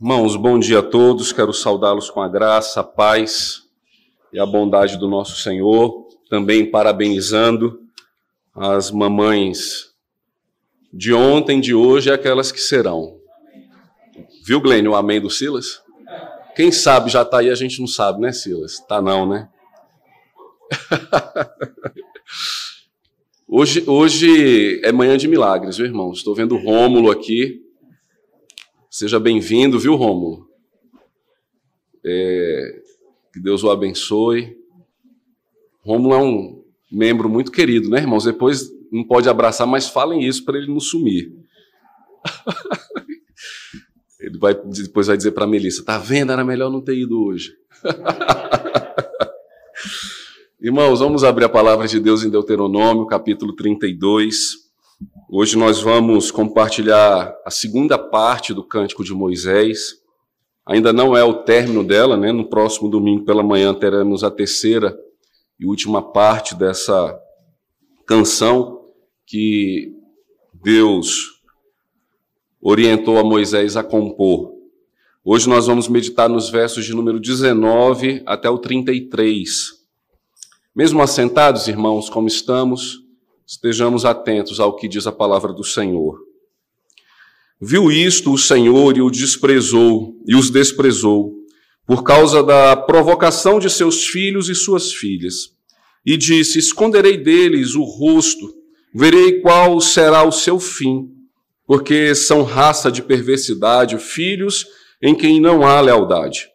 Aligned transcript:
Irmãos, 0.00 0.36
bom 0.36 0.60
dia 0.60 0.78
a 0.78 0.82
todos. 0.82 1.32
Quero 1.32 1.52
saudá-los 1.52 2.08
com 2.08 2.20
a 2.20 2.28
graça, 2.28 2.78
a 2.78 2.84
paz 2.84 3.64
e 4.32 4.38
a 4.38 4.46
bondade 4.46 4.96
do 4.96 5.08
nosso 5.08 5.42
Senhor. 5.42 6.06
Também 6.30 6.70
parabenizando 6.70 7.80
as 8.54 8.92
mamães 8.92 9.92
de 10.92 11.12
ontem, 11.12 11.60
de 11.60 11.74
hoje 11.74 12.10
e 12.10 12.12
aquelas 12.12 12.52
que 12.52 12.60
serão. 12.60 13.18
Viu, 14.46 14.60
Glênio, 14.60 14.92
o 14.92 14.94
amém 14.94 15.20
do 15.20 15.28
Silas? 15.28 15.82
Quem 16.54 16.70
sabe 16.70 17.10
já 17.10 17.22
está 17.22 17.40
aí, 17.40 17.50
a 17.50 17.56
gente 17.56 17.80
não 17.80 17.88
sabe, 17.88 18.20
né, 18.20 18.30
Silas? 18.30 18.78
Tá 18.86 19.02
não, 19.02 19.28
né? 19.28 19.48
hoje, 23.48 23.82
hoje 23.84 24.80
é 24.84 24.92
manhã 24.92 25.16
de 25.16 25.26
milagres, 25.26 25.76
viu, 25.76 25.86
irmão? 25.86 26.12
Estou 26.12 26.36
vendo 26.36 26.54
o 26.54 26.62
Rômulo 26.62 27.10
aqui. 27.10 27.66
Seja 28.98 29.20
bem-vindo, 29.20 29.78
viu, 29.78 29.94
Rômulo? 29.94 30.50
É, 32.04 32.82
que 33.32 33.38
Deus 33.38 33.62
o 33.62 33.70
abençoe. 33.70 34.56
Rômulo 35.84 36.14
é 36.16 36.18
um 36.18 36.64
membro 36.90 37.28
muito 37.28 37.52
querido, 37.52 37.88
né, 37.88 37.98
irmãos? 37.98 38.24
Depois 38.24 38.68
não 38.90 39.04
pode 39.04 39.28
abraçar, 39.28 39.68
mas 39.68 39.88
falem 39.88 40.24
isso 40.24 40.44
para 40.44 40.58
ele 40.58 40.66
não 40.66 40.80
sumir. 40.80 41.32
ele 44.18 44.36
vai 44.36 44.52
depois 44.52 45.06
vai 45.06 45.16
dizer 45.16 45.30
para 45.30 45.44
a 45.44 45.46
Melissa: 45.46 45.84
tá 45.84 45.96
vendo? 45.96 46.32
Era 46.32 46.44
melhor 46.44 46.68
não 46.68 46.80
ter 46.80 46.98
ido 46.98 47.22
hoje. 47.22 47.52
Irmãos, 50.60 50.98
vamos 50.98 51.22
abrir 51.22 51.44
a 51.44 51.48
palavra 51.48 51.86
de 51.86 52.00
Deus 52.00 52.24
em 52.24 52.30
Deuteronômio, 52.30 53.06
capítulo 53.06 53.54
32. 53.54 54.67
Hoje 55.30 55.58
nós 55.58 55.82
vamos 55.82 56.30
compartilhar 56.30 57.36
a 57.44 57.50
segunda 57.50 57.98
parte 57.98 58.54
do 58.54 58.64
Cântico 58.64 59.04
de 59.04 59.12
Moisés. 59.12 59.96
Ainda 60.64 60.90
não 60.90 61.14
é 61.14 61.22
o 61.22 61.42
término 61.42 61.84
dela, 61.84 62.16
né? 62.16 62.32
No 62.32 62.48
próximo 62.48 62.88
domingo 62.88 63.26
pela 63.26 63.42
manhã 63.42 63.74
teremos 63.74 64.24
a 64.24 64.30
terceira 64.30 64.98
e 65.60 65.66
última 65.66 66.00
parte 66.00 66.54
dessa 66.54 67.14
canção 68.06 68.86
que 69.26 69.92
Deus 70.54 71.42
orientou 72.58 73.18
a 73.18 73.22
Moisés 73.22 73.76
a 73.76 73.84
compor. 73.84 74.54
Hoje 75.22 75.46
nós 75.46 75.66
vamos 75.66 75.88
meditar 75.88 76.30
nos 76.30 76.48
versos 76.48 76.86
de 76.86 76.94
número 76.94 77.20
19 77.20 78.22
até 78.24 78.48
o 78.48 78.56
33. 78.56 79.50
Mesmo 80.74 81.02
assentados, 81.02 81.68
irmãos, 81.68 82.08
como 82.08 82.28
estamos, 82.28 83.06
estejamos 83.48 84.04
atentos 84.04 84.60
ao 84.60 84.76
que 84.76 84.86
diz 84.86 85.06
a 85.06 85.12
palavra 85.12 85.54
do 85.54 85.64
Senhor. 85.64 86.20
Viu 87.58 87.90
isto 87.90 88.30
o 88.30 88.38
Senhor 88.38 88.94
e 88.98 89.00
o 89.00 89.10
desprezou, 89.10 90.14
e 90.26 90.36
os 90.36 90.50
desprezou, 90.50 91.32
por 91.86 92.04
causa 92.04 92.42
da 92.42 92.76
provocação 92.76 93.58
de 93.58 93.70
seus 93.70 94.04
filhos 94.04 94.50
e 94.50 94.54
suas 94.54 94.92
filhas. 94.92 95.54
E 96.04 96.14
disse: 96.18 96.58
Esconderei 96.58 97.16
deles 97.16 97.74
o 97.74 97.84
rosto, 97.84 98.54
verei 98.94 99.40
qual 99.40 99.80
será 99.80 100.22
o 100.24 100.30
seu 100.30 100.60
fim, 100.60 101.08
porque 101.66 102.14
são 102.14 102.42
raça 102.42 102.92
de 102.92 103.02
perversidade, 103.02 103.98
filhos 103.98 104.66
em 105.02 105.14
quem 105.14 105.40
não 105.40 105.66
há 105.66 105.80
lealdade. 105.80 106.50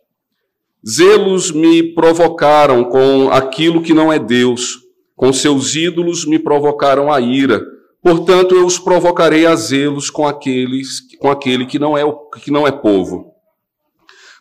Zelos 0.87 1.51
me 1.51 1.93
provocaram 1.95 2.83
com 2.83 3.31
aquilo 3.31 3.81
que 3.81 3.93
não 3.93 4.13
é 4.13 4.19
Deus, 4.19 4.82
com 5.23 5.31
seus 5.31 5.73
ídolos 5.73 6.25
me 6.25 6.37
provocaram 6.37 7.09
a 7.09 7.21
ira. 7.21 7.65
Portanto, 8.01 8.55
eu 8.55 8.65
os 8.65 8.77
provocarei 8.77 9.45
a 9.45 9.55
zelos 9.55 10.09
com 10.09 10.27
aqueles, 10.27 10.99
com 11.17 11.31
aquele 11.31 11.65
que 11.65 11.79
não 11.79 11.97
é 11.97 12.03
que 12.41 12.51
não 12.51 12.67
é 12.67 12.71
povo. 12.73 13.31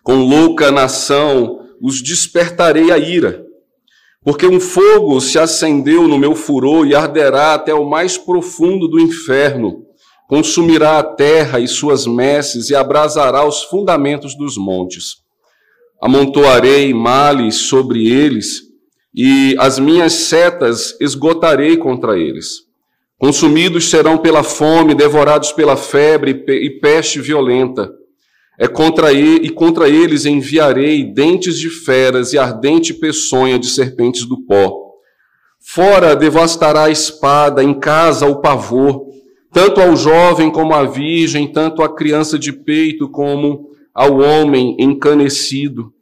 Com 0.03 0.17
louca 0.27 0.73
nação 0.73 1.61
os 1.81 2.03
despertarei 2.03 2.91
a 2.91 2.99
ira. 2.99 3.45
Porque 4.25 4.45
um 4.45 4.59
fogo 4.59 5.21
se 5.21 5.39
acendeu 5.39 6.09
no 6.09 6.19
meu 6.19 6.35
furor 6.35 6.85
e 6.85 6.97
arderá 6.97 7.55
até 7.55 7.73
o 7.73 7.89
mais 7.89 8.19
profundo 8.19 8.89
do 8.89 8.99
inferno. 8.99 9.85
Consumirá 10.27 10.99
a 10.99 11.05
terra 11.05 11.61
e 11.61 11.69
suas 11.69 12.09
messes 12.09 12.71
e 12.71 12.75
abrasará 12.75 13.47
os 13.47 13.63
fundamentos 13.63 14.37
dos 14.37 14.57
montes 14.57 15.23
amontoarei 16.03 16.93
males 16.93 17.55
sobre 17.69 18.09
eles, 18.09 18.72
e 19.15 19.55
as 19.59 19.79
minhas 19.79 20.13
setas 20.13 20.97
esgotarei 21.01 21.77
contra 21.77 22.19
eles. 22.19 22.63
Consumidos 23.19 23.89
serão 23.89 24.19
pela 24.19 24.43
fome, 24.43 24.95
devorados 24.95 25.53
pela 25.53 25.77
febre 25.77 26.45
e 26.49 26.71
peste 26.81 27.21
violenta. 27.21 27.93
É 28.59 28.67
contra 28.67 29.13
ele, 29.13 29.47
e 29.47 29.51
contra 29.51 29.89
eles 29.89 30.25
enviarei 30.27 31.05
dentes 31.05 31.59
de 31.59 31.71
feras 31.71 32.33
e 32.33 32.39
ardente 32.39 32.93
peçonha 32.93 33.59
de 33.59 33.69
serpentes 33.69 34.25
do 34.25 34.43
pó. 34.45 34.77
Fora 35.61 36.17
devastará 36.17 36.85
a 36.85 36.91
espada, 36.91 37.63
em 37.63 37.79
casa 37.79 38.27
o 38.27 38.41
pavor, 38.41 39.07
tanto 39.53 39.81
ao 39.81 39.95
jovem 39.95 40.51
como 40.51 40.75
à 40.75 40.85
virgem, 40.85 41.53
tanto 41.53 41.83
à 41.83 41.95
criança 41.95 42.39
de 42.39 42.53
peito 42.53 43.09
como 43.09 43.71
ao 43.95 44.19
homem 44.19 44.77
encanecido. 44.81 45.93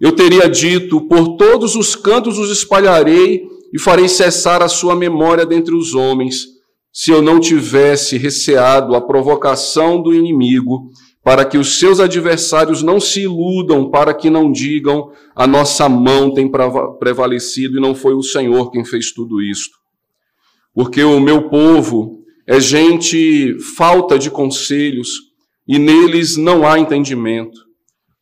Eu 0.00 0.12
teria 0.12 0.48
dito: 0.48 1.02
por 1.02 1.36
todos 1.36 1.76
os 1.76 1.94
cantos 1.94 2.38
os 2.38 2.50
espalharei 2.50 3.42
e 3.72 3.78
farei 3.78 4.08
cessar 4.08 4.62
a 4.62 4.68
sua 4.68 4.96
memória 4.96 5.44
dentre 5.44 5.74
os 5.74 5.94
homens, 5.94 6.46
se 6.92 7.10
eu 7.10 7.20
não 7.20 7.38
tivesse 7.38 8.16
receado 8.16 8.94
a 8.96 9.00
provocação 9.00 10.02
do 10.02 10.14
inimigo, 10.14 10.90
para 11.22 11.44
que 11.44 11.58
os 11.58 11.78
seus 11.78 12.00
adversários 12.00 12.82
não 12.82 12.98
se 12.98 13.20
iludam, 13.20 13.90
para 13.90 14.14
que 14.14 14.30
não 14.30 14.50
digam: 14.50 15.12
a 15.36 15.46
nossa 15.46 15.88
mão 15.88 16.32
tem 16.32 16.50
prevalecido 16.98 17.76
e 17.76 17.80
não 17.80 17.94
foi 17.94 18.14
o 18.14 18.22
Senhor 18.22 18.70
quem 18.70 18.84
fez 18.84 19.12
tudo 19.12 19.42
isto. 19.42 19.78
Porque 20.74 21.02
o 21.02 21.20
meu 21.20 21.48
povo 21.50 22.20
é 22.46 22.58
gente 22.58 23.56
falta 23.76 24.18
de 24.18 24.30
conselhos 24.30 25.10
e 25.68 25.78
neles 25.78 26.36
não 26.36 26.66
há 26.66 26.78
entendimento. 26.78 27.69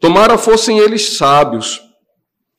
Tomara 0.01 0.39
fossem 0.39 0.79
eles 0.79 1.17
sábios, 1.17 1.81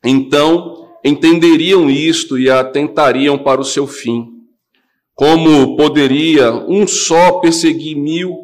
então 0.04 0.90
entenderiam 1.06 1.90
isto 1.90 2.38
e 2.38 2.50
atentariam 2.50 3.38
para 3.38 3.62
o 3.62 3.66
seu 3.66 3.88
fim. 3.88 4.28
Como 5.16 5.78
poderia 5.78 6.52
um 6.54 6.86
só 6.86 7.40
perseguir 7.40 7.96
mil 7.96 8.36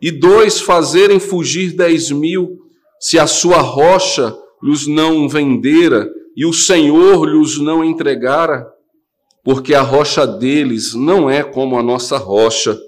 e 0.00 0.12
dois 0.12 0.60
fazerem 0.60 1.18
fugir 1.18 1.74
dez 1.74 2.10
mil, 2.10 2.58
se 3.00 3.18
a 3.18 3.26
sua 3.26 3.58
rocha 3.58 4.36
lhes 4.62 4.86
não 4.86 5.28
vendera 5.28 6.08
e 6.36 6.46
o 6.46 6.52
Senhor 6.52 7.24
lhes 7.24 7.58
não 7.58 7.84
entregara? 7.84 8.66
Porque 9.42 9.74
a 9.74 9.82
rocha 9.82 10.26
deles 10.26 10.94
não 10.94 11.28
é 11.28 11.42
como 11.42 11.76
a 11.76 11.82
nossa 11.82 12.18
rocha, 12.18 12.78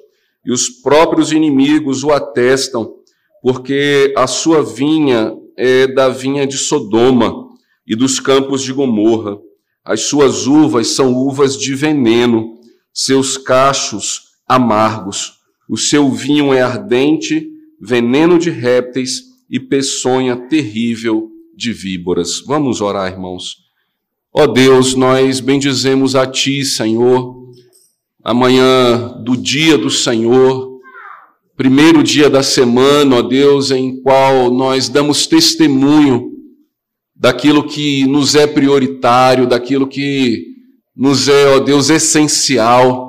e 0.44 0.52
os 0.52 0.68
próprios 0.68 1.32
inimigos 1.32 2.04
o 2.04 2.12
atestam 2.12 2.94
porque 3.42 4.12
a 4.16 4.26
sua 4.26 4.62
vinha 4.62 5.32
é 5.56 5.86
da 5.86 6.08
vinha 6.08 6.46
de 6.46 6.56
Sodoma 6.56 7.48
e 7.86 7.94
dos 7.94 8.20
campos 8.20 8.62
de 8.62 8.72
Gomorra. 8.72 9.38
As 9.84 10.02
suas 10.02 10.46
uvas 10.46 10.88
são 10.88 11.14
uvas 11.14 11.56
de 11.56 11.74
veneno, 11.74 12.58
seus 12.92 13.36
cachos 13.36 14.22
amargos. 14.46 15.34
O 15.68 15.76
seu 15.76 16.10
vinho 16.10 16.52
é 16.52 16.60
ardente, 16.60 17.48
veneno 17.80 18.38
de 18.38 18.50
répteis 18.50 19.22
e 19.50 19.60
peçonha 19.60 20.36
terrível 20.48 21.30
de 21.56 21.72
víboras. 21.72 22.40
Vamos 22.46 22.80
orar, 22.80 23.10
irmãos. 23.10 23.66
Ó 24.32 24.44
oh 24.44 24.46
Deus, 24.46 24.94
nós 24.94 25.40
bendizemos 25.40 26.14
a 26.14 26.26
Ti, 26.26 26.64
Senhor, 26.64 27.34
amanhã 28.22 29.22
do 29.24 29.36
dia 29.36 29.78
do 29.78 29.88
Senhor, 29.88 30.75
primeiro 31.56 32.02
dia 32.02 32.28
da 32.28 32.42
semana, 32.42 33.16
ó 33.16 33.22
Deus, 33.22 33.70
em 33.70 34.02
qual 34.02 34.50
nós 34.50 34.88
damos 34.88 35.26
testemunho 35.26 36.30
daquilo 37.14 37.66
que 37.66 38.06
nos 38.06 38.34
é 38.34 38.46
prioritário, 38.46 39.46
daquilo 39.46 39.88
que 39.88 40.44
nos 40.94 41.28
é, 41.28 41.56
ó 41.56 41.58
Deus, 41.58 41.88
essencial. 41.88 43.06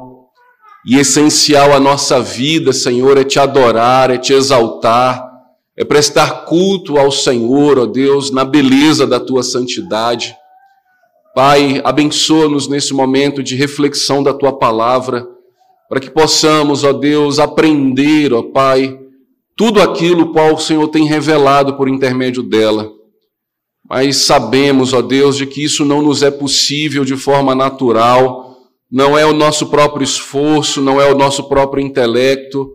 E 0.85 0.97
essencial 0.97 1.73
à 1.73 1.79
nossa 1.79 2.21
vida, 2.21 2.71
Senhor, 2.71 3.17
é 3.17 3.25
te 3.25 3.37
adorar, 3.37 4.09
é 4.09 4.17
te 4.17 4.31
exaltar, 4.31 5.21
é 5.75 5.83
prestar 5.83 6.45
culto 6.45 6.97
ao 6.97 7.11
Senhor, 7.11 7.77
ó 7.77 7.85
Deus, 7.85 8.31
na 8.31 8.45
beleza 8.45 9.05
da 9.05 9.19
tua 9.19 9.43
santidade. 9.43 10.33
Pai, 11.35 11.81
abençoa-nos 11.83 12.69
nesse 12.69 12.93
momento 12.93 13.43
de 13.43 13.55
reflexão 13.55 14.23
da 14.23 14.33
tua 14.33 14.57
palavra 14.57 15.27
para 15.89 15.99
que 15.99 16.09
possamos, 16.09 16.83
ó 16.83 16.93
Deus, 16.93 17.39
aprender, 17.39 18.33
ó 18.33 18.43
Pai, 18.43 18.99
tudo 19.55 19.81
aquilo 19.81 20.31
qual 20.31 20.53
o 20.53 20.59
Senhor 20.59 20.87
tem 20.89 21.05
revelado 21.05 21.75
por 21.75 21.87
intermédio 21.89 22.43
dela. 22.43 22.91
Mas 23.89 24.17
sabemos, 24.17 24.93
ó 24.93 25.01
Deus, 25.01 25.37
de 25.37 25.45
que 25.45 25.63
isso 25.63 25.85
não 25.85 26.01
nos 26.01 26.21
é 26.21 26.29
possível 26.29 27.05
de 27.05 27.15
forma 27.15 27.55
natural, 27.55 28.57
não 28.91 29.17
é 29.17 29.25
o 29.25 29.33
nosso 29.33 29.67
próprio 29.67 30.03
esforço, 30.03 30.81
não 30.81 31.01
é 31.01 31.11
o 31.11 31.17
nosso 31.17 31.47
próprio 31.47 31.83
intelecto, 31.83 32.69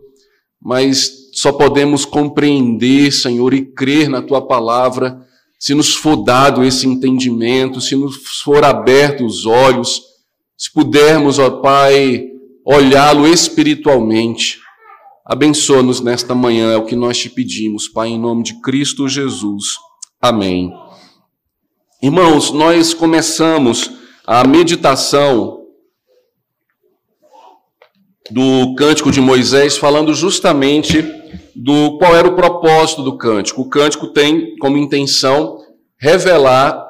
mas 0.61 1.11
só 1.33 1.51
podemos 1.51 2.05
compreender, 2.05 3.11
Senhor, 3.11 3.53
e 3.53 3.65
crer 3.65 4.09
na 4.09 4.21
tua 4.21 4.41
palavra 4.41 5.23
se 5.63 5.73
nos 5.73 5.95
for 5.95 6.17
dado 6.17 6.61
esse 6.61 6.85
entendimento, 6.85 7.79
se 7.79 7.95
nos 7.95 8.17
for 8.43 8.65
aberto 8.65 9.25
os 9.25 9.45
olhos, 9.45 10.01
se 10.57 10.69
pudermos, 10.73 11.39
ó 11.39 11.61
Pai, 11.61 12.32
olhá-lo 12.65 13.27
espiritualmente. 13.27 14.59
Abençoa-nos 15.25 16.01
nesta 16.01 16.35
manhã, 16.35 16.73
é 16.73 16.77
o 16.77 16.85
que 16.85 16.95
nós 16.95 17.17
te 17.17 17.29
pedimos, 17.29 17.87
Pai, 17.87 18.09
em 18.09 18.19
nome 18.19 18.43
de 18.43 18.59
Cristo 18.61 19.07
Jesus. 19.07 19.75
Amém. 20.21 20.73
Irmãos, 22.01 22.51
nós 22.51 22.93
começamos 22.93 23.91
a 24.25 24.45
meditação 24.45 25.61
do 28.29 28.75
cântico 28.75 29.11
de 29.11 29.21
Moisés 29.21 29.77
falando 29.77 30.13
justamente 30.13 31.01
do 31.55 31.97
qual 31.97 32.15
era 32.15 32.27
o 32.27 32.35
propósito 32.35 33.03
do 33.03 33.17
cântico. 33.17 33.61
O 33.61 33.69
cântico 33.69 34.07
tem 34.07 34.55
como 34.57 34.77
intenção 34.77 35.59
revelar 35.97 36.85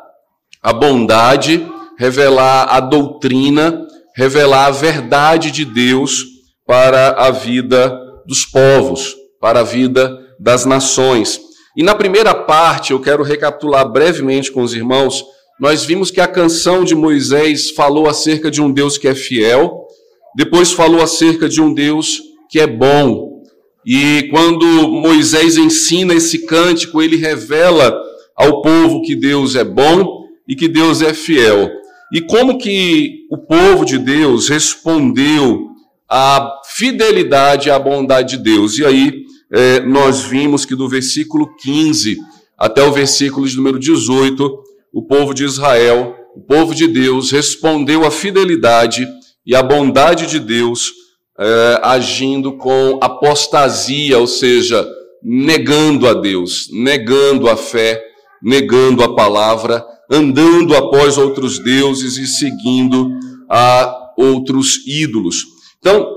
a 0.61 0.71
bondade, 0.71 1.65
revelar 1.97 2.67
a 2.69 2.79
doutrina, 2.79 3.85
revelar 4.15 4.67
a 4.67 4.71
verdade 4.71 5.51
de 5.51 5.65
Deus 5.65 6.23
para 6.65 7.09
a 7.09 7.31
vida 7.31 7.99
dos 8.25 8.45
povos, 8.45 9.15
para 9.39 9.61
a 9.61 9.63
vida 9.63 10.17
das 10.39 10.65
nações. 10.65 11.39
E 11.75 11.83
na 11.83 11.95
primeira 11.95 12.33
parte, 12.33 12.91
eu 12.91 12.99
quero 12.99 13.23
recapitular 13.23 13.91
brevemente 13.91 14.51
com 14.51 14.61
os 14.61 14.73
irmãos, 14.73 15.23
nós 15.59 15.85
vimos 15.85 16.11
que 16.11 16.21
a 16.21 16.27
canção 16.27 16.83
de 16.83 16.95
Moisés 16.95 17.71
falou 17.71 18.07
acerca 18.07 18.51
de 18.51 18.61
um 18.61 18.71
Deus 18.71 18.97
que 18.97 19.07
é 19.07 19.15
fiel, 19.15 19.87
depois 20.35 20.71
falou 20.71 21.01
acerca 21.01 21.47
de 21.47 21.61
um 21.61 21.73
Deus 21.73 22.21
que 22.49 22.59
é 22.59 22.67
bom. 22.67 23.41
E 23.85 24.29
quando 24.31 24.65
Moisés 24.89 25.57
ensina 25.57 26.13
esse 26.13 26.45
cântico, 26.45 27.01
ele 27.01 27.17
revela 27.17 27.95
ao 28.35 28.61
povo 28.61 29.01
que 29.01 29.15
Deus 29.15 29.55
é 29.55 29.63
bom 29.63 30.23
e 30.47 30.55
que 30.55 30.67
Deus 30.67 31.01
é 31.01 31.13
fiel. 31.13 31.69
E 32.13 32.21
como 32.21 32.59
que 32.59 33.25
o 33.31 33.37
povo 33.39 33.83
de 33.83 33.97
Deus 33.97 34.47
respondeu 34.47 35.69
à 36.07 36.61
fidelidade 36.75 37.69
e 37.69 37.71
à 37.71 37.79
bondade 37.79 38.37
de 38.37 38.43
Deus. 38.43 38.77
E 38.77 38.85
aí 38.85 39.23
é, 39.51 39.79
nós 39.79 40.21
vimos 40.21 40.63
que 40.63 40.75
do 40.75 40.87
versículo 40.87 41.55
15 41.55 42.17
até 42.55 42.83
o 42.83 42.91
versículo 42.91 43.47
de 43.47 43.57
número 43.57 43.79
18, 43.79 44.63
o 44.93 45.01
povo 45.01 45.33
de 45.33 45.43
Israel, 45.43 46.15
o 46.35 46.41
povo 46.41 46.75
de 46.75 46.87
Deus, 46.87 47.31
respondeu 47.31 48.05
à 48.05 48.11
fidelidade 48.11 49.07
e 49.43 49.55
à 49.55 49.63
bondade 49.63 50.27
de 50.27 50.39
Deus, 50.39 50.91
é, 51.39 51.79
agindo 51.81 52.55
com 52.57 52.99
apostasia, 53.01 54.19
ou 54.19 54.27
seja, 54.27 54.87
negando 55.23 56.07
a 56.07 56.13
Deus, 56.13 56.69
negando 56.71 57.49
a 57.49 57.57
fé, 57.57 58.01
negando 58.41 59.03
a 59.03 59.15
palavra, 59.15 59.83
andando 60.09 60.75
após 60.75 61.17
outros 61.17 61.59
deuses 61.59 62.17
e 62.17 62.27
seguindo 62.27 63.09
a 63.49 64.13
outros 64.17 64.85
ídolos. 64.87 65.43
Então, 65.79 66.07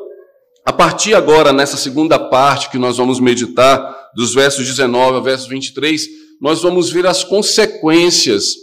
a 0.64 0.72
partir 0.72 1.14
agora, 1.14 1.52
nessa 1.52 1.76
segunda 1.76 2.18
parte 2.18 2.70
que 2.70 2.78
nós 2.78 2.96
vamos 2.96 3.20
meditar, 3.20 3.96
dos 4.16 4.34
versos 4.34 4.66
19 4.66 5.16
ao 5.16 5.22
verso 5.22 5.48
23, 5.48 6.06
nós 6.40 6.62
vamos 6.62 6.90
ver 6.90 7.06
as 7.06 7.22
consequências 7.22 8.54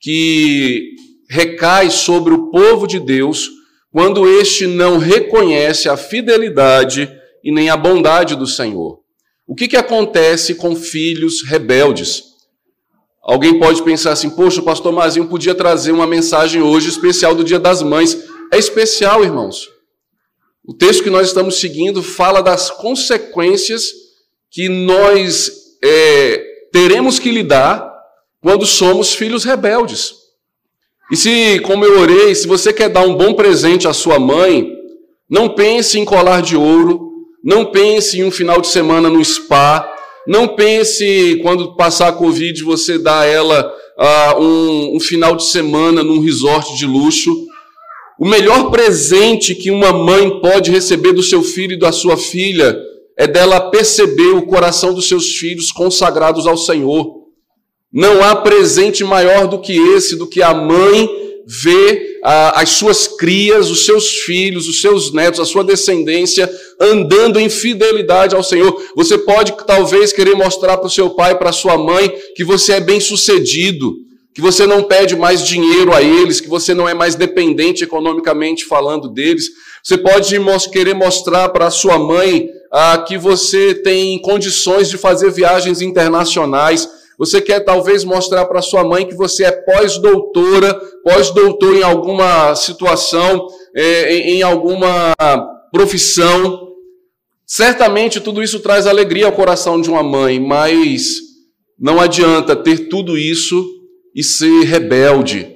que 0.00 0.90
recai 1.30 1.90
sobre 1.90 2.34
o 2.34 2.50
povo 2.50 2.86
de 2.86 3.00
Deus 3.00 3.48
quando 3.90 4.28
este 4.28 4.66
não 4.66 4.98
reconhece 4.98 5.88
a 5.88 5.96
fidelidade 5.96 7.10
e 7.42 7.50
nem 7.50 7.70
a 7.70 7.76
bondade 7.76 8.36
do 8.36 8.46
Senhor. 8.46 9.00
O 9.46 9.54
que, 9.54 9.68
que 9.68 9.76
acontece 9.76 10.56
com 10.56 10.76
filhos 10.76 11.42
rebeldes? 11.42 12.22
Alguém 13.26 13.58
pode 13.58 13.82
pensar 13.82 14.12
assim, 14.12 14.30
poxa, 14.30 14.60
o 14.60 14.64
pastor 14.64 14.92
Mazinho 14.92 15.26
podia 15.26 15.52
trazer 15.52 15.90
uma 15.90 16.06
mensagem 16.06 16.62
hoje 16.62 16.88
especial 16.88 17.34
do 17.34 17.42
Dia 17.42 17.58
das 17.58 17.82
Mães. 17.82 18.16
É 18.52 18.56
especial, 18.56 19.24
irmãos. 19.24 19.68
O 20.64 20.72
texto 20.72 21.02
que 21.02 21.10
nós 21.10 21.26
estamos 21.26 21.58
seguindo 21.58 22.04
fala 22.04 22.40
das 22.40 22.70
consequências 22.70 23.90
que 24.48 24.68
nós 24.68 25.50
é, 25.84 26.44
teremos 26.72 27.18
que 27.18 27.32
lidar 27.32 27.92
quando 28.40 28.64
somos 28.64 29.12
filhos 29.12 29.42
rebeldes. 29.42 30.14
E 31.10 31.16
se, 31.16 31.58
como 31.60 31.84
eu 31.84 31.98
orei, 31.98 32.32
se 32.32 32.46
você 32.46 32.72
quer 32.72 32.88
dar 32.88 33.02
um 33.02 33.16
bom 33.16 33.34
presente 33.34 33.88
à 33.88 33.92
sua 33.92 34.20
mãe, 34.20 34.72
não 35.28 35.48
pense 35.48 35.98
em 35.98 36.04
colar 36.04 36.42
de 36.42 36.56
ouro, 36.56 37.10
não 37.42 37.72
pense 37.72 38.20
em 38.20 38.24
um 38.24 38.30
final 38.30 38.60
de 38.60 38.68
semana 38.68 39.10
no 39.10 39.24
spa, 39.24 39.95
não 40.26 40.48
pense 40.48 41.38
quando 41.42 41.76
passar 41.76 42.08
a 42.08 42.12
Covid 42.12 42.62
você 42.64 43.00
a 43.06 43.24
ela 43.24 43.72
uh, 43.98 44.42
um, 44.42 44.96
um 44.96 45.00
final 45.00 45.36
de 45.36 45.44
semana 45.44 46.02
num 46.02 46.20
resort 46.20 46.76
de 46.76 46.86
luxo. 46.86 47.32
O 48.18 48.26
melhor 48.26 48.70
presente 48.70 49.54
que 49.54 49.70
uma 49.70 49.92
mãe 49.92 50.40
pode 50.40 50.70
receber 50.70 51.12
do 51.12 51.22
seu 51.22 51.42
filho 51.42 51.74
e 51.74 51.78
da 51.78 51.92
sua 51.92 52.16
filha 52.16 52.76
é 53.16 53.26
dela 53.26 53.70
perceber 53.70 54.34
o 54.34 54.46
coração 54.46 54.92
dos 54.92 55.08
seus 55.08 55.36
filhos 55.36 55.70
consagrados 55.70 56.46
ao 56.46 56.56
Senhor. 56.56 57.26
Não 57.92 58.22
há 58.22 58.36
presente 58.36 59.04
maior 59.04 59.46
do 59.46 59.58
que 59.60 59.72
esse, 59.94 60.16
do 60.16 60.26
que 60.26 60.42
a 60.42 60.52
mãe 60.52 61.08
ver 61.46 62.18
ah, 62.24 62.60
as 62.60 62.70
suas 62.70 63.06
crias, 63.06 63.70
os 63.70 63.86
seus 63.86 64.08
filhos, 64.22 64.66
os 64.66 64.80
seus 64.80 65.12
netos, 65.12 65.38
a 65.38 65.44
sua 65.44 65.62
descendência 65.62 66.50
andando 66.80 67.38
em 67.38 67.48
fidelidade 67.48 68.34
ao 68.34 68.42
Senhor. 68.42 68.82
Você 68.96 69.16
pode 69.16 69.54
talvez 69.64 70.12
querer 70.12 70.34
mostrar 70.34 70.76
para 70.76 70.88
o 70.88 70.90
seu 70.90 71.10
pai, 71.10 71.38
para 71.38 71.52
sua 71.52 71.78
mãe, 71.78 72.12
que 72.34 72.42
você 72.42 72.72
é 72.72 72.80
bem 72.80 73.00
sucedido, 73.00 73.94
que 74.34 74.40
você 74.40 74.66
não 74.66 74.82
pede 74.82 75.14
mais 75.14 75.46
dinheiro 75.46 75.94
a 75.94 76.02
eles, 76.02 76.40
que 76.40 76.48
você 76.48 76.74
não 76.74 76.88
é 76.88 76.94
mais 76.94 77.14
dependente 77.14 77.84
economicamente 77.84 78.64
falando 78.64 79.08
deles. 79.08 79.46
Você 79.82 79.96
pode 79.96 80.36
querer 80.72 80.94
mostrar 80.94 81.48
para 81.50 81.70
sua 81.70 81.96
mãe 81.96 82.48
ah, 82.72 82.98
que 82.98 83.16
você 83.16 83.72
tem 83.72 84.20
condições 84.20 84.90
de 84.90 84.98
fazer 84.98 85.30
viagens 85.30 85.80
internacionais. 85.80 86.88
Você 87.18 87.40
quer 87.40 87.60
talvez 87.60 88.04
mostrar 88.04 88.44
para 88.44 88.60
sua 88.60 88.84
mãe 88.84 89.06
que 89.06 89.14
você 89.14 89.44
é 89.44 89.50
pós-doutora, 89.50 90.74
pós-doutor 91.02 91.76
em 91.76 91.82
alguma 91.82 92.54
situação, 92.54 93.46
é, 93.74 94.12
em 94.12 94.42
alguma 94.42 95.14
profissão. 95.72 96.66
Certamente 97.46 98.20
tudo 98.20 98.42
isso 98.42 98.60
traz 98.60 98.86
alegria 98.86 99.26
ao 99.26 99.32
coração 99.32 99.80
de 99.80 99.88
uma 99.88 100.02
mãe, 100.02 100.38
mas 100.38 101.20
não 101.78 102.00
adianta 102.00 102.54
ter 102.54 102.88
tudo 102.88 103.16
isso 103.16 103.64
e 104.14 104.22
ser 104.22 104.64
rebelde 104.64 105.54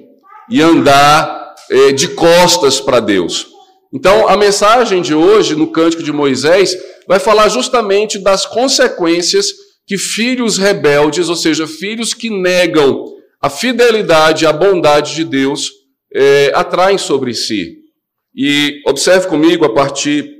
e 0.49 0.61
andar 0.61 1.55
é, 1.69 1.91
de 1.91 2.09
costas 2.09 2.79
para 2.79 2.99
Deus. 2.99 3.47
Então, 3.93 4.27
a 4.27 4.37
mensagem 4.37 5.01
de 5.01 5.13
hoje, 5.13 5.55
no 5.55 5.67
Cântico 5.67 6.01
de 6.01 6.13
Moisés, 6.13 6.77
vai 7.07 7.19
falar 7.19 7.49
justamente 7.49 8.17
das 8.17 8.45
consequências 8.45 9.51
que 9.91 9.97
filhos 9.97 10.57
rebeldes, 10.57 11.27
ou 11.27 11.35
seja, 11.35 11.67
filhos 11.67 12.13
que 12.13 12.29
negam 12.29 13.13
a 13.41 13.49
fidelidade 13.49 14.45
a 14.45 14.53
bondade 14.53 15.15
de 15.15 15.25
Deus, 15.25 15.69
é, 16.13 16.49
atraem 16.55 16.97
sobre 16.97 17.33
si. 17.33 17.79
E 18.33 18.81
observe 18.87 19.27
comigo 19.27 19.65
a 19.65 19.73
partir 19.73 20.33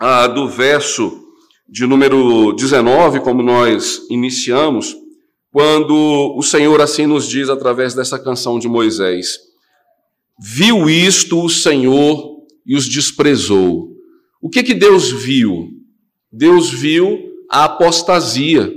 ah, 0.00 0.26
do 0.26 0.48
verso 0.48 1.16
de 1.68 1.86
número 1.86 2.52
19, 2.54 3.20
como 3.20 3.40
nós 3.40 4.00
iniciamos, 4.10 4.96
quando 5.52 6.34
o 6.36 6.42
Senhor 6.42 6.80
assim 6.80 7.06
nos 7.06 7.28
diz 7.28 7.48
através 7.48 7.94
dessa 7.94 8.18
canção 8.18 8.58
de 8.58 8.66
Moisés: 8.66 9.38
Viu 10.40 10.90
isto 10.90 11.40
o 11.40 11.48
Senhor 11.48 12.40
e 12.66 12.74
os 12.74 12.88
desprezou. 12.88 13.92
O 14.40 14.50
que 14.50 14.64
que 14.64 14.74
Deus 14.74 15.08
viu? 15.08 15.68
Deus 16.32 16.68
viu 16.68 17.30
a 17.52 17.64
apostasia. 17.64 18.72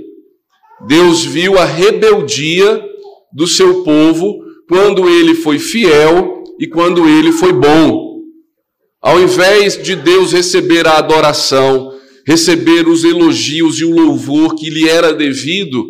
Deus 0.86 1.24
viu 1.24 1.58
a 1.58 1.64
rebeldia 1.64 2.84
do 3.32 3.46
seu 3.46 3.82
povo 3.82 4.44
quando 4.68 5.08
ele 5.08 5.34
foi 5.34 5.58
fiel 5.58 6.44
e 6.60 6.66
quando 6.66 7.08
ele 7.08 7.32
foi 7.32 7.52
bom. 7.52 8.20
Ao 9.00 9.18
invés 9.20 9.82
de 9.82 9.96
Deus 9.96 10.32
receber 10.32 10.86
a 10.86 10.98
adoração, 10.98 11.96
receber 12.26 12.86
os 12.86 13.04
elogios 13.04 13.78
e 13.80 13.84
o 13.84 13.94
louvor 13.94 14.54
que 14.54 14.68
lhe 14.68 14.88
era 14.88 15.14
devido, 15.14 15.84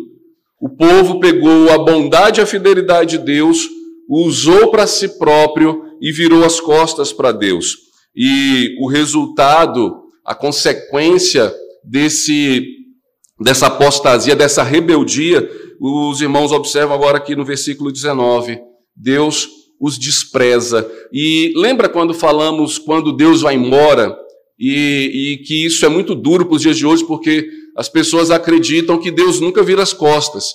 o 0.61 0.69
povo 0.69 1.19
pegou 1.19 1.69
a 1.71 1.77
bondade 1.77 2.39
e 2.39 2.43
a 2.43 2.45
fidelidade 2.45 3.17
de 3.17 3.25
Deus, 3.25 3.67
usou 4.09 4.71
para 4.71 4.87
si 4.87 5.17
próprio 5.19 5.83
e 6.01 6.11
virou 6.11 6.45
as 6.45 6.59
costas 6.59 7.11
para 7.11 7.31
Deus. 7.31 7.75
E 8.15 8.75
o 8.79 8.87
resultado, 8.87 10.03
a 10.23 10.33
consequência 10.33 11.53
desse 11.83 12.76
dessa 13.39 13.67
apostasia, 13.67 14.35
dessa 14.35 14.63
rebeldia, 14.63 15.49
os 15.79 16.21
irmãos 16.21 16.51
observam 16.51 16.95
agora 16.95 17.17
aqui 17.17 17.35
no 17.35 17.45
versículo 17.45 17.91
19: 17.91 18.59
Deus 18.95 19.47
os 19.79 19.97
despreza. 19.97 20.89
E 21.13 21.53
lembra 21.55 21.87
quando 21.87 22.13
falamos, 22.13 22.77
quando 22.77 23.15
Deus 23.15 23.41
vai 23.41 23.55
embora, 23.55 24.17
e, 24.59 25.33
e 25.33 25.37
que 25.45 25.65
isso 25.65 25.85
é 25.85 25.89
muito 25.89 26.15
duro 26.15 26.45
para 26.45 26.55
os 26.55 26.61
dias 26.61 26.77
de 26.77 26.85
hoje, 26.85 27.05
porque 27.05 27.47
as 27.75 27.87
pessoas 27.87 28.31
acreditam 28.31 28.97
que 28.97 29.11
Deus 29.11 29.39
nunca 29.39 29.61
vira 29.61 29.83
as 29.83 29.93
costas. 29.93 30.45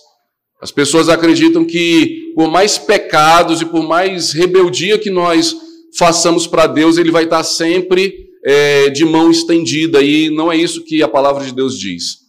As 0.60 0.72
pessoas 0.72 1.08
acreditam 1.08 1.64
que, 1.64 2.32
por 2.34 2.50
mais 2.50 2.78
pecados 2.78 3.60
e 3.60 3.64
por 3.64 3.82
mais 3.82 4.32
rebeldia 4.32 4.98
que 4.98 5.10
nós 5.10 5.56
façamos 5.96 6.46
para 6.46 6.66
Deus, 6.66 6.98
Ele 6.98 7.10
vai 7.10 7.24
estar 7.24 7.44
sempre 7.44 8.14
é, 8.44 8.88
de 8.90 9.04
mão 9.04 9.30
estendida, 9.30 10.02
e 10.02 10.30
não 10.30 10.50
é 10.50 10.56
isso 10.56 10.84
que 10.84 11.02
a 11.02 11.08
palavra 11.08 11.44
de 11.44 11.54
Deus 11.54 11.78
diz. 11.78 12.21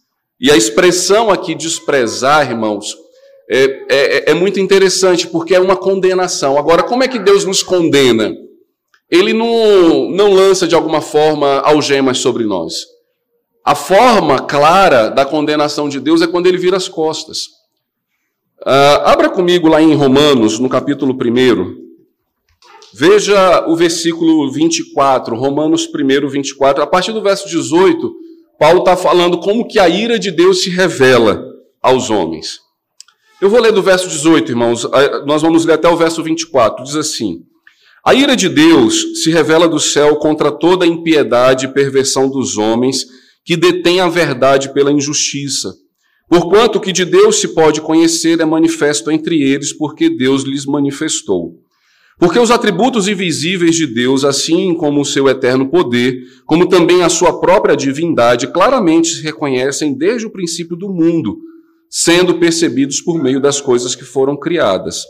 E 0.44 0.50
a 0.50 0.56
expressão 0.58 1.30
aqui 1.30 1.54
desprezar, 1.54 2.50
irmãos, 2.50 2.94
é, 3.50 3.64
é, 3.88 4.30
é, 4.30 4.34
muito 4.34 4.60
interessante, 4.60 5.26
porque 5.26 5.54
é 5.54 5.58
uma 5.58 5.74
condenação. 5.74 6.58
Agora, 6.58 6.82
como 6.82 7.02
é 7.02 7.08
que 7.08 7.18
Deus 7.18 7.46
nos 7.46 7.62
condena? 7.62 8.30
Ele 9.10 9.32
não, 9.32 10.10
não 10.10 10.34
lança 10.34 10.68
de 10.68 10.74
alguma 10.74 11.00
forma 11.00 11.60
algemas 11.60 12.18
sobre 12.18 12.44
nós. 12.44 12.74
A 13.64 13.74
forma 13.74 14.38
clara 14.40 15.08
da 15.08 15.24
condenação 15.24 15.88
de 15.88 15.98
Deus 15.98 16.20
é 16.20 16.26
quando 16.26 16.46
ele 16.46 16.58
vira 16.58 16.76
as 16.76 16.88
costas. 16.88 17.46
Uh, 18.60 19.00
abra 19.06 19.30
comigo 19.30 19.66
lá 19.66 19.80
em 19.80 19.94
Romanos, 19.94 20.58
no 20.58 20.68
capítulo 20.68 21.14
1. 21.14 21.74
Veja 22.92 23.66
o 23.66 23.74
versículo 23.74 24.52
24, 24.52 25.34
Romanos 25.36 25.88
1, 25.88 26.28
24. 26.28 26.82
A 26.82 26.86
partir 26.86 27.12
do 27.12 27.22
verso 27.22 27.48
18, 27.48 28.23
Paulo 28.58 28.80
está 28.80 28.96
falando 28.96 29.38
como 29.38 29.66
que 29.66 29.78
a 29.78 29.88
ira 29.88 30.18
de 30.18 30.30
Deus 30.30 30.62
se 30.62 30.70
revela 30.70 31.44
aos 31.82 32.10
homens. 32.10 32.60
Eu 33.40 33.50
vou 33.50 33.60
ler 33.60 33.72
do 33.72 33.82
verso 33.82 34.08
18, 34.08 34.52
irmãos, 34.52 34.88
nós 35.26 35.42
vamos 35.42 35.64
ler 35.64 35.74
até 35.74 35.88
o 35.88 35.96
verso 35.96 36.22
24. 36.22 36.84
Diz 36.84 36.96
assim: 36.96 37.40
A 38.04 38.14
ira 38.14 38.36
de 38.36 38.48
Deus 38.48 39.22
se 39.22 39.30
revela 39.30 39.68
do 39.68 39.80
céu 39.80 40.16
contra 40.16 40.50
toda 40.52 40.84
a 40.84 40.88
impiedade 40.88 41.66
e 41.66 41.72
perversão 41.72 42.30
dos 42.30 42.56
homens 42.56 43.04
que 43.44 43.56
detêm 43.56 44.00
a 44.00 44.08
verdade 44.08 44.72
pela 44.72 44.92
injustiça. 44.92 45.74
Porquanto 46.28 46.78
o 46.78 46.80
que 46.80 46.92
de 46.92 47.04
Deus 47.04 47.36
se 47.36 47.48
pode 47.48 47.80
conhecer 47.80 48.40
é 48.40 48.44
manifesto 48.44 49.10
entre 49.10 49.42
eles, 49.42 49.72
porque 49.72 50.08
Deus 50.08 50.42
lhes 50.42 50.64
manifestou. 50.64 51.63
Porque 52.18 52.38
os 52.38 52.50
atributos 52.50 53.08
invisíveis 53.08 53.74
de 53.74 53.86
Deus, 53.86 54.24
assim 54.24 54.74
como 54.74 55.00
o 55.00 55.04
seu 55.04 55.28
eterno 55.28 55.68
poder, 55.68 56.22
como 56.46 56.68
também 56.68 57.02
a 57.02 57.08
sua 57.08 57.40
própria 57.40 57.76
divindade, 57.76 58.46
claramente 58.46 59.08
se 59.08 59.22
reconhecem 59.22 59.92
desde 59.92 60.26
o 60.26 60.30
princípio 60.30 60.76
do 60.76 60.88
mundo, 60.88 61.36
sendo 61.90 62.38
percebidos 62.38 63.00
por 63.00 63.20
meio 63.20 63.40
das 63.40 63.60
coisas 63.60 63.94
que 63.94 64.04
foram 64.04 64.36
criadas. 64.36 65.02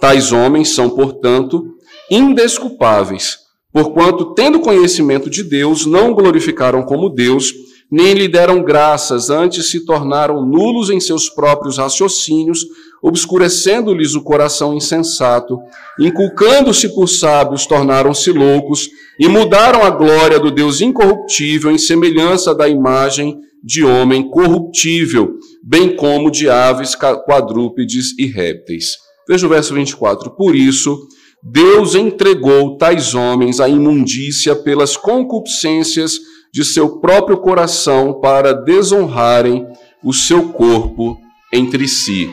Tais 0.00 0.32
homens 0.32 0.70
são, 0.70 0.90
portanto, 0.90 1.74
indesculpáveis, 2.10 3.38
porquanto, 3.72 4.34
tendo 4.34 4.60
conhecimento 4.60 5.28
de 5.28 5.42
Deus, 5.42 5.84
não 5.84 6.14
glorificaram 6.14 6.82
como 6.82 7.10
Deus, 7.10 7.52
nem 7.90 8.14
lhe 8.14 8.28
deram 8.28 8.62
graças, 8.62 9.30
antes 9.30 9.70
se 9.70 9.84
tornaram 9.84 10.44
nulos 10.44 10.90
em 10.90 11.00
seus 11.00 11.28
próprios 11.28 11.78
raciocínios, 11.78 12.66
obscurecendo-lhes 13.06 14.16
o 14.16 14.20
coração 14.20 14.74
insensato, 14.74 15.60
inculcando-se 15.96 16.88
por 16.92 17.06
sábios, 17.06 17.64
tornaram-se 17.64 18.32
loucos 18.32 18.90
e 19.16 19.28
mudaram 19.28 19.84
a 19.84 19.90
glória 19.90 20.40
do 20.40 20.50
Deus 20.50 20.80
incorruptível 20.80 21.70
em 21.70 21.78
semelhança 21.78 22.52
da 22.52 22.68
imagem 22.68 23.38
de 23.62 23.84
homem 23.84 24.28
corruptível, 24.28 25.34
bem 25.62 25.94
como 25.94 26.32
de 26.32 26.50
aves, 26.50 26.96
quadrúpedes 26.96 28.06
e 28.18 28.26
répteis. 28.26 28.96
Veja 29.28 29.46
o 29.46 29.50
verso 29.50 29.72
24. 29.72 30.32
Por 30.32 30.56
isso, 30.56 30.98
Deus 31.40 31.94
entregou 31.94 32.76
tais 32.76 33.14
homens 33.14 33.60
à 33.60 33.68
imundícia 33.68 34.56
pelas 34.56 34.96
concupiscências 34.96 36.18
de 36.52 36.64
seu 36.64 36.98
próprio 36.98 37.38
coração 37.38 38.20
para 38.20 38.52
desonrarem 38.52 39.64
o 40.02 40.12
seu 40.12 40.48
corpo 40.48 41.16
entre 41.52 41.86
si. 41.86 42.28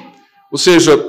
Ou 0.54 0.60
seja, 0.60 1.04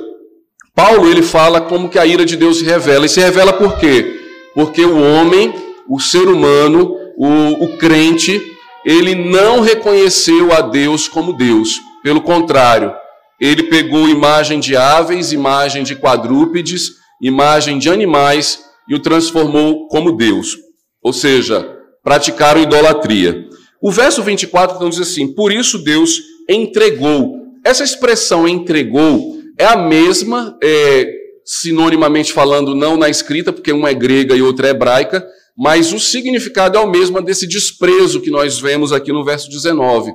Paulo 0.73 1.07
ele 1.07 1.21
fala 1.21 1.61
como 1.61 1.87
que 1.87 1.99
a 1.99 2.05
ira 2.05 2.25
de 2.25 2.35
Deus 2.35 2.57
se 2.57 2.65
revela. 2.65 3.05
E 3.05 3.09
se 3.09 3.19
revela 3.19 3.53
por 3.53 3.77
quê? 3.77 4.19
Porque 4.55 4.83
o 4.83 4.99
homem, 4.99 5.53
o 5.87 5.99
ser 5.99 6.27
humano, 6.27 6.97
o, 7.15 7.63
o 7.63 7.77
crente, 7.77 8.41
ele 8.83 9.13
não 9.13 9.61
reconheceu 9.61 10.51
a 10.51 10.61
Deus 10.61 11.07
como 11.07 11.31
Deus. 11.31 11.79
Pelo 12.03 12.21
contrário, 12.21 12.91
ele 13.39 13.63
pegou 13.63 14.09
imagem 14.09 14.59
de 14.59 14.75
aves, 14.75 15.31
imagem 15.31 15.83
de 15.83 15.95
quadrúpedes, 15.95 16.93
imagem 17.21 17.77
de 17.77 17.87
animais 17.87 18.65
e 18.89 18.95
o 18.95 18.99
transformou 18.99 19.87
como 19.89 20.17
Deus. 20.17 20.57
Ou 21.03 21.13
seja, 21.13 21.71
praticaram 22.03 22.63
idolatria. 22.63 23.47
O 23.79 23.91
verso 23.91 24.23
24 24.23 24.75
então 24.75 24.89
diz 24.89 24.99
assim: 24.99 25.35
Por 25.35 25.51
isso 25.51 25.83
Deus 25.83 26.19
entregou. 26.49 27.45
Essa 27.63 27.83
expressão 27.83 28.47
entregou 28.47 29.34
é 29.57 29.65
a 29.65 29.77
mesma, 29.77 30.57
é, 30.63 31.07
sinonimamente 31.45 32.33
falando, 32.33 32.75
não 32.75 32.97
na 32.97 33.09
escrita, 33.09 33.53
porque 33.53 33.71
uma 33.71 33.89
é 33.89 33.93
grega 33.93 34.35
e 34.35 34.41
outra 34.41 34.67
é 34.67 34.71
hebraica, 34.71 35.25
mas 35.57 35.93
o 35.93 35.99
significado 35.99 36.77
é 36.77 36.81
o 36.81 36.89
mesmo 36.89 37.21
desse 37.21 37.47
desprezo 37.47 38.21
que 38.21 38.29
nós 38.29 38.59
vemos 38.59 38.91
aqui 38.91 39.11
no 39.11 39.23
verso 39.23 39.49
19. 39.49 40.11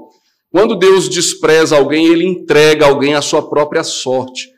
Quando 0.52 0.76
Deus 0.76 1.08
despreza 1.08 1.76
alguém, 1.76 2.06
ele 2.06 2.26
entrega 2.26 2.86
alguém 2.86 3.14
à 3.14 3.22
sua 3.22 3.48
própria 3.48 3.84
sorte. 3.84 4.48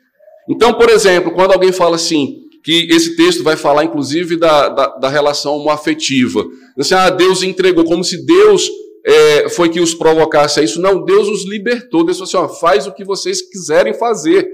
Então, 0.49 0.73
por 0.73 0.89
exemplo, 0.89 1.31
quando 1.31 1.53
alguém 1.53 1.71
fala 1.71 1.95
assim, 1.95 2.43
que 2.63 2.87
esse 2.89 3.15
texto 3.15 3.43
vai 3.43 3.57
falar, 3.57 3.83
inclusive, 3.83 4.37
da, 4.37 4.69
da, 4.69 4.87
da 4.97 5.09
relação 5.09 5.57
homoafetiva. 5.57 6.43
Assim, 6.77 6.95
ah, 6.95 7.09
Deus 7.09 7.43
entregou, 7.43 7.83
como 7.83 8.03
se 8.03 8.25
Deus 8.25 8.69
é, 9.05 9.49
foi 9.49 9.69
que 9.69 9.81
os 9.81 9.93
provocasse 9.93 10.59
a 10.59 10.63
isso. 10.63 10.81
Não, 10.81 11.03
Deus 11.03 11.27
os 11.27 11.45
libertou. 11.47 12.05
Deus 12.05 12.17
falou 12.17 12.27
assim: 12.27 12.37
ó, 12.37 12.47
faz 12.47 12.87
o 12.87 12.93
que 12.93 13.03
vocês 13.03 13.41
quiserem 13.41 13.93
fazer. 13.93 14.49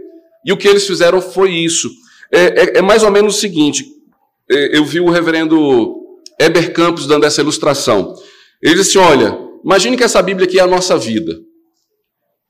E 0.46 0.52
o 0.52 0.58
que 0.58 0.68
eles 0.68 0.86
fizeram 0.86 1.22
foi 1.22 1.52
isso. 1.52 1.90
É, 2.32 2.40
é, 2.40 2.78
é 2.78 2.82
mais 2.82 3.04
ou 3.04 3.12
menos 3.12 3.36
o 3.36 3.40
seguinte: 3.40 3.86
é, 4.50 4.78
eu 4.78 4.86
vi 4.86 5.00
o 5.00 5.10
reverendo 5.10 5.96
Eber 6.40 6.72
Campos 6.74 7.08
dando 7.08 7.26
essa 7.26 7.42
ilustração. 7.42 8.16
Ele 8.62 8.76
disse: 8.76 8.98
olha, 8.98 9.38
imagine 9.64 9.98
que 9.98 10.04
essa 10.04 10.22
Bíblia 10.22 10.48
aqui 10.48 10.60
é 10.60 10.64
a 10.64 10.68
nossa 10.68 10.98
vida. 10.98 11.40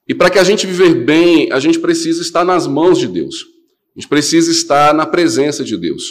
E 0.08 0.13
para 0.13 0.29
que 0.29 0.39
a 0.39 0.43
gente 0.43 0.65
viver 0.65 0.96
bem, 1.05 1.51
a 1.51 1.60
gente 1.60 1.79
precisa 1.79 2.22
estar 2.22 2.43
nas 2.43 2.65
mãos 2.65 2.98
de 2.98 3.08
Deus. 3.08 3.46
A 3.96 4.00
gente 4.00 4.10
precisa 4.10 4.51
estar 4.51 4.93
na 4.93 5.05
presença 5.05 5.63
de 5.63 5.77
Deus. 5.77 6.03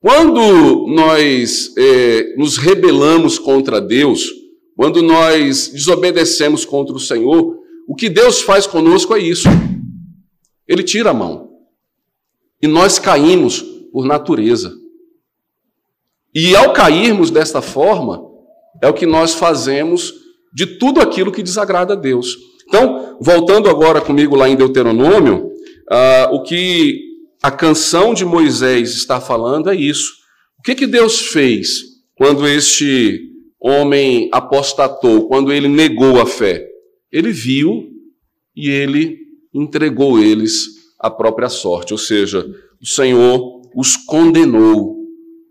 Quando 0.00 0.86
nós 0.88 1.72
é, 1.76 2.34
nos 2.36 2.56
rebelamos 2.56 3.38
contra 3.38 3.80
Deus, 3.80 4.30
quando 4.76 5.02
nós 5.02 5.68
desobedecemos 5.68 6.64
contra 6.64 6.94
o 6.94 7.00
Senhor, 7.00 7.56
o 7.88 7.94
que 7.94 8.08
Deus 8.08 8.40
faz 8.40 8.66
conosco 8.66 9.14
é 9.14 9.18
isso. 9.18 9.48
Ele 10.68 10.82
tira 10.82 11.10
a 11.10 11.14
mão. 11.14 11.50
E 12.62 12.66
nós 12.66 12.98
caímos 12.98 13.60
por 13.92 14.04
natureza. 14.04 14.74
E 16.34 16.54
ao 16.54 16.72
cairmos 16.72 17.30
desta 17.30 17.62
forma, 17.62 18.22
é 18.82 18.88
o 18.88 18.94
que 18.94 19.06
nós 19.06 19.34
fazemos 19.34 20.12
de 20.52 20.66
tudo 20.78 21.00
aquilo 21.00 21.32
que 21.32 21.42
desagrada 21.42 21.94
a 21.94 21.96
Deus. 21.96 22.36
Então, 22.68 23.16
voltando 23.20 23.68
agora 23.68 24.00
comigo 24.00 24.36
lá 24.36 24.48
em 24.48 24.56
Deuteronômio, 24.56 25.50
ah, 25.90 26.28
o 26.32 26.42
que 26.42 27.00
a 27.42 27.50
canção 27.50 28.12
de 28.12 28.24
Moisés 28.24 28.90
está 28.90 29.20
falando 29.20 29.70
é 29.70 29.76
isso. 29.76 30.12
O 30.58 30.62
que, 30.62 30.74
que 30.74 30.86
Deus 30.86 31.26
fez 31.28 31.68
quando 32.16 32.46
este 32.46 33.20
homem 33.60 34.28
apostatou, 34.32 35.28
quando 35.28 35.52
ele 35.52 35.68
negou 35.68 36.20
a 36.20 36.26
fé? 36.26 36.66
Ele 37.12 37.30
viu 37.30 37.88
e 38.54 38.68
ele 38.68 39.25
entregou 39.56 40.18
eles 40.18 40.66
à 40.98 41.10
própria 41.10 41.48
sorte, 41.48 41.92
ou 41.92 41.98
seja, 41.98 42.46
o 42.80 42.86
Senhor 42.86 43.62
os 43.74 43.96
condenou. 43.96 44.96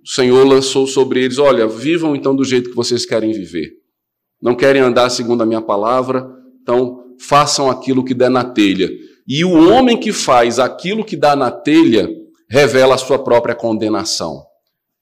O 0.03 0.07
Senhor 0.07 0.45
lançou 0.45 0.85
sobre 0.87 1.23
eles: 1.23 1.37
olha, 1.37 1.67
vivam 1.67 2.15
então 2.15 2.35
do 2.35 2.43
jeito 2.43 2.69
que 2.69 2.75
vocês 2.75 3.05
querem 3.05 3.31
viver. 3.31 3.71
Não 4.41 4.55
querem 4.55 4.81
andar 4.81 5.09
segundo 5.09 5.41
a 5.41 5.45
minha 5.45 5.61
palavra, 5.61 6.27
então 6.61 7.03
façam 7.19 7.69
aquilo 7.69 8.03
que 8.03 8.13
der 8.13 8.29
na 8.29 8.43
telha. 8.43 8.89
E 9.27 9.43
o 9.43 9.71
homem 9.71 9.99
que 9.99 10.11
faz 10.11 10.59
aquilo 10.59 11.03
que 11.03 11.15
dá 11.15 11.35
na 11.35 11.49
telha 11.49 12.07
revela 12.47 12.93
a 12.93 12.97
sua 12.97 13.17
própria 13.17 13.55
condenação, 13.55 14.43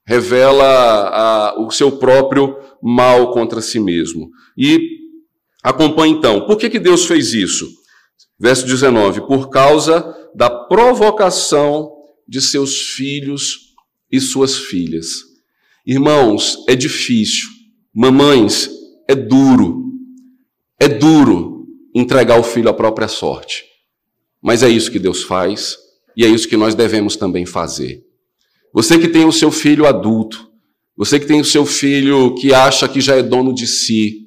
revela 0.05 0.63
a, 0.63 1.61
o 1.61 1.69
seu 1.71 1.91
próprio 1.91 2.55
mal 2.81 3.31
contra 3.31 3.61
si 3.61 3.79
mesmo. 3.79 4.29
E 4.57 4.79
acompanhe 5.61 6.13
então, 6.13 6.45
por 6.45 6.57
que, 6.57 6.69
que 6.69 6.79
Deus 6.79 7.05
fez 7.05 7.33
isso? 7.33 7.82
Verso 8.43 8.65
19: 8.65 9.21
por 9.21 9.49
causa 9.49 10.13
da 10.35 10.49
provocação 10.49 11.89
de 12.27 12.41
seus 12.41 12.89
filhos 12.89 13.73
e 14.11 14.19
suas 14.19 14.57
filhas. 14.57 15.07
Irmãos, 15.87 16.57
é 16.67 16.75
difícil. 16.75 17.47
Mamães, 17.95 18.69
é 19.07 19.15
duro. 19.15 19.93
É 20.77 20.89
duro 20.89 21.65
entregar 21.95 22.37
o 22.37 22.43
filho 22.43 22.67
à 22.67 22.73
própria 22.73 23.07
sorte. 23.07 23.63
Mas 24.41 24.61
é 24.61 24.67
isso 24.67 24.91
que 24.91 24.99
Deus 24.99 25.23
faz 25.23 25.77
e 26.17 26.25
é 26.25 26.27
isso 26.27 26.49
que 26.49 26.57
nós 26.57 26.75
devemos 26.75 27.15
também 27.15 27.45
fazer. 27.45 28.03
Você 28.73 28.99
que 28.99 29.07
tem 29.07 29.23
o 29.23 29.31
seu 29.31 29.51
filho 29.51 29.85
adulto, 29.85 30.51
Você 30.97 31.17
que 31.17 31.25
tem 31.25 31.39
o 31.39 31.45
seu 31.45 31.65
filho 31.65 32.35
que 32.35 32.53
acha 32.53 32.87
que 32.89 32.99
já 32.99 33.15
é 33.15 33.23
dono 33.23 33.53
de 33.53 33.65
si. 33.65 34.22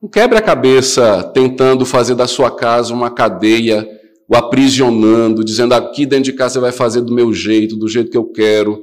Não 0.00 0.08
quebre 0.08 0.38
a 0.38 0.42
cabeça 0.42 1.22
tentando 1.34 1.84
fazer 1.84 2.14
da 2.14 2.26
sua 2.26 2.50
casa 2.50 2.94
uma 2.94 3.10
cadeia, 3.10 3.86
o 4.26 4.34
aprisionando, 4.34 5.44
dizendo 5.44 5.74
aqui 5.74 6.06
dentro 6.06 6.24
de 6.24 6.32
casa 6.32 6.54
você 6.54 6.60
vai 6.60 6.72
fazer 6.72 7.02
do 7.02 7.12
meu 7.12 7.34
jeito, 7.34 7.76
do 7.76 7.86
jeito 7.86 8.10
que 8.10 8.16
eu 8.16 8.24
quero. 8.24 8.82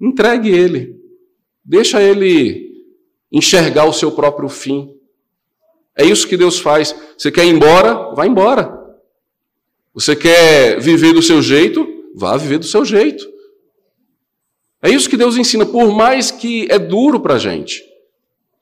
Entregue 0.00 0.50
ele. 0.50 1.00
Deixa 1.64 2.00
ele 2.00 2.70
enxergar 3.32 3.86
o 3.86 3.92
seu 3.92 4.12
próprio 4.12 4.48
fim. 4.48 4.94
É 5.96 6.04
isso 6.04 6.28
que 6.28 6.36
Deus 6.36 6.60
faz. 6.60 6.94
Você 7.18 7.32
quer 7.32 7.44
ir 7.44 7.50
embora? 7.50 8.14
Vá 8.14 8.24
embora. 8.24 8.72
Você 9.92 10.14
quer 10.14 10.78
viver 10.78 11.12
do 11.12 11.22
seu 11.22 11.42
jeito? 11.42 11.84
Vá 12.14 12.36
viver 12.36 12.58
do 12.58 12.66
seu 12.66 12.84
jeito. 12.84 13.26
É 14.80 14.90
isso 14.90 15.10
que 15.10 15.16
Deus 15.16 15.36
ensina, 15.36 15.66
por 15.66 15.92
mais 15.92 16.30
que 16.30 16.68
é 16.70 16.78
duro 16.78 17.18
para 17.18 17.34
a 17.34 17.38
gente. 17.38 17.82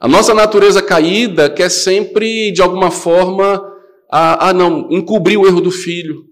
A 0.04 0.06
nossa 0.06 0.34
natureza 0.34 0.82
caída 0.82 1.48
quer 1.48 1.70
sempre, 1.70 2.52
de 2.52 2.60
alguma 2.60 2.90
forma, 2.90 3.58
ah, 4.10 4.52
não, 4.52 4.86
encobrir 4.90 5.38
o 5.38 5.46
erro 5.46 5.62
do 5.62 5.70
filho. 5.70 6.26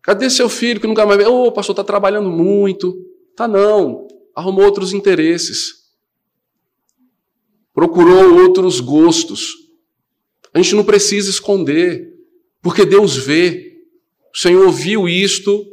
Cadê 0.00 0.30
seu 0.30 0.48
filho 0.48 0.80
que 0.80 0.86
nunca 0.86 1.04
mais 1.04 1.18
vê? 1.18 1.26
Ô, 1.26 1.46
oh, 1.46 1.50
pastor, 1.50 1.72
está 1.72 1.82
trabalhando 1.82 2.30
muito. 2.30 2.94
Tá 3.34 3.48
não, 3.48 4.06
arrumou 4.36 4.64
outros 4.64 4.92
interesses. 4.92 5.90
Procurou 7.72 8.42
outros 8.44 8.78
gostos. 8.78 9.54
A 10.54 10.62
gente 10.62 10.76
não 10.76 10.84
precisa 10.84 11.28
esconder, 11.28 12.08
porque 12.62 12.86
Deus 12.86 13.16
vê. 13.16 13.80
O 14.32 14.38
Senhor 14.38 14.70
viu 14.70 15.08
isto, 15.08 15.66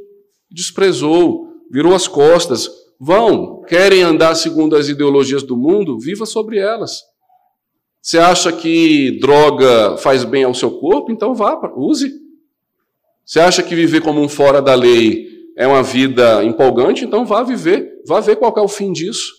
desprezou 0.50 1.51
virou 1.72 1.93
as 1.93 2.08
costas. 2.08 2.67
Vão, 3.03 3.63
querem 3.63 4.03
andar 4.03 4.36
segundo 4.36 4.75
as 4.75 4.88
ideologias 4.88 5.41
do 5.41 5.58
mundo? 5.58 5.98
Viva 5.98 6.24
sobre 6.24 6.60
elas. 6.60 7.01
Você 8.00 8.20
acha 8.20 8.51
que 8.51 9.17
droga 9.20 9.98
faz 9.98 10.24
bem 10.24 10.43
ao 10.43 10.53
seu 10.53 10.70
corpo? 10.70 11.12
Então 11.12 11.34
vá, 11.34 11.60
use. 11.75 12.13
Você 13.25 13.39
acha 13.39 13.63
que 13.63 13.74
viver 13.74 14.01
como 14.01 14.22
um 14.22 14.29
fora 14.29 14.62
da 14.62 14.75
lei 14.75 15.27
é 15.58 15.65
uma 15.65 15.81
vida 15.81 16.43
empolgante? 16.43 17.03
Então 17.03 17.25
vá 17.25 17.41
viver, 17.41 17.91
vá 18.05 18.20
ver 18.20 18.36
qual 18.36 18.53
é 18.55 18.62
o 18.62 18.67
fim 18.67 18.91
disso. 18.91 19.34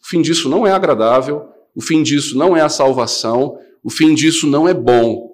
O 0.00 0.06
fim 0.06 0.22
disso 0.22 0.48
não 0.48 0.64
é 0.64 0.70
agradável, 0.70 1.48
o 1.74 1.82
fim 1.82 2.00
disso 2.00 2.38
não 2.38 2.56
é 2.56 2.60
a 2.60 2.68
salvação, 2.68 3.58
o 3.82 3.90
fim 3.90 4.14
disso 4.14 4.46
não 4.46 4.68
é 4.68 4.74
bom. 4.74 5.32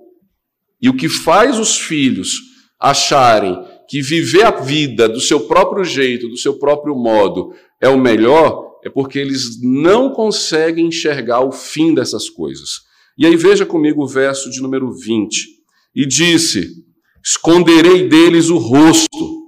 E 0.81 0.89
o 0.89 0.97
que 0.97 1.11
faz 1.11 1.59
os 1.59 1.77
filhos 1.77 2.39
acharem 2.81 3.63
que 3.91 4.01
viver 4.01 4.45
a 4.45 4.53
vida 4.53 5.09
do 5.09 5.21
seu 5.21 5.49
próprio 5.49 5.83
jeito, 5.83 6.29
do 6.29 6.37
seu 6.37 6.57
próprio 6.57 6.95
modo, 6.95 7.53
é 7.81 7.89
o 7.89 7.99
melhor, 7.99 8.79
é 8.85 8.89
porque 8.89 9.19
eles 9.19 9.61
não 9.61 10.13
conseguem 10.13 10.87
enxergar 10.87 11.41
o 11.41 11.51
fim 11.51 11.93
dessas 11.93 12.31
coisas. 12.31 12.83
E 13.19 13.27
aí 13.27 13.35
veja 13.35 13.67
comigo 13.67 14.05
o 14.05 14.07
verso 14.07 14.49
de 14.49 14.63
número 14.63 14.93
20. 14.93 15.45
E 15.93 16.07
disse: 16.07 16.85
Esconderei 17.21 18.09
deles 18.09 18.49
o 18.49 18.59
rosto, 18.59 19.45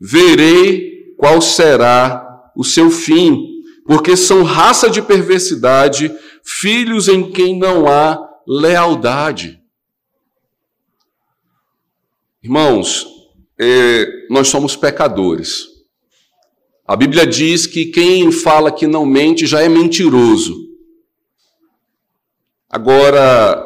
verei 0.00 1.14
qual 1.18 1.42
será 1.42 2.50
o 2.56 2.64
seu 2.64 2.90
fim, 2.90 3.46
porque 3.84 4.16
são 4.16 4.42
raça 4.42 4.88
de 4.88 5.02
perversidade, 5.02 6.10
filhos 6.42 7.08
em 7.08 7.30
quem 7.30 7.58
não 7.58 7.86
há 7.86 8.18
lealdade. 8.48 9.60
Irmãos, 12.42 13.15
é, 13.58 14.26
nós 14.28 14.48
somos 14.48 14.76
pecadores. 14.76 15.66
A 16.86 16.94
Bíblia 16.94 17.26
diz 17.26 17.66
que 17.66 17.86
quem 17.86 18.30
fala 18.30 18.70
que 18.70 18.86
não 18.86 19.04
mente 19.04 19.46
já 19.46 19.60
é 19.60 19.68
mentiroso. 19.68 20.54
Agora, 22.68 23.62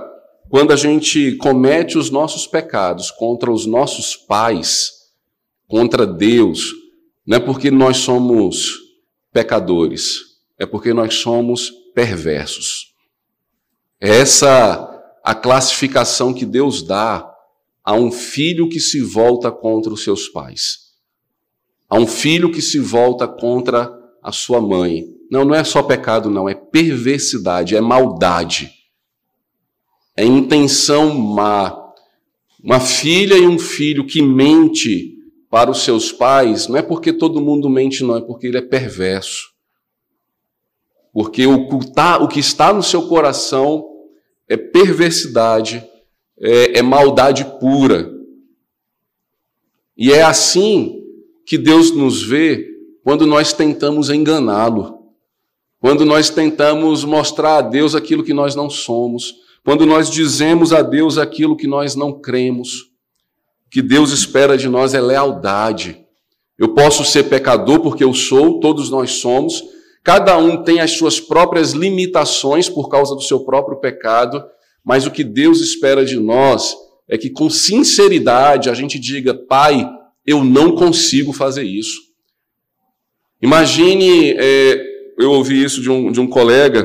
quando 0.48 0.72
a 0.72 0.76
gente 0.76 1.36
comete 1.36 1.98
os 1.98 2.10
nossos 2.10 2.46
pecados 2.46 3.10
contra 3.10 3.50
os 3.50 3.66
nossos 3.66 4.16
pais, 4.16 4.92
contra 5.68 6.06
Deus, 6.06 6.72
não 7.26 7.36
é 7.36 7.40
porque 7.40 7.70
nós 7.70 7.98
somos 7.98 8.78
pecadores, 9.32 10.20
é 10.58 10.66
porque 10.66 10.92
nós 10.92 11.14
somos 11.14 11.70
perversos. 11.94 12.94
É 14.00 14.20
essa 14.20 14.86
a 15.22 15.34
classificação 15.34 16.32
que 16.32 16.46
Deus 16.46 16.82
dá 16.82 17.30
a 17.84 17.94
um 17.94 18.10
filho 18.10 18.68
que 18.68 18.80
se 18.80 19.00
volta 19.00 19.50
contra 19.50 19.92
os 19.92 20.04
seus 20.04 20.28
pais, 20.28 20.90
a 21.88 21.96
um 21.96 22.06
filho 22.06 22.52
que 22.52 22.62
se 22.62 22.78
volta 22.78 23.26
contra 23.26 23.90
a 24.22 24.32
sua 24.32 24.60
mãe. 24.60 25.04
Não, 25.30 25.44
não 25.44 25.54
é 25.54 25.64
só 25.64 25.82
pecado, 25.82 26.30
não, 26.30 26.48
é 26.48 26.54
perversidade, 26.54 27.76
é 27.76 27.80
maldade, 27.80 28.70
é 30.16 30.24
intenção 30.24 31.14
má. 31.14 31.76
Uma 32.62 32.78
filha 32.78 33.34
e 33.34 33.46
um 33.46 33.58
filho 33.58 34.06
que 34.06 34.20
mente 34.20 35.16
para 35.48 35.70
os 35.70 35.82
seus 35.82 36.12
pais, 36.12 36.68
não 36.68 36.76
é 36.76 36.82
porque 36.82 37.12
todo 37.12 37.40
mundo 37.40 37.68
mente, 37.68 38.04
não, 38.04 38.16
é 38.16 38.20
porque 38.20 38.46
ele 38.46 38.58
é 38.58 38.62
perverso. 38.62 39.50
Porque 41.12 41.44
o, 41.46 41.80
tá, 41.92 42.18
o 42.18 42.28
que 42.28 42.38
está 42.38 42.72
no 42.72 42.82
seu 42.82 43.08
coração 43.08 43.84
é 44.48 44.56
perversidade, 44.56 45.84
é, 46.40 46.78
é 46.78 46.82
maldade 46.82 47.44
pura. 47.60 48.10
E 49.96 50.12
é 50.12 50.22
assim 50.22 51.04
que 51.44 51.58
Deus 51.58 51.90
nos 51.90 52.22
vê 52.22 52.66
quando 53.04 53.26
nós 53.26 53.52
tentamos 53.52 54.08
enganá-lo, 54.08 54.98
quando 55.78 56.04
nós 56.04 56.30
tentamos 56.30 57.04
mostrar 57.04 57.58
a 57.58 57.62
Deus 57.62 57.94
aquilo 57.94 58.24
que 58.24 58.32
nós 58.32 58.54
não 58.54 58.70
somos, 58.70 59.34
quando 59.64 59.84
nós 59.84 60.08
dizemos 60.08 60.72
a 60.72 60.82
Deus 60.82 61.18
aquilo 61.18 61.56
que 61.56 61.66
nós 61.66 61.94
não 61.94 62.12
cremos. 62.12 62.82
O 63.66 63.70
que 63.70 63.82
Deus 63.82 64.10
espera 64.10 64.56
de 64.56 64.68
nós 64.68 64.94
é 64.94 65.00
lealdade. 65.00 66.04
Eu 66.58 66.74
posso 66.74 67.04
ser 67.04 67.24
pecador 67.24 67.80
porque 67.80 68.04
eu 68.04 68.12
sou, 68.12 68.60
todos 68.60 68.90
nós 68.90 69.12
somos, 69.12 69.62
cada 70.02 70.36
um 70.36 70.62
tem 70.62 70.80
as 70.80 70.92
suas 70.92 71.20
próprias 71.20 71.72
limitações 71.72 72.68
por 72.68 72.88
causa 72.88 73.14
do 73.14 73.22
seu 73.22 73.40
próprio 73.40 73.78
pecado, 73.80 74.42
mas 74.84 75.06
o 75.06 75.10
que 75.10 75.24
Deus 75.24 75.60
espera 75.60 76.04
de 76.04 76.18
nós 76.18 76.74
é 77.08 77.18
que 77.18 77.30
com 77.30 77.50
sinceridade 77.50 78.70
a 78.70 78.74
gente 78.74 78.98
diga: 78.98 79.34
Pai, 79.34 79.88
eu 80.26 80.44
não 80.44 80.74
consigo 80.74 81.32
fazer 81.32 81.64
isso. 81.64 82.00
Imagine, 83.42 84.32
é, 84.38 84.84
eu 85.18 85.32
ouvi 85.32 85.62
isso 85.62 85.80
de 85.80 85.90
um, 85.90 86.12
de 86.12 86.20
um 86.20 86.26
colega 86.26 86.84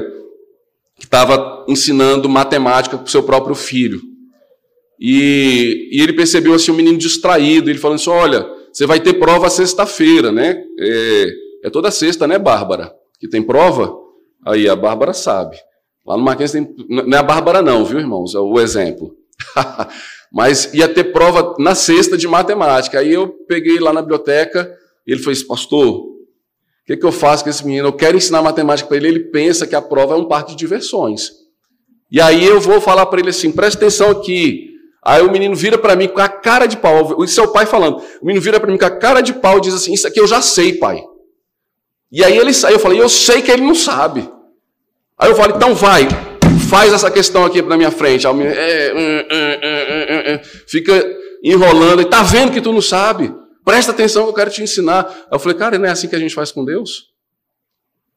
que 0.97 1.05
estava 1.05 1.65
ensinando 1.67 2.29
matemática 2.29 2.97
para 2.97 3.05
o 3.05 3.09
seu 3.09 3.23
próprio 3.23 3.55
filho. 3.55 4.01
E, 4.99 5.89
e, 5.91 6.01
ele 6.01 6.13
percebeu 6.13 6.53
assim 6.53 6.71
um 6.71 6.75
menino 6.75 6.97
distraído, 6.97 7.69
ele 7.69 7.79
falando 7.79 7.99
assim: 7.99 8.09
Olha, 8.09 8.45
você 8.71 8.85
vai 8.85 8.99
ter 8.99 9.13
prova 9.13 9.49
sexta-feira, 9.49 10.31
né? 10.31 10.63
É, 10.79 11.27
é 11.65 11.69
toda 11.69 11.91
sexta, 11.91 12.25
né, 12.27 12.39
Bárbara? 12.39 12.93
Que 13.19 13.27
tem 13.27 13.43
prova? 13.43 13.93
Aí 14.45 14.69
a 14.69 14.75
Bárbara 14.75 15.13
sabe. 15.13 15.57
Lá 16.05 16.17
no 16.17 16.35
tem. 16.35 16.75
Não 16.87 17.17
é 17.17 17.19
a 17.19 17.23
Bárbara, 17.23 17.61
não, 17.61 17.83
viu, 17.83 17.99
irmãos? 17.99 18.35
É 18.35 18.39
o 18.39 18.59
exemplo. 18.59 19.15
Mas 20.31 20.71
ia 20.73 20.87
ter 20.87 21.05
prova 21.05 21.55
na 21.57 21.73
sexta 21.73 22.17
de 22.17 22.27
matemática. 22.27 22.99
Aí 22.99 23.11
eu 23.11 23.29
peguei 23.47 23.79
lá 23.79 23.91
na 23.91 24.01
biblioteca 24.01 24.71
e 25.07 25.13
ele 25.13 25.29
assim: 25.29 25.47
Pastor, 25.47 25.97
o 25.97 26.15
que, 26.85 26.95
que 26.97 27.05
eu 27.05 27.11
faço 27.11 27.43
com 27.43 27.49
esse 27.49 27.65
menino? 27.65 27.87
Eu 27.87 27.93
quero 27.93 28.17
ensinar 28.17 28.41
matemática 28.43 28.87
para 28.87 28.97
ele. 28.97 29.07
Ele 29.07 29.19
pensa 29.31 29.65
que 29.65 29.75
a 29.75 29.81
prova 29.81 30.13
é 30.13 30.17
um 30.17 30.27
parque 30.27 30.51
de 30.51 30.57
diversões. 30.57 31.31
E 32.11 32.21
aí 32.21 32.45
eu 32.45 32.59
vou 32.61 32.79
falar 32.79 33.07
para 33.07 33.19
ele 33.19 33.29
assim: 33.29 33.51
presta 33.51 33.79
atenção 33.79 34.11
aqui. 34.11 34.69
Aí 35.03 35.23
o 35.23 35.31
menino 35.31 35.55
vira 35.55 35.77
para 35.77 35.95
mim 35.95 36.07
com 36.07 36.19
a 36.19 36.29
cara 36.29 36.67
de 36.67 36.77
pau. 36.77 37.15
O 37.17 37.27
seu 37.27 37.47
pai 37.51 37.65
falando. 37.65 37.97
O 38.21 38.25
menino 38.25 38.43
vira 38.43 38.59
para 38.59 38.71
mim 38.71 38.77
com 38.77 38.85
a 38.85 38.91
cara 38.91 39.21
de 39.21 39.33
pau 39.33 39.57
e 39.57 39.61
diz 39.61 39.73
assim: 39.73 39.93
Isso 39.93 40.07
aqui 40.07 40.19
eu 40.19 40.27
já 40.27 40.41
sei, 40.41 40.73
pai. 40.73 41.03
E 42.11 42.23
aí 42.23 42.37
ele 42.37 42.53
sai. 42.53 42.73
Eu 42.73 42.79
falei: 42.79 43.01
Eu 43.01 43.09
sei 43.09 43.41
que 43.41 43.51
ele 43.51 43.63
não 43.63 43.75
sabe. 43.75 44.34
Aí 45.17 45.29
eu 45.29 45.35
falo, 45.35 45.55
então 45.55 45.73
vai, 45.73 46.07
faz 46.69 46.91
essa 46.91 47.09
questão 47.09 47.45
aqui 47.45 47.61
na 47.61 47.77
minha 47.77 47.91
frente. 47.91 48.27
Menino, 48.27 48.53
é, 48.53 48.87
é, 48.87 50.33
é, 50.33 50.41
fica 50.67 50.93
enrolando, 51.43 52.01
e 52.01 52.05
tá 52.05 52.21
vendo 52.21 52.51
que 52.51 52.59
tu 52.59 52.73
não 52.73 52.81
sabe. 52.81 53.33
Presta 53.63 53.91
atenção 53.91 54.23
que 54.23 54.29
eu 54.29 54.33
quero 54.33 54.51
te 54.51 54.61
ensinar. 54.61 55.05
Aí 55.07 55.35
eu 55.35 55.39
falei, 55.39 55.57
cara, 55.57 55.79
não 55.79 55.85
é 55.85 55.91
assim 55.91 56.07
que 56.07 56.15
a 56.15 56.19
gente 56.19 56.35
faz 56.35 56.51
com 56.51 56.65
Deus? 56.65 57.13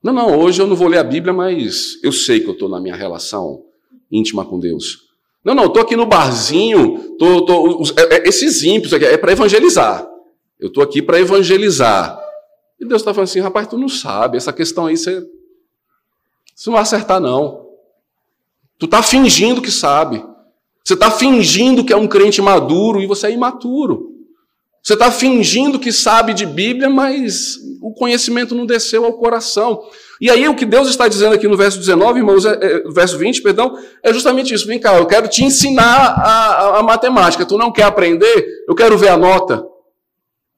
Não, 0.02 0.12
não, 0.12 0.38
hoje 0.38 0.61
eu 0.61 0.66
não 0.66 0.76
vou 0.76 0.88
ler 0.88 0.98
a 0.98 1.04
Bíblia, 1.04 1.32
mas 1.32 2.02
eu 2.02 2.12
sei 2.12 2.40
que 2.40 2.48
eu 2.48 2.52
estou 2.52 2.68
na 2.68 2.80
minha 2.80 2.96
relação 2.96 3.62
íntima 4.11 4.44
com 4.44 4.58
Deus. 4.58 5.08
Não, 5.44 5.54
não, 5.54 5.66
estou 5.66 5.82
aqui 5.82 5.96
no 5.96 6.06
barzinho, 6.06 7.16
tô, 7.18 7.44
tô, 7.44 7.82
esses 8.24 8.62
ímpios 8.62 8.92
aqui 8.92 9.04
é 9.04 9.16
para 9.16 9.32
evangelizar. 9.32 10.06
Eu 10.58 10.68
estou 10.68 10.82
aqui 10.82 11.00
para 11.00 11.20
evangelizar. 11.20 12.18
E 12.80 12.84
Deus 12.84 13.02
está 13.02 13.14
falando 13.14 13.28
assim, 13.28 13.40
rapaz, 13.40 13.68
tu 13.68 13.78
não 13.78 13.88
sabe, 13.88 14.37
essa 14.37 14.52
questão 14.52 14.87
aí 14.87 14.96
você 14.96 15.24
você 16.59 16.71
não 16.71 16.75
vai 16.75 16.83
acertar, 16.83 17.21
não. 17.21 17.68
Tu 18.81 18.87
está 18.87 19.01
fingindo 19.01 19.62
que 19.62 19.71
sabe. 19.71 20.25
Você 20.85 20.94
está 20.94 21.09
fingindo 21.09 21.85
que 21.85 21.92
é 21.92 21.97
um 21.97 22.09
crente 22.09 22.42
maduro 22.42 23.01
e 23.01 23.07
você 23.07 23.29
é 23.29 23.31
imaturo. 23.31 24.09
Você 24.83 24.94
está 24.94 25.09
fingindo 25.12 25.79
que 25.79 25.92
sabe 25.92 26.35
de 26.35 26.44
Bíblia, 26.44 26.90
mas 26.90 27.59
o 27.81 27.92
conhecimento 27.92 28.57
não 28.57 28.66
desceu 28.66 29.05
ao 29.05 29.12
coração. 29.12 29.85
E 30.21 30.29
aí 30.29 30.49
o 30.49 30.57
que 30.57 30.66
Deus 30.66 30.88
está 30.88 31.07
dizendo 31.07 31.35
aqui 31.35 31.47
no 31.47 31.57
verso 31.57 31.79
19, 31.79 32.18
irmãos, 32.18 32.44
é, 32.44 32.59
é, 32.61 32.83
verso 32.90 33.16
20, 33.16 33.40
perdão, 33.40 33.79
é 34.03 34.12
justamente 34.12 34.53
isso. 34.53 34.66
Vem 34.66 34.81
cá, 34.81 34.97
eu 34.97 35.07
quero 35.07 35.29
te 35.29 35.44
ensinar 35.44 35.85
a, 35.85 36.33
a, 36.33 36.79
a 36.81 36.83
matemática. 36.83 37.47
Tu 37.47 37.57
não 37.57 37.71
quer 37.71 37.85
aprender? 37.85 38.64
Eu 38.66 38.75
quero 38.75 38.99
ver 38.99 39.11
a 39.11 39.16
nota. 39.16 39.64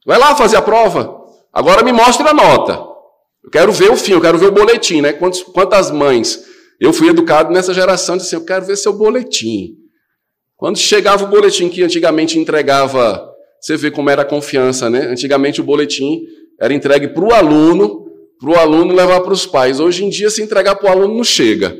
Vai 0.06 0.18
lá 0.18 0.34
fazer 0.34 0.56
a 0.56 0.62
prova. 0.62 1.20
Agora 1.52 1.82
me 1.82 1.92
mostre 1.92 2.26
a 2.26 2.32
nota. 2.32 2.89
Eu 3.42 3.50
quero 3.50 3.72
ver 3.72 3.90
o 3.90 3.96
fim, 3.96 4.12
eu 4.12 4.20
quero 4.20 4.38
ver 4.38 4.46
o 4.46 4.52
boletim, 4.52 5.00
né? 5.00 5.12
Quantos, 5.12 5.42
quantas 5.42 5.90
mães? 5.90 6.44
Eu 6.78 6.92
fui 6.92 7.08
educado 7.08 7.52
nessa 7.52 7.74
geração 7.74 8.16
de 8.16 8.22
assim, 8.22 8.36
eu 8.36 8.44
quero 8.44 8.64
ver 8.64 8.76
seu 8.76 8.92
boletim. 8.92 9.76
Quando 10.56 10.78
chegava 10.78 11.24
o 11.24 11.28
boletim 11.28 11.68
que 11.68 11.82
antigamente 11.82 12.38
entregava, 12.38 13.26
você 13.60 13.76
vê 13.76 13.90
como 13.90 14.10
era 14.10 14.22
a 14.22 14.26
confiança, 14.26 14.90
né? 14.90 15.06
Antigamente 15.06 15.60
o 15.60 15.64
boletim 15.64 16.22
era 16.60 16.74
entregue 16.74 17.08
para 17.08 17.24
o 17.24 17.32
aluno, 17.32 18.06
para 18.38 18.50
o 18.50 18.56
aluno 18.56 18.94
levar 18.94 19.20
para 19.20 19.32
os 19.32 19.46
pais. 19.46 19.80
Hoje 19.80 20.04
em 20.04 20.10
dia, 20.10 20.30
se 20.30 20.42
entregar 20.42 20.76
para 20.76 20.88
o 20.88 20.92
aluno, 20.92 21.16
não 21.16 21.24
chega. 21.24 21.78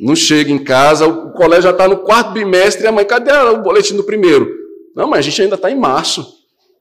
Não 0.00 0.14
chega 0.14 0.50
em 0.50 0.58
casa, 0.58 1.06
o 1.06 1.32
colégio 1.32 1.64
já 1.64 1.70
está 1.70 1.88
no 1.88 1.98
quarto 1.98 2.32
bimestre, 2.32 2.84
e 2.84 2.86
a 2.86 2.92
mãe, 2.92 3.04
cadê 3.04 3.32
o 3.32 3.62
boletim 3.62 3.96
do 3.96 4.04
primeiro? 4.04 4.48
Não, 4.94 5.08
mas 5.08 5.20
a 5.20 5.22
gente 5.22 5.42
ainda 5.42 5.56
está 5.56 5.70
em 5.70 5.78
março. 5.78 6.26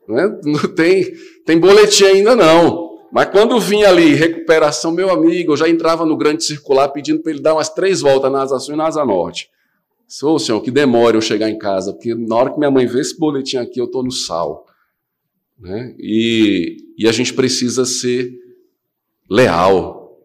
Né? 0.07 0.27
Não 0.43 0.59
tem, 0.73 1.11
tem 1.45 1.59
boletim 1.59 2.05
ainda 2.05 2.35
não. 2.35 2.86
Mas 3.11 3.29
quando 3.29 3.59
vinha 3.59 3.89
ali, 3.89 4.13
recuperação, 4.13 4.91
meu 4.91 5.09
amigo, 5.09 5.53
eu 5.53 5.57
já 5.57 5.69
entrava 5.69 6.05
no 6.05 6.17
grande 6.17 6.43
circular 6.43 6.89
pedindo 6.89 7.21
para 7.21 7.31
ele 7.31 7.41
dar 7.41 7.53
umas 7.53 7.69
três 7.69 8.01
voltas 8.01 8.31
na 8.31 8.41
Asa 8.41 8.59
Sul 8.59 8.73
e 8.73 8.77
na 8.77 8.87
Asa 8.87 9.05
Norte. 9.05 9.49
Sou, 10.07 10.39
senhor, 10.39 10.61
que 10.61 10.71
demore 10.71 11.17
eu 11.17 11.21
chegar 11.21 11.49
em 11.49 11.57
casa, 11.57 11.93
porque 11.93 12.15
na 12.15 12.35
hora 12.35 12.51
que 12.51 12.57
minha 12.57 12.71
mãe 12.71 12.85
vê 12.85 13.01
esse 13.01 13.17
boletim 13.17 13.57
aqui, 13.57 13.79
eu 13.79 13.85
estou 13.85 14.03
no 14.03 14.11
sal. 14.11 14.65
Né? 15.59 15.95
E, 15.99 16.77
e 16.97 17.07
a 17.07 17.11
gente 17.11 17.33
precisa 17.33 17.85
ser 17.85 18.31
leal. 19.29 20.17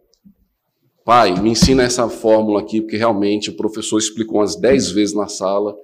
Pai, 1.04 1.40
me 1.40 1.50
ensina 1.50 1.82
essa 1.82 2.08
fórmula 2.08 2.60
aqui, 2.60 2.80
porque 2.80 2.96
realmente 2.96 3.50
o 3.50 3.56
professor 3.56 3.98
explicou 3.98 4.38
umas 4.38 4.54
dez 4.54 4.90
vezes 4.90 5.14
na 5.14 5.26
sala, 5.26 5.76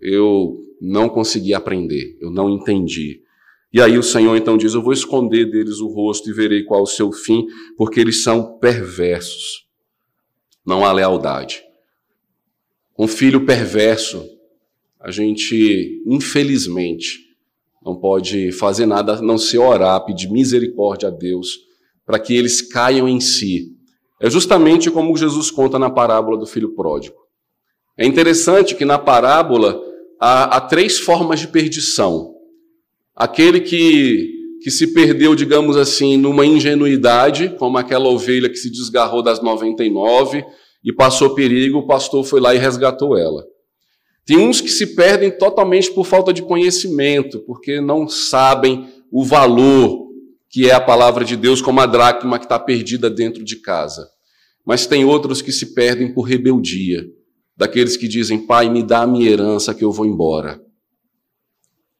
eu 0.00 0.58
não 0.80 1.08
consegui 1.08 1.54
aprender, 1.54 2.16
eu 2.20 2.30
não 2.30 2.50
entendi. 2.50 3.23
E 3.74 3.80
aí 3.80 3.98
o 3.98 4.04
Senhor 4.04 4.36
então 4.36 4.56
diz: 4.56 4.72
Eu 4.72 4.82
vou 4.82 4.92
esconder 4.92 5.50
deles 5.50 5.80
o 5.80 5.88
rosto 5.88 6.30
e 6.30 6.32
verei 6.32 6.62
qual 6.62 6.82
o 6.82 6.86
seu 6.86 7.10
fim, 7.10 7.44
porque 7.76 7.98
eles 7.98 8.22
são 8.22 8.56
perversos. 8.60 9.64
Não 10.64 10.84
há 10.84 10.92
lealdade. 10.92 11.60
Um 12.96 13.08
filho 13.08 13.44
perverso, 13.44 14.24
a 15.00 15.10
gente, 15.10 16.00
infelizmente, 16.06 17.18
não 17.84 17.96
pode 17.96 18.52
fazer 18.52 18.86
nada 18.86 19.14
a 19.14 19.20
não 19.22 19.36
ser 19.36 19.58
orar, 19.58 20.04
pedir 20.04 20.30
misericórdia 20.30 21.08
a 21.08 21.10
Deus, 21.10 21.58
para 22.06 22.20
que 22.20 22.32
eles 22.32 22.62
caiam 22.62 23.08
em 23.08 23.18
si. 23.18 23.72
É 24.20 24.30
justamente 24.30 24.88
como 24.88 25.16
Jesus 25.16 25.50
conta 25.50 25.80
na 25.80 25.90
parábola 25.90 26.38
do 26.38 26.46
filho 26.46 26.76
pródigo. 26.76 27.16
É 27.98 28.06
interessante 28.06 28.76
que 28.76 28.84
na 28.84 29.00
parábola 29.00 29.82
há, 30.20 30.58
há 30.58 30.60
três 30.60 31.00
formas 31.00 31.40
de 31.40 31.48
perdição. 31.48 32.33
Aquele 33.14 33.60
que, 33.60 34.58
que 34.62 34.70
se 34.70 34.88
perdeu, 34.88 35.34
digamos 35.34 35.76
assim, 35.76 36.16
numa 36.16 36.44
ingenuidade, 36.44 37.54
como 37.58 37.78
aquela 37.78 38.08
ovelha 38.08 38.48
que 38.48 38.56
se 38.56 38.70
desgarrou 38.70 39.22
das 39.22 39.42
99 39.42 40.44
e 40.84 40.92
passou 40.92 41.34
perigo, 41.34 41.78
o 41.78 41.86
pastor 41.86 42.24
foi 42.24 42.40
lá 42.40 42.54
e 42.54 42.58
resgatou 42.58 43.16
ela. 43.16 43.44
Tem 44.26 44.38
uns 44.38 44.60
que 44.60 44.70
se 44.70 44.94
perdem 44.94 45.30
totalmente 45.30 45.92
por 45.92 46.06
falta 46.06 46.32
de 46.32 46.42
conhecimento, 46.42 47.40
porque 47.40 47.80
não 47.80 48.08
sabem 48.08 48.88
o 49.12 49.22
valor 49.22 50.04
que 50.48 50.70
é 50.70 50.72
a 50.72 50.80
palavra 50.80 51.24
de 51.24 51.36
Deus, 51.36 51.60
como 51.60 51.80
a 51.80 51.86
dracma 51.86 52.38
que 52.38 52.44
está 52.44 52.58
perdida 52.58 53.10
dentro 53.10 53.44
de 53.44 53.56
casa. 53.56 54.08
Mas 54.64 54.86
tem 54.86 55.04
outros 55.04 55.42
que 55.42 55.52
se 55.52 55.74
perdem 55.74 56.14
por 56.14 56.22
rebeldia, 56.22 57.04
daqueles 57.56 57.96
que 57.96 58.08
dizem, 58.08 58.46
pai, 58.46 58.70
me 58.70 58.82
dá 58.82 59.02
a 59.02 59.06
minha 59.06 59.28
herança 59.28 59.74
que 59.74 59.84
eu 59.84 59.92
vou 59.92 60.06
embora. 60.06 60.63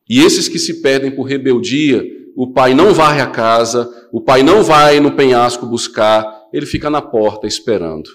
E 0.09 0.21
esses 0.21 0.49
que 0.49 0.59
se 0.59 0.83
perdem 0.83 1.11
por 1.11 1.25
rebeldia, 1.25 2.05
o 2.37 2.53
pai 2.53 2.75
não 2.75 2.93
varre 2.93 3.21
a 3.21 3.27
casa, 3.27 3.91
o 4.13 4.21
pai 4.21 4.43
não 4.43 4.63
vai 4.63 5.01
no 5.01 5.13
penhasco 5.13 5.67
buscar, 5.67 6.49
ele 6.53 6.67
fica 6.67 6.91
na 6.91 7.01
porta 7.01 7.47
esperando. 7.47 8.11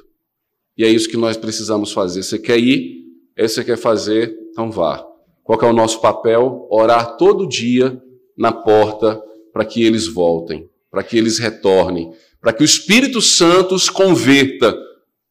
E 0.77 0.83
é 0.83 0.89
isso 0.89 1.09
que 1.09 1.17
nós 1.17 1.35
precisamos 1.35 1.91
fazer. 1.91 2.23
Você 2.23 2.37
quer 2.37 2.57
ir? 2.57 3.05
Você 3.37 3.63
quer 3.63 3.77
fazer? 3.77 4.33
Então 4.51 4.71
vá. 4.71 5.05
Qual 5.43 5.59
é 5.61 5.65
o 5.65 5.73
nosso 5.73 5.99
papel? 5.99 6.67
Orar 6.69 7.17
todo 7.17 7.47
dia 7.47 8.01
na 8.37 8.51
porta 8.51 9.21
para 9.51 9.65
que 9.65 9.83
eles 9.83 10.07
voltem, 10.07 10.69
para 10.91 11.03
que 11.03 11.17
eles 11.17 11.39
retornem, 11.39 12.11
para 12.39 12.53
que 12.53 12.61
o 12.61 12.65
Espírito 12.65 13.21
Santo 13.21 13.75
os 13.75 13.89
converta, 13.89 14.77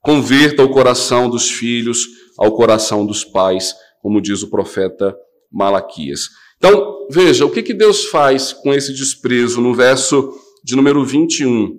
converta 0.01 0.63
o 0.63 0.71
coração 0.71 1.31
dos 1.31 1.51
filhos 1.51 2.07
ao 2.37 2.53
coração 2.53 3.07
dos 3.07 3.25
pais, 3.25 3.75
como 4.03 4.21
diz 4.21 4.43
o 4.43 4.51
profeta 4.51 5.17
Malaquias. 5.51 6.29
Então, 6.59 7.07
veja, 7.11 7.47
o 7.47 7.51
que, 7.51 7.63
que 7.63 7.73
Deus 7.73 8.07
faz 8.07 8.53
com 8.53 8.75
esse 8.75 8.93
desprezo 8.93 9.61
no 9.61 9.75
verso 9.75 10.33
de 10.63 10.77
número 10.77 11.05
21? 11.05 11.79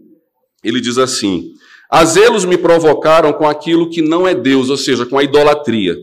Ele 0.63 0.81
diz 0.81 0.97
assim: 0.97 1.51
A 1.89 2.03
zelos 2.05 2.45
me 2.45 2.57
provocaram 2.57 3.33
com 3.33 3.47
aquilo 3.47 3.89
que 3.89 4.01
não 4.01 4.27
é 4.27 4.33
Deus, 4.33 4.69
ou 4.69 4.77
seja, 4.77 5.05
com 5.05 5.17
a 5.17 5.23
idolatria. 5.23 5.95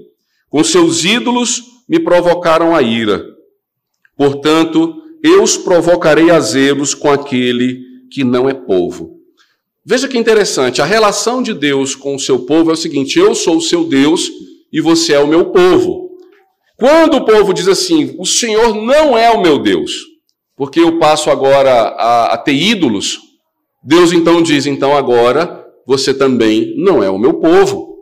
Com 0.49 0.63
seus 0.63 1.05
ídolos 1.05 1.63
me 1.89 1.99
provocaram 1.99 2.75
a 2.75 2.83
ira. 2.83 3.25
Portanto, 4.17 5.03
eu 5.23 5.43
os 5.43 5.57
provocarei 5.57 6.31
a 6.31 6.39
zelos 6.41 6.95
com 6.95 7.11
aquele 7.11 7.81
que 8.11 8.25
não 8.25 8.49
é 8.49 8.55
povo. 8.55 9.17
Veja 9.85 10.09
que 10.09 10.19
interessante, 10.19 10.83
a 10.83 10.85
relação 10.85 11.43
de 11.43 11.55
Deus 11.55 11.95
com 11.95 12.15
o 12.15 12.19
seu 12.19 12.41
povo 12.41 12.71
é 12.71 12.75
o 12.75 12.77
seguinte: 12.77 13.19
eu 13.19 13.35
sou 13.35 13.57
o 13.57 13.63
seu 13.63 13.85
Deus 13.85 14.29
e 14.73 14.81
você 14.81 15.15
é 15.15 15.21
o 15.21 15.29
meu 15.29 15.47
povo. 15.47 16.06
Quando 16.79 17.17
o 17.17 17.25
povo 17.25 17.55
diz 17.55 17.69
assim, 17.69 18.15
o 18.19 18.27
Senhor 18.27 18.75
não 18.75 19.17
é 19.17 19.31
o 19.31 19.41
meu 19.41 19.59
Deus, 19.59 19.93
porque 20.55 20.81
eu 20.81 20.99
passo 20.99 21.31
agora 21.31 21.71
a, 21.71 22.35
a 22.35 22.39
ter 22.39 22.55
ídolos, 22.55 23.19
Deus 23.83 24.13
então 24.13 24.43
diz, 24.43 24.67
então 24.67 24.97
agora 24.97 25.65
você 25.87 26.13
também 26.13 26.75
não 26.77 27.03
é 27.03 27.09
o 27.09 27.19
meu 27.19 27.35
povo. 27.35 27.97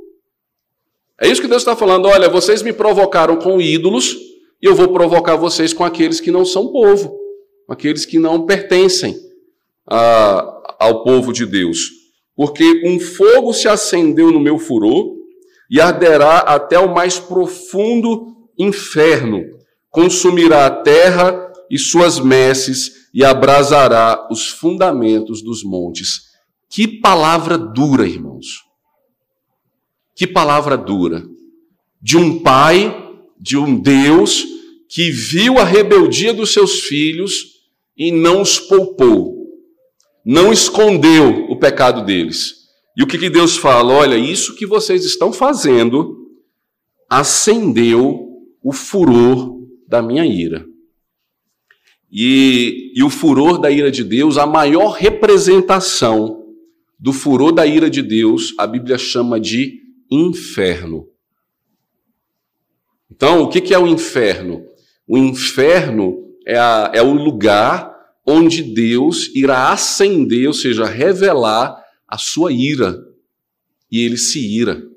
É 1.21 1.29
isso 1.29 1.41
que 1.41 1.47
Deus 1.47 1.63
está 1.63 1.77
falando, 1.77 2.09
olha, 2.09 2.29
vocês 2.29 2.63
me 2.63 2.73
provocaram 2.73 3.37
com 3.37 3.61
ídolos, 3.61 4.17
e 4.61 4.67
eu 4.67 4.75
vou 4.75 4.89
provocar 4.89 5.37
vocês 5.37 5.73
com 5.73 5.85
aqueles 5.85 6.21
que 6.21 6.31
não 6.31 6.45
são 6.45 6.73
povo, 6.73 7.17
com 7.67 7.73
aqueles 7.73 8.05
que 8.05 8.19
não 8.19 8.47
pertencem 8.47 9.15
a, 9.89 10.77
ao 10.81 11.05
povo 11.05 11.33
de 11.33 11.47
Deus. 11.47 11.91
Porque 12.35 12.83
um 12.85 12.99
fogo 12.99 13.53
se 13.53 13.69
acendeu 13.69 14.33
no 14.33 14.41
meu 14.41 14.59
furor, 14.59 15.15
e 15.71 15.81
arderá 15.81 16.39
até 16.39 16.79
o 16.79 16.95
mais 16.95 17.19
profundo 17.19 18.34
inferno, 18.59 19.43
consumirá 19.91 20.67
a 20.67 20.71
terra 20.71 21.53
e 21.71 21.79
suas 21.79 22.19
messes 22.19 23.09
e 23.13 23.25
abrasará 23.25 24.29
os 24.31 24.49
fundamentos 24.49 25.43
dos 25.43 25.63
montes. 25.63 26.23
Que 26.69 26.89
palavra 26.89 27.57
dura, 27.57 28.07
irmãos. 28.07 28.47
Que 30.17 30.27
palavra 30.27 30.77
dura. 30.77 31.25
De 32.01 32.17
um 32.17 32.41
pai, 32.41 32.93
de 33.41 33.57
um 33.57 33.81
Deus 33.81 34.45
que 34.89 35.11
viu 35.11 35.59
a 35.59 35.65
rebeldia 35.65 36.33
dos 36.33 36.53
seus 36.53 36.81
filhos 36.81 37.55
e 37.97 38.11
não 38.11 38.43
os 38.43 38.59
poupou, 38.59 39.35
não 40.25 40.53
escondeu 40.53 41.47
o 41.49 41.59
pecado 41.59 42.05
deles. 42.05 42.65
E 42.97 43.03
o 43.03 43.07
que, 43.07 43.19
que 43.19 43.31
Deus 43.31 43.57
fala? 43.57 43.93
Olha, 43.93 44.17
isso 44.17 44.55
que 44.55 44.67
vocês 44.67 45.05
estão 45.05 45.33
fazendo 45.33 46.17
acendeu 47.09 48.34
o 48.65 48.73
furor 48.73 49.61
da 49.87 50.01
minha 50.01 50.25
ira. 50.25 50.67
E, 52.11 52.93
e 52.97 53.03
o 53.03 53.11
furor 53.11 53.59
da 53.59 53.71
ira 53.71 53.91
de 53.91 54.03
Deus, 54.03 54.39
a 54.39 54.47
maior 54.47 54.93
representação 54.93 56.43
do 56.99 57.13
furor 57.13 57.53
da 57.53 57.67
ira 57.67 57.91
de 57.91 58.01
Deus, 58.01 58.55
a 58.57 58.67
Bíblia 58.67 58.97
chama 58.97 59.39
de 59.39 59.83
inferno. 60.11 61.07
Então, 63.11 63.43
o 63.43 63.49
que 63.49 63.75
é 63.75 63.79
o 63.79 63.87
inferno? 63.87 64.65
O 65.07 65.19
inferno 65.19 66.33
é, 66.47 66.57
a, 66.57 66.91
é 66.95 67.03
o 67.03 67.13
lugar 67.13 67.93
onde 68.27 68.63
Deus 68.63 69.31
irá 69.35 69.71
acender, 69.71 70.47
ou 70.47 70.55
seja, 70.55 70.87
revelar 70.87 71.77
a 72.09 72.17
sua 72.17 72.51
ira. 72.51 72.97
E 73.91 74.01
ele 74.01 74.17
se 74.17 74.41
ira 74.41 74.94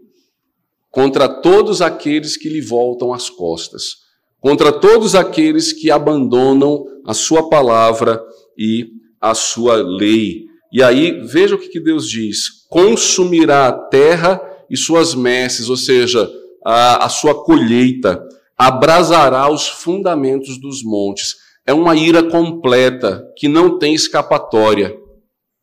contra 0.97 1.29
todos 1.29 1.79
aqueles 1.79 2.35
que 2.35 2.49
lhe 2.49 2.59
voltam 2.59 3.13
as 3.13 3.29
costas, 3.29 3.97
contra 4.41 4.71
todos 4.71 5.13
aqueles 5.13 5.71
que 5.71 5.91
abandonam 5.91 6.83
a 7.05 7.13
sua 7.13 7.47
palavra 7.47 8.19
e 8.57 8.87
a 9.21 9.35
sua 9.35 9.75
lei. 9.75 10.45
E 10.73 10.81
aí, 10.81 11.21
veja 11.21 11.53
o 11.53 11.59
que 11.59 11.79
Deus 11.79 12.09
diz: 12.09 12.65
consumirá 12.67 13.67
a 13.67 13.73
terra 13.73 14.41
e 14.71 14.75
suas 14.75 15.13
messes, 15.13 15.69
ou 15.69 15.77
seja, 15.77 16.27
a, 16.65 17.05
a 17.05 17.09
sua 17.09 17.43
colheita, 17.43 18.19
abrasará 18.57 19.47
os 19.51 19.67
fundamentos 19.67 20.59
dos 20.59 20.83
montes. 20.83 21.35
É 21.63 21.73
uma 21.75 21.95
ira 21.95 22.23
completa, 22.23 23.23
que 23.37 23.47
não 23.47 23.77
tem 23.77 23.93
escapatória, 23.93 24.97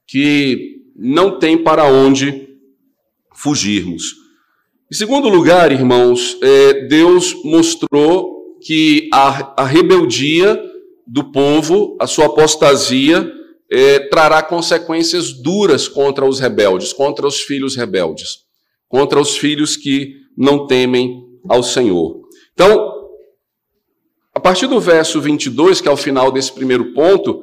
que 0.07 0.77
não 0.94 1.40
tem 1.40 1.59
para 1.59 1.87
onde 1.87 2.51
fugirmos. 3.35 4.23
Em 4.92 4.94
segundo 4.94 5.31
lugar, 5.31 5.73
irmãos, 5.73 6.37
é, 6.42 6.87
Deus 6.87 7.35
mostrou 7.42 8.59
que 8.61 9.09
a, 9.12 9.62
a, 9.62 9.64
rebeldia 9.64 10.62
do 11.07 11.33
povo, 11.33 11.97
a 11.99 12.07
sua 12.07 12.27
apostasia, 12.27 13.33
é, 13.70 13.99
trará 14.11 14.42
consequências 14.42 15.33
duras 15.33 15.88
contra 15.88 16.27
os 16.27 16.38
rebeldes, 16.38 16.92
contra 16.92 17.27
os 17.27 17.40
filhos 17.40 17.75
rebeldes, 17.75 18.40
contra 18.87 19.18
os 19.18 19.38
filhos 19.38 19.75
que 19.75 20.16
não 20.37 20.66
temem 20.66 21.25
ao 21.49 21.62
Senhor. 21.62 22.20
Então, 22.53 22.92
a 24.35 24.40
partir 24.40 24.66
do 24.66 24.79
verso 24.79 25.18
22, 25.18 25.81
que 25.81 25.88
é 25.88 25.90
o 25.92 25.97
final 25.97 26.31
desse 26.31 26.53
primeiro 26.53 26.92
ponto, 26.92 27.42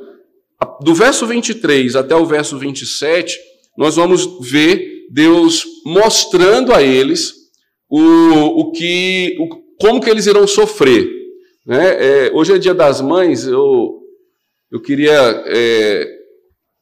do 0.82 0.94
verso 0.94 1.26
23 1.26 1.96
até 1.96 2.16
o 2.16 2.26
verso 2.26 2.60
27, 2.60 3.36
nós 3.76 3.96
vamos 3.96 4.28
ver 4.48 5.01
Deus 5.12 5.65
mostrando 5.86 6.74
a 6.74 6.82
eles 6.82 7.34
o, 7.89 8.62
o 8.62 8.71
que, 8.71 9.36
o, 9.38 9.50
como 9.78 10.00
que 10.00 10.10
eles 10.10 10.26
irão 10.26 10.47
sofrer. 10.47 11.06
Né? 11.65 12.28
É, 12.28 12.32
hoje 12.34 12.54
é 12.54 12.58
dia 12.58 12.74
das 12.74 13.02
mães, 13.02 13.45
eu, 13.45 14.00
eu 14.71 14.80
queria 14.80 15.43
é, 15.47 16.08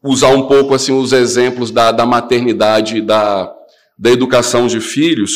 usar 0.04 0.30
um 0.30 0.48
pouco 0.48 0.76
assim 0.76 0.92
os 0.92 1.12
exemplos 1.12 1.72
da, 1.72 1.92
da 1.92 2.06
maternidade, 2.06 3.02
da, 3.02 3.52
da 3.98 4.12
educação 4.12 4.68
de 4.68 4.80
filhos, 4.80 5.32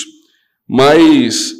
mas 0.67 1.51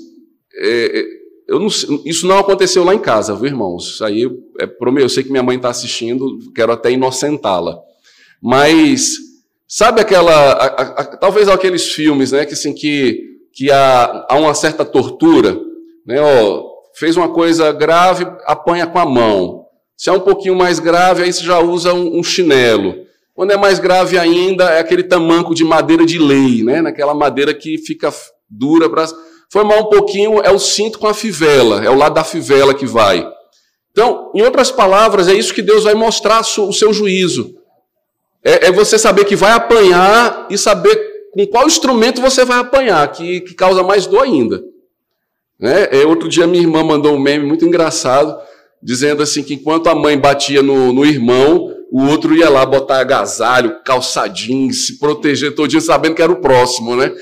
é, 0.56 1.04
eu 1.48 1.60
não, 1.60 1.68
isso 2.06 2.28
não 2.28 2.38
aconteceu 2.38 2.84
lá 2.84 2.94
em 2.94 3.00
casa, 3.00 3.36
viu, 3.36 3.48
irmãos? 3.48 3.96
Isso 3.96 4.06
aí 4.06 4.24
é 4.60 4.70
eu 5.00 5.10
sei 5.10 5.24
que 5.24 5.32
minha 5.32 5.42
mãe 5.42 5.56
está 5.58 5.70
assistindo, 5.70 6.38
quero 6.54 6.72
até 6.72 6.92
inocentá-la. 6.92 7.76
Mas 8.40 9.23
sabe 9.76 10.02
aquela, 10.02 10.32
a, 10.32 10.66
a, 10.66 11.04
talvez 11.18 11.50
aqueles 11.50 11.92
filmes, 11.92 12.32
né, 12.32 12.46
que 12.46 12.54
assim 12.54 12.74
que 12.74 13.34
que 13.52 13.72
há, 13.72 14.26
há 14.30 14.38
uma 14.38 14.54
certa 14.56 14.84
tortura, 14.84 15.56
né? 16.06 16.20
Ó, 16.20 16.64
fez 16.96 17.16
uma 17.16 17.30
coisa 17.30 17.72
grave, 17.72 18.26
apanha 18.46 18.88
com 18.88 18.98
a 18.98 19.06
mão. 19.06 19.66
Se 19.96 20.10
é 20.10 20.12
um 20.12 20.20
pouquinho 20.20 20.56
mais 20.56 20.80
grave, 20.80 21.22
aí 21.22 21.32
você 21.32 21.44
já 21.44 21.60
usa 21.60 21.94
um, 21.94 22.18
um 22.18 22.24
chinelo. 22.24 22.96
Quando 23.36 23.52
é 23.52 23.58
mais 23.58 23.78
grave 23.78 24.18
ainda, 24.18 24.72
é 24.72 24.80
aquele 24.80 25.04
tamanco 25.04 25.54
de 25.54 25.64
madeira 25.64 26.04
de 26.04 26.18
lei, 26.18 26.64
né? 26.64 26.82
Naquela 26.82 27.14
madeira 27.14 27.54
que 27.54 27.78
fica 27.78 28.12
dura 28.50 28.90
para 28.90 29.08
foi 29.52 29.64
mal 29.64 29.82
um 29.82 29.90
pouquinho, 29.90 30.42
é 30.42 30.50
o 30.50 30.58
cinto 30.58 30.98
com 30.98 31.06
a 31.06 31.14
fivela, 31.14 31.86
é 31.86 31.90
o 31.90 31.96
lado 31.96 32.16
da 32.16 32.24
fivela 32.24 32.74
que 32.74 32.88
vai. 32.88 33.24
Então, 33.92 34.32
em 34.34 34.42
outras 34.42 34.72
palavras, 34.72 35.28
é 35.28 35.34
isso 35.36 35.54
que 35.54 35.62
Deus 35.62 35.84
vai 35.84 35.94
mostrar 35.94 36.42
o 36.42 36.74
seu 36.74 36.92
juízo. 36.92 37.54
É, 38.44 38.68
é 38.68 38.72
você 38.72 39.00
saber 39.00 39.26
que 39.26 39.36
vai 39.36 39.52
apanhar 39.52 40.48
e 40.50 40.58
saber 40.58 40.96
com 41.32 41.46
qual 41.48 41.66
instrumento 41.66 42.22
você 42.22 42.46
vai 42.46 42.60
apanhar, 42.60 43.12
que, 43.12 43.42
que 43.42 43.56
causa 43.56 43.82
mais 43.82 44.06
dor 44.06 44.24
ainda. 44.24 44.62
Né? 45.60 45.88
É, 45.92 46.06
outro 46.06 46.28
dia 46.28 46.46
minha 46.46 46.62
irmã 46.62 46.84
mandou 46.84 47.16
um 47.16 47.20
meme 47.20 47.46
muito 47.46 47.66
engraçado, 47.66 48.38
dizendo 48.82 49.24
assim 49.24 49.44
que 49.44 49.54
enquanto 49.54 49.88
a 49.88 49.96
mãe 49.96 50.18
batia 50.18 50.62
no, 50.62 50.92
no 50.92 51.06
irmão, 51.06 51.74
o 51.92 52.06
outro 52.08 52.36
ia 52.36 52.50
lá 52.50 52.66
botar 52.66 53.00
agasalho, 53.00 53.82
calçadinho, 53.84 54.74
se 54.74 55.00
proteger 55.00 55.56
todinho, 55.56 55.82
sabendo 55.82 56.16
que 56.16 56.22
era 56.22 56.32
o 56.32 56.42
próximo, 56.42 56.96
né? 56.96 57.14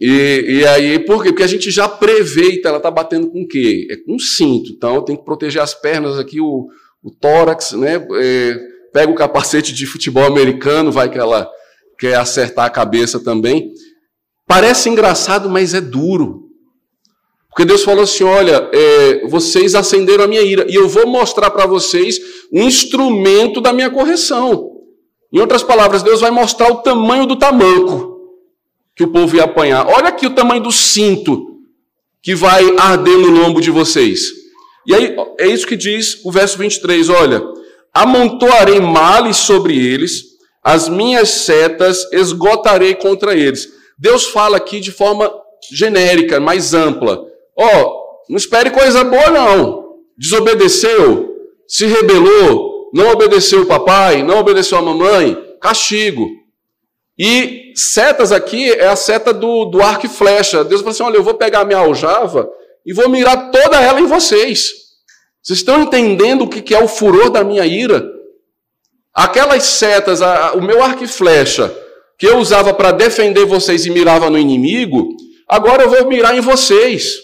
E, 0.00 0.44
e 0.60 0.66
aí, 0.66 0.98
por 1.00 1.22
quê? 1.22 1.30
Porque 1.30 1.42
a 1.42 1.48
gente 1.48 1.70
já 1.70 1.88
prevê, 1.88 2.52
então 2.52 2.68
ela 2.68 2.76
está 2.78 2.90
batendo 2.90 3.28
com 3.28 3.42
o 3.42 3.48
quê? 3.48 3.88
É 3.90 3.96
com 3.96 4.18
cinto. 4.18 4.70
Então 4.70 5.02
tem 5.02 5.16
que 5.16 5.24
proteger 5.24 5.60
as 5.60 5.74
pernas 5.74 6.18
aqui, 6.18 6.40
o, 6.40 6.68
o 7.02 7.10
tórax, 7.10 7.72
né? 7.72 8.06
É, 8.20 8.60
pega 8.92 9.10
o 9.10 9.14
capacete 9.14 9.72
de 9.72 9.86
futebol 9.86 10.24
americano, 10.24 10.92
vai 10.92 11.10
que 11.10 11.18
ela 11.18 11.48
quer 11.98 12.16
acertar 12.16 12.66
a 12.66 12.70
cabeça 12.70 13.18
também. 13.18 13.72
Parece 14.46 14.88
engraçado, 14.88 15.50
mas 15.50 15.74
é 15.74 15.80
duro. 15.80 16.48
Porque 17.48 17.64
Deus 17.64 17.82
falou 17.82 18.04
assim: 18.04 18.24
olha, 18.24 18.70
é, 18.72 19.26
vocês 19.26 19.74
acenderam 19.74 20.24
a 20.24 20.28
minha 20.28 20.42
ira, 20.42 20.64
e 20.68 20.74
eu 20.74 20.88
vou 20.88 21.06
mostrar 21.06 21.50
para 21.50 21.66
vocês 21.66 22.18
um 22.52 22.62
instrumento 22.62 23.60
da 23.60 23.72
minha 23.72 23.90
correção. 23.90 24.70
Em 25.32 25.40
outras 25.40 25.62
palavras, 25.62 26.02
Deus 26.02 26.20
vai 26.20 26.30
mostrar 26.30 26.70
o 26.70 26.76
tamanho 26.76 27.26
do 27.26 27.36
tamanco 27.36 28.16
que 28.96 29.04
o 29.04 29.08
povo 29.08 29.36
ia 29.36 29.44
apanhar. 29.44 29.86
Olha 29.86 30.08
aqui 30.08 30.26
o 30.26 30.34
tamanho 30.34 30.62
do 30.62 30.72
cinto 30.72 31.58
que 32.22 32.34
vai 32.34 32.64
arder 32.78 33.18
no 33.18 33.30
lombo 33.30 33.60
de 33.60 33.70
vocês. 33.70 34.30
E 34.86 34.94
aí, 34.94 35.14
é 35.38 35.46
isso 35.46 35.66
que 35.66 35.76
diz 35.76 36.24
o 36.24 36.32
verso 36.32 36.56
23, 36.58 37.08
olha, 37.10 37.42
amontoarei 37.92 38.80
males 38.80 39.36
sobre 39.36 39.76
eles, 39.76 40.22
as 40.62 40.88
minhas 40.88 41.30
setas 41.30 42.06
esgotarei 42.12 42.94
contra 42.94 43.34
eles. 43.34 43.68
Deus 43.98 44.26
fala 44.26 44.56
aqui 44.56 44.80
de 44.80 44.92
forma 44.92 45.32
genérica, 45.72 46.38
mais 46.38 46.74
ampla. 46.74 47.24
Ó, 47.56 47.66
oh, 47.66 48.08
não 48.28 48.36
espere 48.36 48.70
coisa 48.70 49.02
boa 49.02 49.30
não. 49.30 49.96
Desobedeceu, 50.16 51.34
se 51.66 51.86
rebelou, 51.86 52.90
não 52.92 53.10
obedeceu 53.10 53.62
o 53.62 53.66
papai, 53.66 54.22
não 54.22 54.38
obedeceu 54.38 54.78
a 54.78 54.82
mamãe, 54.82 55.36
castigo. 55.60 56.28
E 57.18 57.72
setas 57.74 58.30
aqui 58.30 58.70
é 58.70 58.86
a 58.86 58.96
seta 58.96 59.32
do, 59.32 59.64
do 59.64 59.82
arco 59.82 60.06
e 60.06 60.08
flecha. 60.08 60.62
Deus 60.62 60.80
falou 60.80 60.92
assim: 60.92 61.02
olha, 61.02 61.16
eu 61.16 61.22
vou 61.22 61.34
pegar 61.34 61.60
a 61.60 61.64
minha 61.64 61.78
aljava 61.78 62.48
e 62.86 62.92
vou 62.92 63.08
mirar 63.08 63.50
toda 63.50 63.80
ela 63.80 64.00
em 64.00 64.06
vocês. 64.06 64.87
Vocês 65.48 65.60
estão 65.60 65.80
entendendo 65.80 66.42
o 66.42 66.46
que 66.46 66.74
é 66.74 66.84
o 66.84 66.86
furor 66.86 67.30
da 67.30 67.42
minha 67.42 67.64
ira? 67.64 68.06
Aquelas 69.14 69.62
setas, 69.62 70.20
a, 70.20 70.52
o 70.52 70.60
meu 70.60 70.82
arco 70.82 71.02
e 71.02 71.08
flecha, 71.08 71.74
que 72.18 72.26
eu 72.26 72.36
usava 72.36 72.74
para 72.74 72.92
defender 72.92 73.46
vocês 73.46 73.86
e 73.86 73.90
mirava 73.90 74.28
no 74.28 74.36
inimigo, 74.36 75.08
agora 75.48 75.84
eu 75.84 75.88
vou 75.88 76.06
mirar 76.06 76.36
em 76.36 76.42
vocês. 76.42 77.14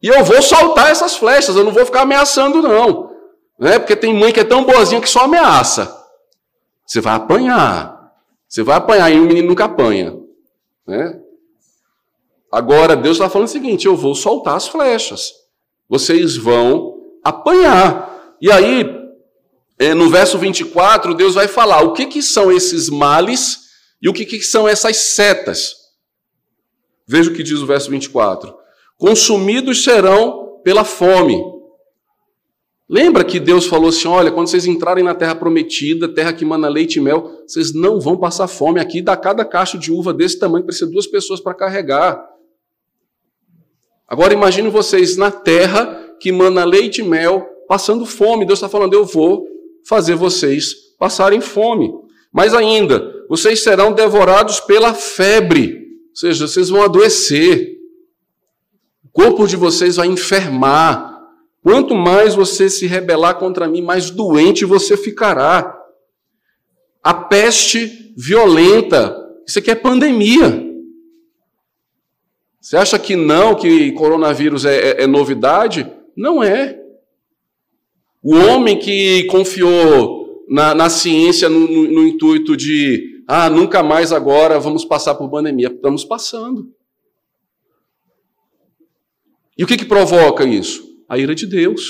E 0.00 0.06
eu 0.06 0.22
vou 0.22 0.40
soltar 0.40 0.92
essas 0.92 1.16
flechas, 1.16 1.56
eu 1.56 1.64
não 1.64 1.72
vou 1.72 1.84
ficar 1.84 2.02
ameaçando, 2.02 2.62
não. 2.62 3.10
Né? 3.58 3.80
Porque 3.80 3.96
tem 3.96 4.14
mãe 4.14 4.32
que 4.32 4.38
é 4.38 4.44
tão 4.44 4.62
boazinha 4.62 5.00
que 5.00 5.10
só 5.10 5.24
ameaça. 5.24 5.92
Você 6.86 7.00
vai 7.00 7.14
apanhar. 7.16 8.12
Você 8.48 8.62
vai 8.62 8.76
apanhar 8.76 9.10
e 9.10 9.18
o 9.18 9.24
menino 9.24 9.48
nunca 9.48 9.64
apanha. 9.64 10.16
Né? 10.86 11.18
Agora, 12.52 12.94
Deus 12.94 13.16
está 13.16 13.28
falando 13.28 13.48
o 13.48 13.50
seguinte: 13.50 13.86
eu 13.86 13.96
vou 13.96 14.14
soltar 14.14 14.54
as 14.54 14.68
flechas. 14.68 15.32
Vocês 15.88 16.36
vão 16.36 16.99
apanhar. 17.24 18.36
E 18.40 18.50
aí, 18.50 18.84
é, 19.78 19.94
no 19.94 20.08
verso 20.08 20.38
24, 20.38 21.14
Deus 21.14 21.34
vai 21.34 21.48
falar 21.48 21.82
o 21.82 21.92
que, 21.92 22.06
que 22.06 22.22
são 22.22 22.50
esses 22.50 22.88
males 22.88 23.58
e 24.02 24.08
o 24.08 24.12
que, 24.12 24.24
que 24.24 24.40
são 24.42 24.68
essas 24.68 24.96
setas. 24.96 25.74
Veja 27.06 27.30
o 27.30 27.34
que 27.34 27.42
diz 27.42 27.60
o 27.60 27.66
verso 27.66 27.90
24: 27.90 28.54
Consumidos 28.96 29.84
serão 29.84 30.60
pela 30.62 30.84
fome 30.84 31.42
Lembra 32.92 33.22
que 33.22 33.38
Deus 33.38 33.66
falou 33.66 33.90
assim: 33.90 34.08
olha, 34.08 34.32
quando 34.32 34.48
vocês 34.48 34.66
entrarem 34.66 35.04
na 35.04 35.14
terra 35.14 35.36
prometida, 35.36 36.12
terra 36.12 36.32
que 36.32 36.44
mana 36.44 36.68
leite 36.68 36.96
e 36.96 37.00
mel, 37.00 37.44
vocês 37.46 37.72
não 37.72 38.00
vão 38.00 38.16
passar 38.16 38.48
fome. 38.48 38.80
Aqui 38.80 39.00
dá 39.00 39.16
cada 39.16 39.44
cacho 39.44 39.78
de 39.78 39.92
uva 39.92 40.12
desse 40.12 40.40
tamanho, 40.40 40.64
precisa 40.64 40.90
duas 40.90 41.06
pessoas 41.06 41.38
para 41.38 41.54
carregar. 41.54 42.20
Agora 44.08 44.34
imagine 44.34 44.68
vocês 44.70 45.16
na 45.16 45.30
terra 45.30 46.04
que 46.20 46.30
mana 46.30 46.64
leite 46.64 47.00
e 47.00 47.04
mel, 47.04 47.46
passando 47.66 48.04
fome. 48.04 48.44
Deus 48.44 48.58
está 48.58 48.68
falando: 48.68 48.94
eu 48.94 49.04
vou 49.04 49.46
fazer 49.84 50.14
vocês 50.14 50.74
passarem 50.98 51.40
fome. 51.40 51.90
Mais 52.32 52.54
ainda, 52.54 53.12
vocês 53.28 53.64
serão 53.64 53.92
devorados 53.92 54.60
pela 54.60 54.94
febre, 54.94 55.88
ou 56.10 56.16
seja, 56.16 56.46
vocês 56.46 56.68
vão 56.68 56.82
adoecer. 56.82 57.78
O 59.04 59.08
corpo 59.08 59.46
de 59.46 59.56
vocês 59.56 59.96
vai 59.96 60.06
enfermar. 60.06 61.08
Quanto 61.62 61.94
mais 61.94 62.34
você 62.34 62.70
se 62.70 62.86
rebelar 62.86 63.34
contra 63.38 63.66
mim, 63.66 63.82
mais 63.82 64.10
doente 64.10 64.64
você 64.64 64.96
ficará. 64.96 65.76
A 67.02 67.12
peste 67.14 68.14
violenta, 68.16 69.16
isso 69.46 69.58
aqui 69.58 69.70
é 69.70 69.74
pandemia. 69.74 70.70
Você 72.60 72.76
acha 72.76 72.98
que 72.98 73.16
não, 73.16 73.54
que 73.54 73.90
coronavírus 73.92 74.64
é, 74.64 74.90
é, 74.90 75.02
é 75.02 75.06
novidade? 75.06 75.90
Não 76.20 76.42
é. 76.42 76.78
O 78.22 78.34
homem 78.34 78.78
que 78.78 79.24
confiou 79.24 80.44
na, 80.48 80.74
na 80.74 80.90
ciência 80.90 81.48
no, 81.48 81.60
no, 81.60 81.90
no 81.90 82.06
intuito 82.06 82.56
de, 82.56 83.24
ah, 83.26 83.48
nunca 83.48 83.82
mais 83.82 84.12
agora 84.12 84.60
vamos 84.60 84.84
passar 84.84 85.14
por 85.14 85.30
pandemia. 85.30 85.68
Estamos 85.68 86.04
passando. 86.04 86.72
E 89.56 89.64
o 89.64 89.66
que, 89.66 89.76
que 89.76 89.84
provoca 89.84 90.44
isso? 90.44 90.90
a 91.10 91.18
ira 91.18 91.34
de 91.34 91.44
Deus. 91.44 91.82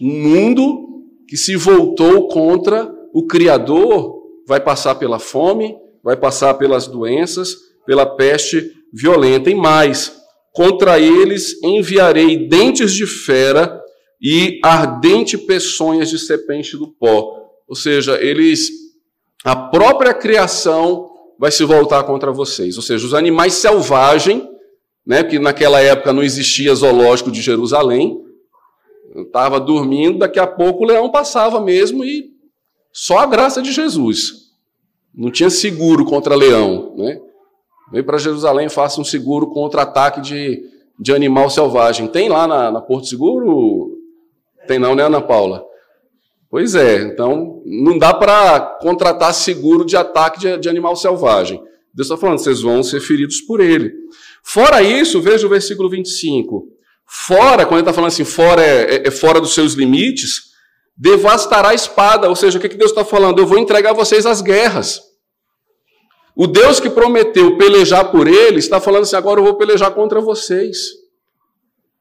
Um 0.00 0.22
mundo 0.22 1.04
que 1.28 1.36
se 1.36 1.54
voltou 1.54 2.28
contra 2.28 2.90
o 3.12 3.26
Criador 3.26 4.22
vai 4.46 4.58
passar 4.58 4.94
pela 4.94 5.18
fome, 5.18 5.76
vai 6.02 6.16
passar 6.16 6.54
pelas 6.54 6.86
doenças, 6.86 7.54
pela 7.84 8.06
peste 8.06 8.72
violenta. 8.90 9.50
E 9.50 9.54
mais, 9.54 10.18
contra 10.54 11.00
eles 11.00 11.60
enviarei 11.64 12.48
dentes 12.48 12.92
de 12.92 13.06
fera 13.06 13.82
e 14.22 14.60
ardente 14.64 15.36
peçonhas 15.36 16.08
de 16.08 16.18
serpente 16.18 16.76
do 16.76 16.86
pó. 16.86 17.50
Ou 17.66 17.74
seja, 17.74 18.22
eles, 18.22 18.70
a 19.44 19.56
própria 19.56 20.14
criação 20.14 21.10
vai 21.38 21.50
se 21.50 21.64
voltar 21.64 22.04
contra 22.04 22.30
vocês. 22.32 22.76
Ou 22.76 22.82
seja, 22.82 23.04
os 23.04 23.14
animais 23.14 23.54
selvagens, 23.54 24.42
né, 25.04 25.24
que 25.24 25.40
naquela 25.40 25.80
época 25.80 26.12
não 26.12 26.22
existia 26.22 26.72
zoológico 26.72 27.32
de 27.32 27.42
Jerusalém, 27.42 28.22
estava 29.16 29.58
dormindo, 29.58 30.20
daqui 30.20 30.38
a 30.38 30.46
pouco 30.46 30.84
o 30.84 30.86
leão 30.86 31.10
passava 31.10 31.60
mesmo 31.60 32.04
e 32.04 32.30
só 32.92 33.18
a 33.18 33.26
graça 33.26 33.60
de 33.60 33.72
Jesus. 33.72 34.52
Não 35.12 35.32
tinha 35.32 35.50
seguro 35.50 36.04
contra 36.04 36.36
leão. 36.36 36.94
Né? 36.96 37.20
Veio 37.90 38.04
para 38.04 38.18
Jerusalém, 38.18 38.68
faça 38.68 39.00
um 39.00 39.04
seguro 39.04 39.48
contra 39.48 39.82
ataque 39.82 40.20
de, 40.20 40.62
de 40.98 41.12
animal 41.12 41.50
selvagem. 41.50 42.06
Tem 42.06 42.28
lá 42.28 42.46
na, 42.46 42.70
na 42.70 42.80
Porto 42.80 43.06
Seguro? 43.06 43.98
Tem 44.66 44.78
não, 44.78 44.94
né, 44.94 45.02
Ana 45.04 45.20
Paula? 45.20 45.64
Pois 46.50 46.74
é, 46.74 47.02
então 47.02 47.62
não 47.66 47.98
dá 47.98 48.14
para 48.14 48.60
contratar 48.80 49.34
seguro 49.34 49.84
de 49.84 49.96
ataque 49.96 50.38
de, 50.38 50.56
de 50.56 50.68
animal 50.68 50.94
selvagem. 50.94 51.60
Deus 51.92 52.06
está 52.06 52.16
falando, 52.16 52.38
vocês 52.38 52.60
vão 52.60 52.82
ser 52.82 53.00
feridos 53.00 53.40
por 53.40 53.60
ele. 53.60 53.92
Fora 54.42 54.82
isso, 54.82 55.20
veja 55.20 55.46
o 55.46 55.50
versículo 55.50 55.88
25. 55.88 56.68
Fora, 57.06 57.64
quando 57.64 57.74
ele 57.74 57.80
está 57.82 57.92
falando 57.92 58.08
assim, 58.08 58.24
fora 58.24 58.62
é, 58.62 58.96
é, 58.96 59.08
é, 59.08 59.10
fora 59.10 59.40
dos 59.40 59.54
seus 59.54 59.74
limites, 59.74 60.52
devastará 60.96 61.70
a 61.70 61.74
espada. 61.74 62.28
Ou 62.28 62.36
seja, 62.36 62.58
o 62.58 62.60
que, 62.60 62.68
que 62.68 62.76
Deus 62.76 62.90
está 62.90 63.04
falando? 63.04 63.38
Eu 63.38 63.46
vou 63.46 63.58
entregar 63.58 63.92
vocês 63.92 64.26
às 64.26 64.40
guerras. 64.40 65.00
O 66.36 66.46
Deus 66.46 66.80
que 66.80 66.90
prometeu 66.90 67.56
pelejar 67.56 68.10
por 68.10 68.26
ele 68.26 68.58
está 68.58 68.80
falando 68.80 69.02
assim: 69.02 69.16
agora 69.16 69.40
eu 69.40 69.44
vou 69.44 69.54
pelejar 69.54 69.92
contra 69.92 70.20
vocês. 70.20 70.78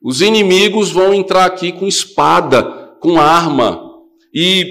Os 0.02 0.22
inimigos 0.22 0.92
vão 0.92 1.14
entrar 1.14 1.46
aqui 1.46 1.72
com 1.72 1.88
espada, 1.88 2.64
com 3.00 3.20
arma, 3.20 3.92
e 4.34 4.66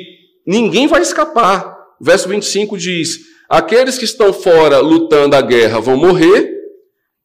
ninguém 0.47 0.87
vai 0.87 1.01
escapar. 1.01 1.79
O 2.01 2.05
verso 2.05 2.29
25 2.29 2.77
diz: 2.77 3.21
Aqueles 3.49 3.97
que 3.97 4.05
estão 4.05 4.33
fora 4.33 4.79
lutando 4.79 5.37
a 5.37 5.41
guerra 5.41 5.81
vão 5.81 5.97
morrer, 5.97 6.53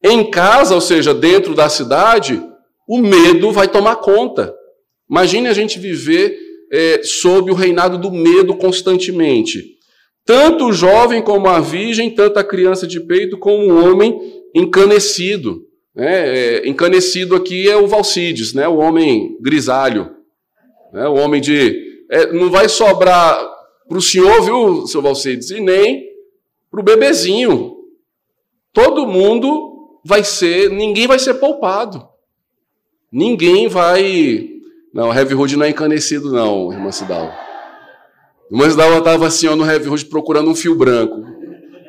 em 0.03 0.29
casa, 0.29 0.75
ou 0.75 0.81
seja, 0.81 1.13
dentro 1.13 1.55
da 1.55 1.67
cidade, 1.69 2.41
o 2.87 2.99
medo 2.99 3.51
vai 3.51 3.67
tomar 3.67 3.97
conta. 3.97 4.53
Imagine 5.09 5.47
a 5.47 5.53
gente 5.53 5.79
viver 5.79 6.37
é, 6.71 7.01
sob 7.03 7.51
o 7.51 7.55
reinado 7.55 7.97
do 7.97 8.11
medo 8.11 8.55
constantemente. 8.55 9.76
Tanto 10.27 10.65
o 10.65 10.73
jovem 10.73 11.21
como 11.21 11.47
a 11.47 11.61
virgem, 11.61 12.13
tanto 12.13 12.37
a 12.37 12.43
criança 12.43 12.85
de 12.85 12.99
peito 12.99 13.37
como 13.37 13.71
o 13.71 13.89
homem 13.89 14.43
encanecido. 14.53 15.65
Né? 15.95 16.57
É, 16.57 16.67
encanecido 16.67 17.33
aqui 17.33 17.69
é 17.69 17.77
o 17.77 17.87
Valcides, 17.87 18.53
né? 18.53 18.67
o 18.67 18.75
homem 18.75 19.37
grisalho, 19.39 20.11
né? 20.91 21.07
o 21.07 21.13
homem 21.13 21.39
de 21.39 22.03
é, 22.11 22.33
não 22.33 22.51
vai 22.51 22.67
sobrar 22.67 23.39
para 23.87 23.97
o 23.97 24.01
senhor, 24.01 24.41
viu, 24.41 24.85
seu 24.85 25.01
Valcides, 25.01 25.49
e 25.49 25.61
nem 25.61 26.03
para 26.69 26.81
o 26.81 26.83
bebezinho. 26.83 27.77
Todo 28.73 29.07
mundo 29.07 30.01
vai 30.03 30.25
ser, 30.25 30.69
ninguém 30.69 31.07
vai 31.07 31.19
ser 31.19 31.35
poupado. 31.35 32.05
Ninguém 33.09 33.69
vai. 33.69 34.49
Não, 34.93 35.13
Heavy 35.13 35.35
Hood 35.35 35.55
não 35.55 35.65
é 35.65 35.69
encanecido, 35.69 36.33
não, 36.33 36.73
irmã 36.73 36.91
Cidal. 36.91 37.46
Irmã 38.51 38.69
Cidal 38.69 38.97
estava 38.97 39.27
assim, 39.27 39.47
ó, 39.47 39.55
no 39.55 39.65
Heavy 39.65 39.89
Hood 39.89 40.05
procurando 40.05 40.49
um 40.49 40.55
fio 40.55 40.75
branco. 40.75 41.25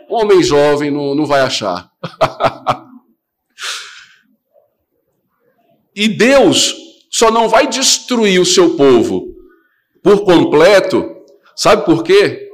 Homem 0.09 0.43
jovem 0.43 0.91
não, 0.91 1.15
não 1.15 1.27
vai 1.27 1.41
achar. 1.41 1.91
e 5.95 6.09
Deus 6.09 6.75
só 7.11 7.31
não 7.31 7.49
vai 7.49 7.69
destruir 7.69 8.41
o 8.41 8.47
seu 8.47 8.77
povo 8.77 9.29
por 10.03 10.25
completo, 10.25 11.05
sabe 11.55 11.85
por 11.85 12.03
quê? 12.03 12.49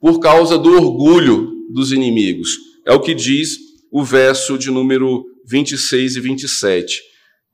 Por 0.00 0.20
causa 0.20 0.58
do 0.58 0.72
orgulho 0.72 1.52
dos 1.72 1.92
inimigos. 1.92 2.50
É 2.84 2.92
o 2.92 3.00
que 3.00 3.14
diz 3.14 3.56
o 3.90 4.04
verso 4.04 4.58
de 4.58 4.70
número 4.70 5.24
26 5.46 6.16
e 6.16 6.20
27. 6.20 7.00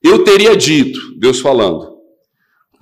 Eu 0.02 0.24
teria 0.24 0.56
dito, 0.56 1.14
Deus 1.18 1.40
falando, 1.40 1.91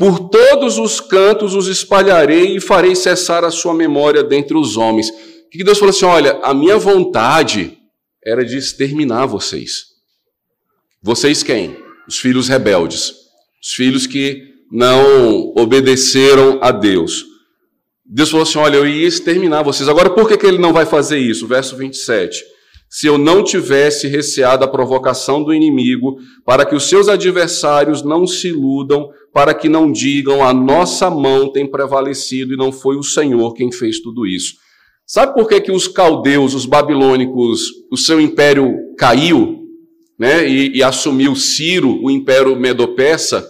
por 0.00 0.30
todos 0.30 0.78
os 0.78 0.98
cantos 0.98 1.54
os 1.54 1.66
espalharei 1.68 2.56
e 2.56 2.60
farei 2.60 2.96
cessar 2.96 3.44
a 3.44 3.50
sua 3.50 3.74
memória 3.74 4.24
dentre 4.24 4.56
os 4.56 4.78
homens. 4.78 5.10
Que 5.50 5.62
Deus 5.62 5.78
falou 5.78 5.90
assim? 5.90 6.06
Olha, 6.06 6.40
a 6.42 6.54
minha 6.54 6.78
vontade 6.78 7.76
era 8.24 8.42
de 8.42 8.56
exterminar 8.56 9.26
vocês. 9.26 9.88
Vocês 11.02 11.42
quem? 11.42 11.76
Os 12.08 12.18
filhos 12.18 12.48
rebeldes. 12.48 13.12
Os 13.62 13.74
filhos 13.74 14.06
que 14.06 14.42
não 14.72 15.52
obedeceram 15.54 16.58
a 16.62 16.70
Deus. 16.70 17.26
Deus 18.02 18.30
falou 18.30 18.44
assim: 18.44 18.58
Olha, 18.58 18.76
eu 18.76 18.88
ia 18.88 19.06
exterminar 19.06 19.62
vocês. 19.62 19.86
Agora, 19.86 20.08
por 20.08 20.26
que, 20.26 20.38
que 20.38 20.46
ele 20.46 20.56
não 20.56 20.72
vai 20.72 20.86
fazer 20.86 21.18
isso? 21.18 21.46
Verso 21.46 21.76
27. 21.76 22.42
Se 22.90 23.06
eu 23.06 23.16
não 23.16 23.44
tivesse 23.44 24.08
receado 24.08 24.64
a 24.64 24.68
provocação 24.68 25.44
do 25.44 25.54
inimigo, 25.54 26.16
para 26.44 26.66
que 26.66 26.74
os 26.74 26.88
seus 26.88 27.08
adversários 27.08 28.02
não 28.02 28.26
se 28.26 28.48
iludam, 28.48 29.08
para 29.32 29.54
que 29.54 29.68
não 29.68 29.92
digam 29.92 30.44
a 30.44 30.52
nossa 30.52 31.08
mão 31.08 31.52
tem 31.52 31.70
prevalecido 31.70 32.52
e 32.52 32.56
não 32.56 32.72
foi 32.72 32.96
o 32.96 33.02
Senhor 33.02 33.54
quem 33.54 33.70
fez 33.70 34.00
tudo 34.00 34.26
isso. 34.26 34.54
Sabe 35.06 35.34
por 35.34 35.48
que, 35.48 35.60
que 35.60 35.72
os 35.72 35.86
caldeus, 35.86 36.52
os 36.52 36.66
babilônicos, 36.66 37.62
o 37.92 37.96
seu 37.96 38.20
império 38.20 38.74
caiu, 38.98 39.60
né, 40.18 40.48
e, 40.48 40.76
e 40.76 40.82
assumiu 40.82 41.36
Ciro, 41.36 42.02
o 42.02 42.10
império 42.10 42.58
medo-persa? 42.58 43.46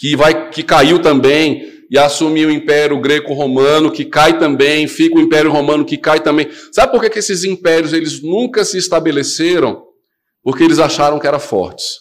que, 0.00 0.16
vai, 0.16 0.48
que 0.48 0.62
caiu 0.62 0.98
também, 0.98 1.62
e 1.90 1.98
assumiu 1.98 2.48
o 2.48 2.52
Império 2.52 3.00
Greco-Romano, 3.00 3.90
que 3.90 4.04
cai 4.04 4.38
também, 4.38 4.86
fica 4.86 5.16
o 5.16 5.20
Império 5.20 5.50
Romano, 5.50 5.84
que 5.84 5.98
cai 5.98 6.20
também. 6.20 6.48
Sabe 6.70 6.92
por 6.92 7.00
que, 7.00 7.10
que 7.10 7.18
esses 7.18 7.42
impérios 7.42 7.92
eles 7.92 8.22
nunca 8.22 8.64
se 8.64 8.78
estabeleceram? 8.78 9.82
Porque 10.40 10.62
eles 10.62 10.78
acharam 10.78 11.18
que 11.18 11.26
eram 11.26 11.40
fortes. 11.40 11.96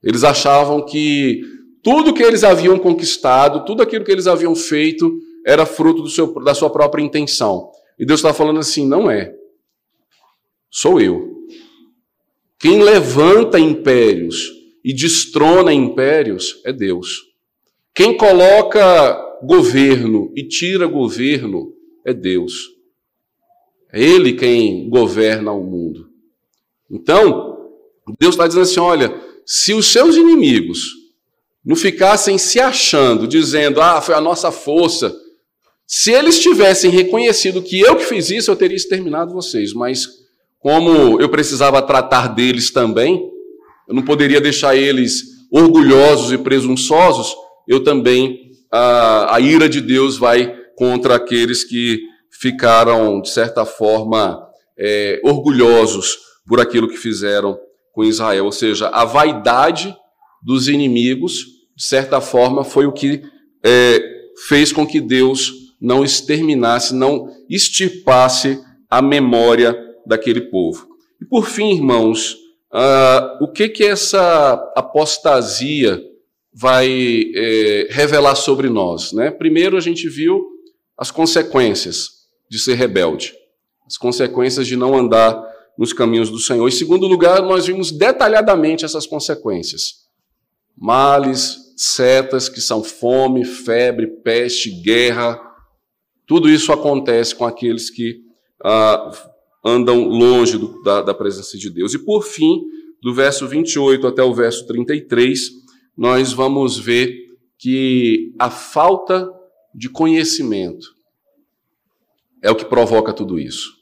Eles 0.00 0.22
achavam 0.22 0.86
que 0.86 1.42
tudo 1.82 2.14
que 2.14 2.22
eles 2.22 2.44
haviam 2.44 2.78
conquistado, 2.78 3.64
tudo 3.64 3.82
aquilo 3.82 4.04
que 4.04 4.12
eles 4.12 4.28
haviam 4.28 4.54
feito, 4.54 5.12
era 5.44 5.66
fruto 5.66 6.06
seu, 6.06 6.32
da 6.44 6.54
sua 6.54 6.70
própria 6.70 7.02
intenção. 7.02 7.70
E 7.98 8.06
Deus 8.06 8.20
está 8.20 8.32
falando 8.32 8.60
assim: 8.60 8.86
não 8.86 9.10
é. 9.10 9.32
Sou 10.70 11.00
eu. 11.00 11.28
Quem 12.56 12.82
levanta 12.82 13.58
impérios 13.58 14.52
e 14.84 14.94
destrona 14.94 15.72
impérios 15.72 16.60
é 16.64 16.72
Deus. 16.72 17.27
Quem 17.98 18.16
coloca 18.16 19.20
governo 19.42 20.32
e 20.36 20.46
tira 20.46 20.86
governo 20.86 21.72
é 22.06 22.14
Deus. 22.14 22.52
É 23.92 24.00
Ele 24.00 24.34
quem 24.34 24.88
governa 24.88 25.50
o 25.50 25.64
mundo. 25.64 26.08
Então, 26.88 27.58
Deus 28.20 28.36
está 28.36 28.46
dizendo 28.46 28.62
assim: 28.62 28.78
olha, 28.78 29.12
se 29.44 29.74
os 29.74 29.90
seus 29.90 30.14
inimigos 30.14 30.78
não 31.64 31.74
ficassem 31.74 32.38
se 32.38 32.60
achando, 32.60 33.26
dizendo, 33.26 33.82
ah, 33.82 34.00
foi 34.00 34.14
a 34.14 34.20
nossa 34.20 34.52
força, 34.52 35.12
se 35.84 36.12
eles 36.12 36.38
tivessem 36.38 36.92
reconhecido 36.92 37.60
que 37.60 37.80
eu 37.80 37.96
que 37.96 38.04
fiz 38.04 38.30
isso, 38.30 38.48
eu 38.48 38.54
teria 38.54 38.76
exterminado 38.76 39.34
vocês, 39.34 39.72
mas 39.72 40.06
como 40.60 41.20
eu 41.20 41.28
precisava 41.28 41.82
tratar 41.82 42.28
deles 42.28 42.70
também, 42.70 43.28
eu 43.88 43.94
não 43.96 44.04
poderia 44.04 44.40
deixar 44.40 44.76
eles 44.76 45.24
orgulhosos 45.50 46.30
e 46.30 46.38
presunçosos, 46.38 47.34
eu 47.68 47.84
também, 47.84 48.50
a, 48.72 49.36
a 49.36 49.40
ira 49.40 49.68
de 49.68 49.80
Deus 49.80 50.16
vai 50.16 50.56
contra 50.74 51.14
aqueles 51.14 51.62
que 51.62 52.00
ficaram, 52.40 53.20
de 53.20 53.28
certa 53.28 53.66
forma, 53.66 54.42
é, 54.78 55.20
orgulhosos 55.22 56.16
por 56.46 56.60
aquilo 56.60 56.88
que 56.88 56.96
fizeram 56.96 57.58
com 57.92 58.02
Israel. 58.02 58.46
Ou 58.46 58.52
seja, 58.52 58.88
a 58.88 59.04
vaidade 59.04 59.94
dos 60.42 60.66
inimigos, 60.66 61.44
de 61.76 61.84
certa 61.84 62.20
forma, 62.20 62.64
foi 62.64 62.86
o 62.86 62.92
que 62.92 63.22
é, 63.62 64.02
fez 64.48 64.72
com 64.72 64.86
que 64.86 65.00
Deus 65.00 65.52
não 65.80 66.02
exterminasse, 66.02 66.94
não 66.94 67.28
extirpasse 67.50 68.58
a 68.88 69.02
memória 69.02 69.76
daquele 70.06 70.40
povo. 70.40 70.88
E 71.20 71.26
por 71.26 71.46
fim, 71.46 71.74
irmãos, 71.74 72.36
Uh, 72.70 73.42
o 73.44 73.50
que 73.50 73.66
que 73.70 73.82
essa 73.82 74.52
apostasia 74.76 75.98
vai 76.60 77.30
é, 77.34 77.86
revelar 77.90 78.34
sobre 78.34 78.68
nós? 78.68 79.12
Né? 79.12 79.30
Primeiro, 79.30 79.76
a 79.76 79.80
gente 79.80 80.08
viu 80.08 80.44
as 80.96 81.10
consequências 81.10 82.08
de 82.50 82.58
ser 82.58 82.74
rebelde, 82.74 83.32
as 83.86 83.96
consequências 83.96 84.66
de 84.66 84.76
não 84.76 84.96
andar 84.96 85.40
nos 85.78 85.92
caminhos 85.92 86.30
do 86.30 86.38
Senhor. 86.38 86.66
Em 86.66 86.72
segundo 86.72 87.06
lugar, 87.06 87.42
nós 87.42 87.66
vimos 87.66 87.92
detalhadamente 87.92 88.84
essas 88.84 89.06
consequências: 89.06 90.08
males, 90.76 91.56
setas 91.76 92.48
que 92.48 92.60
são 92.60 92.82
fome, 92.82 93.44
febre, 93.44 94.08
peste, 94.24 94.70
guerra. 94.82 95.40
Tudo 96.26 96.50
isso 96.50 96.72
acontece 96.72 97.34
com 97.34 97.46
aqueles 97.46 97.88
que 97.88 98.16
ah, 98.64 99.12
andam 99.64 100.08
longe 100.08 100.58
do, 100.58 100.82
da, 100.82 101.02
da 101.02 101.14
presença 101.14 101.56
de 101.56 101.70
Deus. 101.70 101.94
E 101.94 101.98
por 101.98 102.24
fim, 102.24 102.62
do 103.00 103.14
verso 103.14 103.46
28 103.46 104.06
até 104.08 104.22
o 104.24 104.34
verso 104.34 104.66
33, 104.66 105.67
nós 105.98 106.32
vamos 106.32 106.78
ver 106.78 107.12
que 107.58 108.32
a 108.38 108.48
falta 108.48 109.28
de 109.74 109.88
conhecimento 109.88 110.94
é 112.40 112.48
o 112.52 112.54
que 112.54 112.64
provoca 112.64 113.12
tudo 113.12 113.36
isso. 113.36 113.76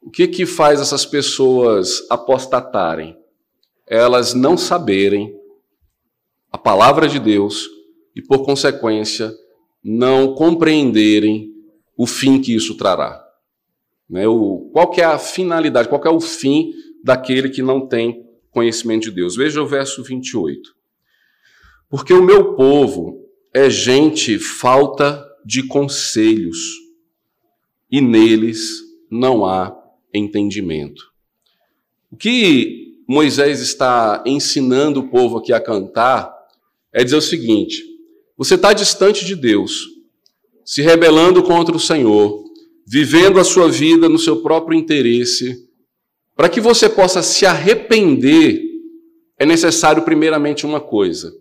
O 0.00 0.10
que 0.10 0.26
que 0.26 0.46
faz 0.46 0.80
essas 0.80 1.04
pessoas 1.04 2.06
apostatarem? 2.08 3.18
Elas 3.86 4.32
não 4.32 4.56
saberem 4.56 5.38
a 6.50 6.56
palavra 6.56 7.06
de 7.06 7.18
Deus 7.18 7.68
e, 8.14 8.22
por 8.22 8.42
consequência, 8.42 9.30
não 9.84 10.34
compreenderem 10.34 11.52
o 11.98 12.06
fim 12.06 12.40
que 12.40 12.54
isso 12.54 12.78
trará. 12.78 13.22
Né? 14.08 14.26
O, 14.26 14.70
qual 14.72 14.88
que 14.88 15.02
é 15.02 15.04
a 15.04 15.18
finalidade, 15.18 15.88
qual 15.90 16.00
que 16.00 16.08
é 16.08 16.10
o 16.10 16.20
fim 16.20 16.72
daquele 17.04 17.50
que 17.50 17.60
não 17.60 17.86
tem 17.86 18.25
conhecimento 18.56 19.02
de 19.02 19.10
Deus? 19.10 19.36
Veja 19.36 19.60
o 19.60 19.66
verso 19.66 20.02
28. 20.02 20.74
Porque 21.90 22.14
o 22.14 22.22
meu 22.22 22.54
povo 22.54 23.22
é 23.52 23.68
gente 23.68 24.38
falta 24.38 25.22
de 25.44 25.62
conselhos, 25.64 26.56
e 27.90 28.00
neles 28.00 28.80
não 29.10 29.44
há 29.44 29.76
entendimento. 30.12 31.04
O 32.10 32.16
que 32.16 32.94
Moisés 33.06 33.60
está 33.60 34.24
ensinando 34.26 35.00
o 35.00 35.08
povo 35.08 35.36
aqui 35.36 35.52
a 35.52 35.60
cantar 35.60 36.34
é 36.90 37.04
dizer 37.04 37.16
o 37.16 37.20
seguinte: 37.20 37.84
você 38.38 38.54
está 38.54 38.72
distante 38.72 39.22
de 39.26 39.36
Deus, 39.36 39.82
se 40.64 40.80
rebelando 40.80 41.42
contra 41.42 41.76
o 41.76 41.80
Senhor, 41.80 42.42
vivendo 42.86 43.38
a 43.38 43.44
sua 43.44 43.70
vida 43.70 44.08
no 44.08 44.18
seu 44.18 44.40
próprio 44.40 44.78
interesse, 44.78 45.65
para 46.36 46.50
que 46.50 46.60
você 46.60 46.88
possa 46.88 47.22
se 47.22 47.46
arrepender, 47.46 48.62
é 49.38 49.46
necessário, 49.46 50.02
primeiramente, 50.02 50.66
uma 50.66 50.80
coisa: 50.80 51.32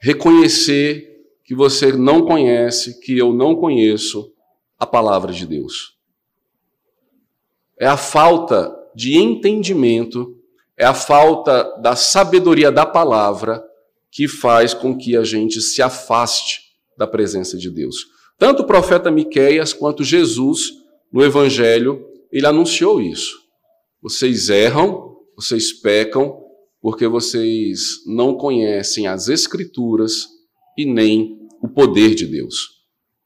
reconhecer 0.00 1.10
que 1.44 1.54
você 1.54 1.92
não 1.92 2.24
conhece, 2.24 3.00
que 3.00 3.18
eu 3.18 3.32
não 3.32 3.56
conheço 3.56 4.32
a 4.78 4.86
palavra 4.86 5.32
de 5.32 5.44
Deus. 5.44 5.96
É 7.78 7.86
a 7.86 7.96
falta 7.96 8.72
de 8.94 9.16
entendimento, 9.16 10.36
é 10.76 10.84
a 10.84 10.94
falta 10.94 11.64
da 11.80 11.96
sabedoria 11.96 12.70
da 12.70 12.86
palavra 12.86 13.62
que 14.12 14.28
faz 14.28 14.72
com 14.72 14.96
que 14.96 15.16
a 15.16 15.24
gente 15.24 15.60
se 15.60 15.82
afaste 15.82 16.60
da 16.96 17.06
presença 17.06 17.56
de 17.56 17.70
Deus. 17.70 18.06
Tanto 18.38 18.62
o 18.62 18.66
profeta 18.66 19.10
Miqueias 19.10 19.72
quanto 19.72 20.04
Jesus, 20.04 20.72
no 21.12 21.24
Evangelho, 21.24 22.06
ele 22.30 22.46
anunciou 22.46 23.00
isso. 23.00 23.49
Vocês 24.02 24.48
erram, 24.48 25.16
vocês 25.36 25.72
pecam, 25.72 26.38
porque 26.80 27.06
vocês 27.06 27.80
não 28.06 28.34
conhecem 28.36 29.06
as 29.06 29.28
Escrituras 29.28 30.26
e 30.76 30.86
nem 30.86 31.38
o 31.62 31.68
poder 31.68 32.14
de 32.14 32.26
Deus. 32.26 32.80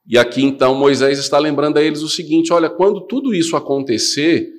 E 0.07 0.19
aqui 0.19 0.43
então 0.43 0.75
Moisés 0.75 1.19
está 1.19 1.39
lembrando 1.39 1.79
a 1.79 1.83
eles 1.83 2.03
o 2.03 2.09
seguinte: 2.09 2.53
olha, 2.53 2.69
quando 2.69 3.07
tudo 3.07 3.35
isso 3.35 3.57
acontecer, 3.57 4.51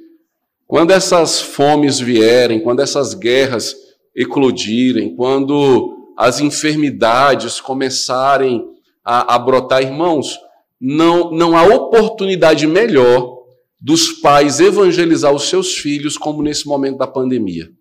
quando 0.65 0.91
essas 0.91 1.41
fomes 1.41 1.99
vierem, 1.99 2.61
quando 2.61 2.79
essas 2.79 3.13
guerras 3.13 3.75
eclodirem, 4.15 5.15
quando 5.15 6.13
as 6.17 6.39
enfermidades 6.39 7.59
começarem 7.59 8.65
a, 9.03 9.35
a 9.35 9.39
brotar, 9.39 9.83
irmãos, 9.83 10.39
não, 10.79 11.31
não 11.31 11.55
há 11.55 11.63
oportunidade 11.63 12.65
melhor 12.65 13.34
dos 13.79 14.11
pais 14.11 14.59
evangelizar 14.59 15.33
os 15.33 15.49
seus 15.49 15.77
filhos 15.77 16.17
como 16.17 16.41
nesse 16.41 16.67
momento 16.67 16.97
da 16.97 17.07
pandemia. 17.07 17.71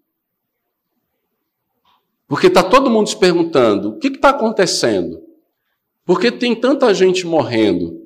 Porque 2.27 2.49
está 2.49 2.63
todo 2.63 2.91
mundo 2.91 3.09
se 3.09 3.17
perguntando: 3.17 3.91
o 3.91 3.99
que 3.99 4.09
está 4.09 4.31
acontecendo? 4.31 5.23
Por 6.05 6.21
que 6.21 6.31
tem 6.31 6.55
tanta 6.55 6.93
gente 6.93 7.27
morrendo? 7.27 8.01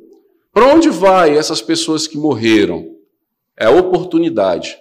Para 0.53 0.67
onde 0.67 0.89
vai 0.89 1.37
essas 1.37 1.61
pessoas 1.61 2.07
que 2.07 2.17
morreram? 2.17 2.97
É 3.57 3.67
a 3.67 3.71
oportunidade 3.71 4.77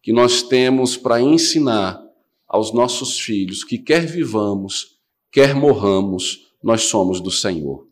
que 0.00 0.12
nós 0.12 0.42
temos 0.42 0.96
para 0.96 1.20
ensinar 1.20 2.00
aos 2.46 2.72
nossos 2.72 3.18
filhos 3.18 3.64
que 3.64 3.78
quer 3.78 4.06
vivamos, 4.06 5.00
quer 5.32 5.54
morramos, 5.54 6.52
nós 6.62 6.82
somos 6.82 7.20
do 7.20 7.30
Senhor. 7.30 7.86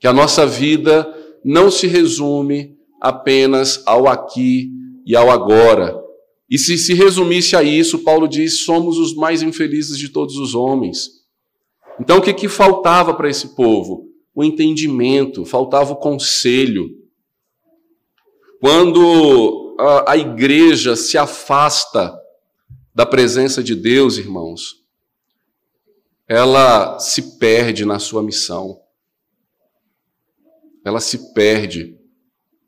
Que 0.00 0.08
a 0.08 0.12
nossa 0.12 0.44
vida 0.44 1.08
não 1.44 1.70
se 1.70 1.86
resume 1.86 2.76
apenas 3.02 3.82
ao 3.84 4.06
aqui 4.06 4.70
e 5.04 5.16
ao 5.16 5.28
agora. 5.28 6.00
E 6.48 6.56
se 6.56 6.78
se 6.78 6.94
resumisse 6.94 7.56
a 7.56 7.62
isso, 7.62 8.04
Paulo 8.04 8.28
diz: 8.28 8.60
somos 8.60 8.96
os 8.96 9.12
mais 9.12 9.42
infelizes 9.42 9.98
de 9.98 10.08
todos 10.08 10.36
os 10.36 10.54
homens. 10.54 11.08
Então 11.98 12.18
o 12.18 12.22
que, 12.22 12.32
que 12.32 12.48
faltava 12.48 13.12
para 13.12 13.28
esse 13.28 13.56
povo? 13.56 14.08
O 14.32 14.44
entendimento, 14.44 15.44
faltava 15.44 15.92
o 15.92 15.96
conselho. 15.96 16.88
Quando 18.60 19.76
a, 19.80 20.12
a 20.12 20.16
igreja 20.16 20.94
se 20.94 21.18
afasta 21.18 22.16
da 22.94 23.04
presença 23.04 23.62
de 23.62 23.74
Deus, 23.74 24.16
irmãos, 24.16 24.76
ela 26.28 27.00
se 27.00 27.38
perde 27.38 27.84
na 27.84 27.98
sua 27.98 28.22
missão. 28.22 28.80
Ela 30.84 31.00
se 31.00 31.32
perde 31.32 32.01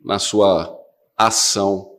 na 0.05 0.19
sua 0.19 0.79
ação. 1.17 1.95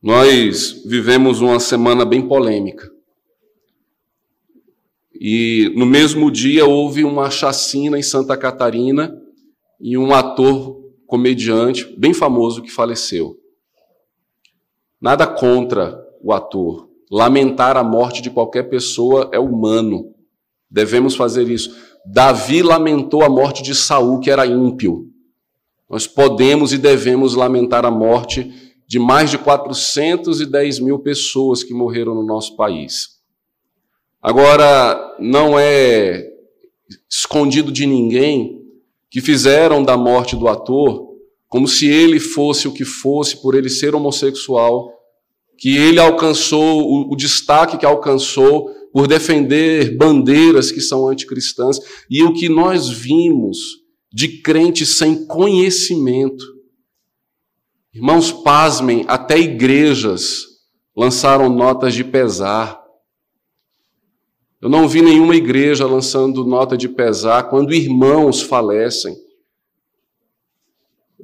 Nós 0.00 0.84
vivemos 0.86 1.40
uma 1.40 1.58
semana 1.58 2.04
bem 2.04 2.26
polêmica. 2.26 2.88
E 5.12 5.72
no 5.74 5.84
mesmo 5.84 6.30
dia 6.30 6.64
houve 6.64 7.02
uma 7.02 7.28
chacina 7.28 7.98
em 7.98 8.02
Santa 8.02 8.36
Catarina 8.36 9.20
e 9.80 9.98
um 9.98 10.14
ator 10.14 10.78
comediante 11.04 11.84
bem 11.98 12.14
famoso 12.14 12.62
que 12.62 12.70
faleceu. 12.70 13.36
Nada 15.00 15.26
contra 15.26 16.00
o 16.22 16.32
ator. 16.32 16.88
Lamentar 17.10 17.76
a 17.76 17.82
morte 17.82 18.22
de 18.22 18.30
qualquer 18.30 18.68
pessoa 18.68 19.28
é 19.32 19.38
humano. 19.38 20.14
Devemos 20.70 21.16
fazer 21.16 21.48
isso. 21.48 21.74
Davi 22.10 22.62
lamentou 22.62 23.22
a 23.22 23.28
morte 23.28 23.62
de 23.62 23.74
Saul, 23.74 24.18
que 24.18 24.30
era 24.30 24.46
ímpio. 24.46 25.08
Nós 25.90 26.06
podemos 26.06 26.72
e 26.72 26.78
devemos 26.78 27.34
lamentar 27.34 27.84
a 27.84 27.90
morte 27.90 28.50
de 28.86 28.98
mais 28.98 29.30
de 29.30 29.36
410 29.36 30.80
mil 30.80 30.98
pessoas 30.98 31.62
que 31.62 31.74
morreram 31.74 32.14
no 32.14 32.24
nosso 32.24 32.56
país. 32.56 33.18
Agora, 34.22 35.16
não 35.18 35.58
é 35.58 36.26
escondido 37.10 37.70
de 37.70 37.84
ninguém 37.84 38.62
que 39.10 39.20
fizeram 39.20 39.82
da 39.82 39.96
morte 39.96 40.34
do 40.34 40.48
ator 40.48 41.08
como 41.46 41.68
se 41.68 41.86
ele 41.88 42.18
fosse 42.18 42.66
o 42.66 42.72
que 42.72 42.84
fosse 42.84 43.40
por 43.40 43.54
ele 43.54 43.68
ser 43.68 43.94
homossexual, 43.94 44.92
que 45.58 45.76
ele 45.76 45.98
alcançou 45.98 46.82
o, 46.82 47.12
o 47.12 47.16
destaque 47.16 47.76
que 47.76 47.86
alcançou 47.86 48.70
por 48.92 49.06
defender 49.06 49.96
bandeiras 49.96 50.72
que 50.72 50.80
são 50.80 51.08
anticristãs, 51.08 51.78
e 52.10 52.22
o 52.22 52.32
que 52.32 52.48
nós 52.48 52.88
vimos 52.88 53.58
de 54.12 54.40
crentes 54.40 54.96
sem 54.96 55.26
conhecimento. 55.26 56.44
Irmãos, 57.94 58.32
pasmem, 58.32 59.04
até 59.08 59.38
igrejas 59.38 60.46
lançaram 60.96 61.48
notas 61.48 61.94
de 61.94 62.04
pesar. 62.04 62.82
Eu 64.60 64.68
não 64.68 64.88
vi 64.88 65.02
nenhuma 65.02 65.36
igreja 65.36 65.86
lançando 65.86 66.44
nota 66.44 66.76
de 66.76 66.88
pesar 66.88 67.44
quando 67.44 67.74
irmãos 67.74 68.42
falecem. 68.42 69.16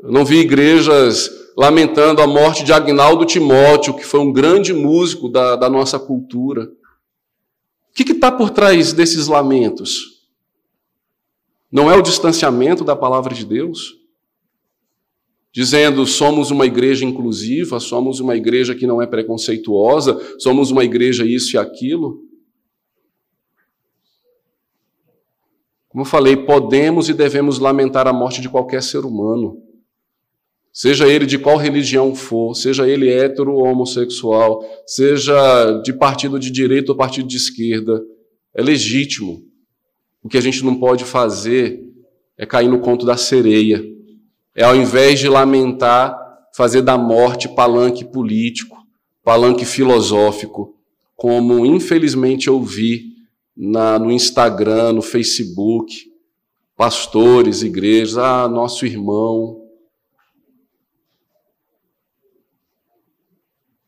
Eu 0.01 0.13
não 0.13 0.25
vi 0.25 0.39
igrejas 0.39 1.31
lamentando 1.57 2.21
a 2.21 2.27
morte 2.27 2.65
de 2.65 2.73
Agnaldo 2.73 3.25
Timóteo, 3.25 3.95
que 3.95 4.05
foi 4.05 4.21
um 4.21 4.33
grande 4.33 4.73
músico 4.73 5.29
da, 5.29 5.57
da 5.57 5.69
nossa 5.69 5.99
cultura. 5.99 6.69
O 7.95 8.05
que 8.05 8.11
está 8.11 8.33
por 8.33 8.51
trás 8.51 8.93
desses 8.93 9.29
lamentos? 9.29 10.27
Não 11.71 11.89
é 11.89 11.97
o 11.97 12.03
distanciamento 12.03 12.83
da 12.83 12.97
palavra 12.97 13.33
de 13.33 13.47
Deus? 13.47 13.95
Dizendo, 15.53 16.05
somos 16.05 16.51
uma 16.51 16.67
igreja 16.67 17.05
inclusiva, 17.05 17.79
somos 17.79 18.19
uma 18.19 18.35
igreja 18.35 18.75
que 18.75 18.85
não 18.85 19.01
é 19.01 19.07
preconceituosa, 19.07 20.21
somos 20.41 20.73
uma 20.73 20.85
igreja 20.85 21.25
isso 21.25 21.55
e 21.55 21.59
aquilo. 21.59 22.21
Como 25.89 26.03
eu 26.03 26.09
falei, 26.09 26.37
podemos 26.37 27.09
e 27.09 27.15
devemos 27.15 27.61
lamentar 27.61 28.09
a 28.09 28.13
morte 28.13 28.41
de 28.41 28.49
qualquer 28.49 28.83
ser 28.83 29.05
humano 29.05 29.64
seja 30.75 31.07
ele 31.07 31.25
de 31.25 31.39
qual 31.39 31.57
religião 31.57 32.17
for, 32.17 32.53
seja 32.57 32.89
ele 32.89 33.09
hétero 33.09 33.55
ou 33.55 33.65
homossexual, 33.65 34.61
seja 34.85 35.81
de 35.85 35.93
partido 35.93 36.37
de 36.37 36.51
direita 36.51 36.91
ou 36.91 36.99
partido 36.99 37.29
de 37.29 37.37
esquerda, 37.37 38.03
é 38.53 38.61
legítimo. 38.61 39.41
O 40.21 40.29
que 40.29 40.37
a 40.37 40.41
gente 40.41 40.65
não 40.65 40.75
pode 40.75 41.05
fazer 41.05 41.81
é 42.37 42.45
cair 42.45 42.69
no 42.69 42.81
conto 42.81 43.07
da 43.07 43.17
sereia. 43.17 43.85
É 44.53 44.65
ao 44.65 44.75
invés 44.75 45.21
de 45.21 45.29
lamentar, 45.29 46.19
fazer 46.57 46.83
da 46.83 46.99
morte 46.99 47.49
palanque 47.49 48.05
político, 48.05 48.77
palanque 49.23 49.65
filosófico, 49.65 50.75
como 51.15 51.65
infelizmente 51.65 52.49
eu 52.49 52.61
vi 52.61 53.15
na, 53.57 53.97
no 53.97 54.11
Instagram, 54.11 54.95
no 54.95 55.03
Facebook, 55.03 55.95
pastores, 56.77 57.63
igrejas, 57.63 58.19
ah, 58.19 58.49
nosso 58.49 58.85
irmão. 58.85 59.64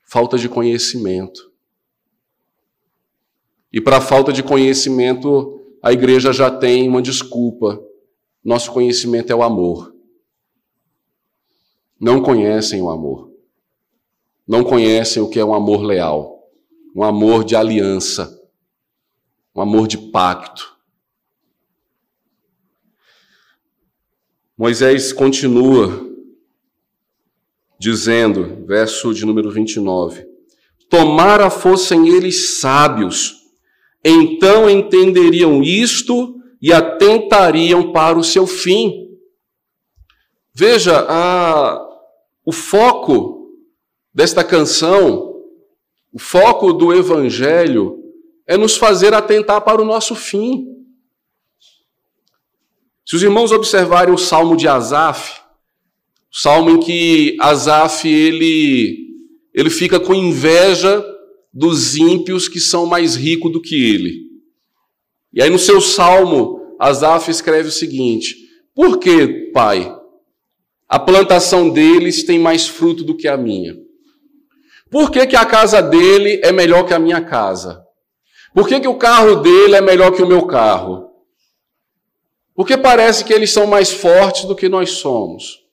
Falta 0.06 0.38
de 0.38 0.48
conhecimento. 0.48 1.52
E 3.72 3.80
para 3.80 3.98
a 3.98 4.00
falta 4.00 4.32
de 4.32 4.42
conhecimento, 4.42 5.60
a 5.82 5.92
igreja 5.92 6.32
já 6.32 6.48
tem 6.50 6.88
uma 6.88 7.02
desculpa. 7.02 7.78
Nosso 8.42 8.72
conhecimento 8.72 9.32
é 9.32 9.34
o 9.34 9.42
amor. 9.42 9.94
Não 12.00 12.22
conhecem 12.22 12.80
o 12.80 12.88
amor. 12.88 13.32
Não 14.46 14.62
conhecem 14.62 15.20
o 15.20 15.28
que 15.28 15.40
é 15.40 15.44
um 15.44 15.52
amor 15.52 15.82
leal, 15.82 16.48
um 16.94 17.02
amor 17.02 17.44
de 17.44 17.56
aliança, 17.56 18.40
um 19.52 19.60
amor 19.60 19.88
de 19.88 19.98
pacto. 19.98 20.76
Moisés 24.56 25.12
continua 25.12 26.05
dizendo, 27.78 28.64
verso 28.66 29.12
de 29.12 29.24
número 29.24 29.50
29, 29.50 30.26
Tomara 30.88 31.50
fossem 31.50 32.08
eles 32.08 32.60
sábios, 32.60 33.34
então 34.04 34.70
entenderiam 34.70 35.62
isto 35.62 36.36
e 36.62 36.72
atentariam 36.72 37.92
para 37.92 38.18
o 38.18 38.24
seu 38.24 38.46
fim. 38.46 39.18
Veja, 40.54 41.04
a, 41.08 41.84
o 42.44 42.52
foco 42.52 43.50
desta 44.14 44.44
canção, 44.44 45.34
o 46.12 46.18
foco 46.18 46.72
do 46.72 46.94
Evangelho, 46.94 47.98
é 48.46 48.56
nos 48.56 48.76
fazer 48.76 49.12
atentar 49.12 49.60
para 49.62 49.82
o 49.82 49.84
nosso 49.84 50.14
fim. 50.14 50.66
Se 53.04 53.16
os 53.16 53.22
irmãos 53.22 53.52
observarem 53.52 54.14
o 54.14 54.18
salmo 54.18 54.56
de 54.56 54.66
Asaf, 54.66 55.45
salmo 56.38 56.68
em 56.68 56.80
que 56.80 57.34
Asaf 57.40 58.06
ele, 58.06 59.06
ele 59.54 59.70
fica 59.70 59.98
com 59.98 60.14
inveja 60.14 61.02
dos 61.50 61.96
ímpios 61.96 62.46
que 62.46 62.60
são 62.60 62.84
mais 62.84 63.16
ricos 63.16 63.50
do 63.50 63.58
que 63.58 63.74
ele. 63.74 64.26
E 65.32 65.42
aí 65.42 65.48
no 65.48 65.58
seu 65.58 65.80
salmo, 65.80 66.76
Asaf 66.78 67.30
escreve 67.30 67.70
o 67.70 67.72
seguinte: 67.72 68.36
Por 68.74 68.98
que, 68.98 69.50
pai, 69.54 69.90
a 70.86 70.98
plantação 70.98 71.70
deles 71.70 72.22
tem 72.22 72.38
mais 72.38 72.68
fruto 72.68 73.02
do 73.02 73.16
que 73.16 73.26
a 73.26 73.38
minha? 73.38 73.74
Por 74.90 75.10
que, 75.10 75.26
que 75.26 75.36
a 75.36 75.46
casa 75.46 75.80
dele 75.80 76.38
é 76.44 76.52
melhor 76.52 76.84
que 76.84 76.92
a 76.92 76.98
minha 76.98 77.22
casa? 77.22 77.82
Por 78.54 78.68
que, 78.68 78.78
que 78.78 78.88
o 78.88 78.98
carro 78.98 79.36
dele 79.36 79.74
é 79.74 79.80
melhor 79.80 80.12
que 80.12 80.22
o 80.22 80.28
meu 80.28 80.46
carro? 80.46 81.08
Porque 82.54 82.76
parece 82.76 83.24
que 83.24 83.32
eles 83.32 83.50
são 83.50 83.66
mais 83.66 83.90
fortes 83.90 84.44
do 84.44 84.54
que 84.54 84.68
nós 84.68 84.90
somos. 84.90 85.65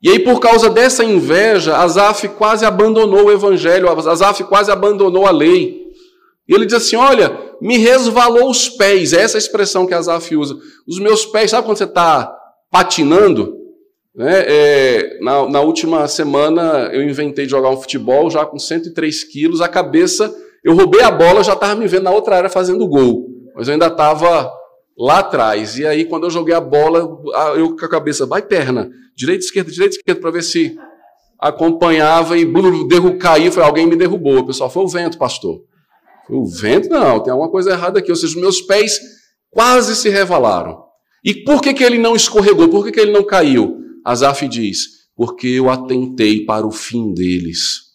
E 0.00 0.10
aí, 0.10 0.18
por 0.20 0.38
causa 0.38 0.70
dessa 0.70 1.04
inveja, 1.04 1.76
Asaf 1.76 2.28
quase 2.28 2.64
abandonou 2.64 3.26
o 3.26 3.32
evangelho, 3.32 3.88
Asaf 3.90 4.44
quase 4.44 4.70
abandonou 4.70 5.26
a 5.26 5.30
lei. 5.30 5.88
E 6.48 6.54
ele 6.54 6.66
diz 6.66 6.74
assim: 6.74 6.96
Olha, 6.96 7.36
me 7.60 7.76
resvalou 7.76 8.48
os 8.48 8.68
pés, 8.68 9.12
é 9.12 9.22
essa 9.22 9.36
expressão 9.36 9.86
que 9.86 9.94
Asaf 9.94 10.36
usa. 10.36 10.56
Os 10.86 10.98
meus 11.00 11.26
pés, 11.26 11.50
sabe 11.50 11.66
quando 11.66 11.78
você 11.78 11.84
está 11.84 12.32
patinando? 12.70 13.56
Né? 14.14 14.44
É, 14.46 15.18
na, 15.20 15.48
na, 15.48 15.60
última 15.60 16.06
semana 16.08 16.90
eu 16.92 17.02
inventei 17.02 17.48
jogar 17.48 17.70
um 17.70 17.76
futebol 17.76 18.30
já 18.30 18.44
com 18.44 18.58
103 18.58 19.24
quilos, 19.24 19.60
a 19.60 19.68
cabeça, 19.68 20.34
eu 20.64 20.74
roubei 20.74 21.02
a 21.02 21.10
bola, 21.10 21.44
já 21.44 21.52
estava 21.52 21.76
me 21.76 21.86
vendo 21.86 22.04
na 22.04 22.10
outra 22.10 22.36
área 22.36 22.50
fazendo 22.50 22.88
gol, 22.88 23.28
mas 23.54 23.68
eu 23.68 23.74
ainda 23.74 23.86
estava 23.86 24.50
lá 24.98 25.20
atrás. 25.20 25.78
E 25.78 25.86
aí, 25.86 26.04
quando 26.04 26.24
eu 26.24 26.30
joguei 26.30 26.54
a 26.54 26.60
bola, 26.60 26.98
eu 27.56 27.76
com 27.76 27.84
a 27.84 27.88
cabeça, 27.88 28.26
vai 28.26 28.42
perna, 28.42 28.90
direita, 29.14 29.44
esquerda, 29.44 29.70
direita, 29.70 29.96
esquerda, 29.96 30.20
para 30.20 30.30
ver 30.30 30.42
se 30.42 30.76
acompanhava 31.38 32.36
e 32.36 32.44
derru 32.88 33.16
caiu. 33.16 33.52
Foi 33.52 33.62
alguém 33.62 33.86
me 33.86 33.96
derrubou. 33.96 34.44
Pessoal, 34.44 34.68
foi 34.68 34.82
o 34.82 34.88
vento, 34.88 35.16
pastor. 35.16 35.62
O 36.28 36.46
vento? 36.46 36.88
Não, 36.88 37.22
tem 37.22 37.32
alguma 37.32 37.50
coisa 37.50 37.70
errada 37.70 38.00
aqui. 38.00 38.10
Ou 38.10 38.16
seja, 38.16 38.34
os 38.34 38.40
meus 38.40 38.60
pés 38.60 38.98
quase 39.50 39.94
se 39.94 40.08
revalaram. 40.08 40.82
E 41.24 41.34
por 41.34 41.62
que, 41.62 41.72
que 41.72 41.84
ele 41.84 41.98
não 41.98 42.16
escorregou? 42.16 42.68
Por 42.68 42.84
que, 42.84 42.92
que 42.92 43.00
ele 43.00 43.12
não 43.12 43.24
caiu? 43.24 43.78
Asaf 44.04 44.46
diz: 44.48 44.98
porque 45.14 45.48
eu 45.48 45.68
atentei 45.68 46.44
para 46.44 46.66
o 46.66 46.70
fim 46.70 47.12
deles. 47.12 47.88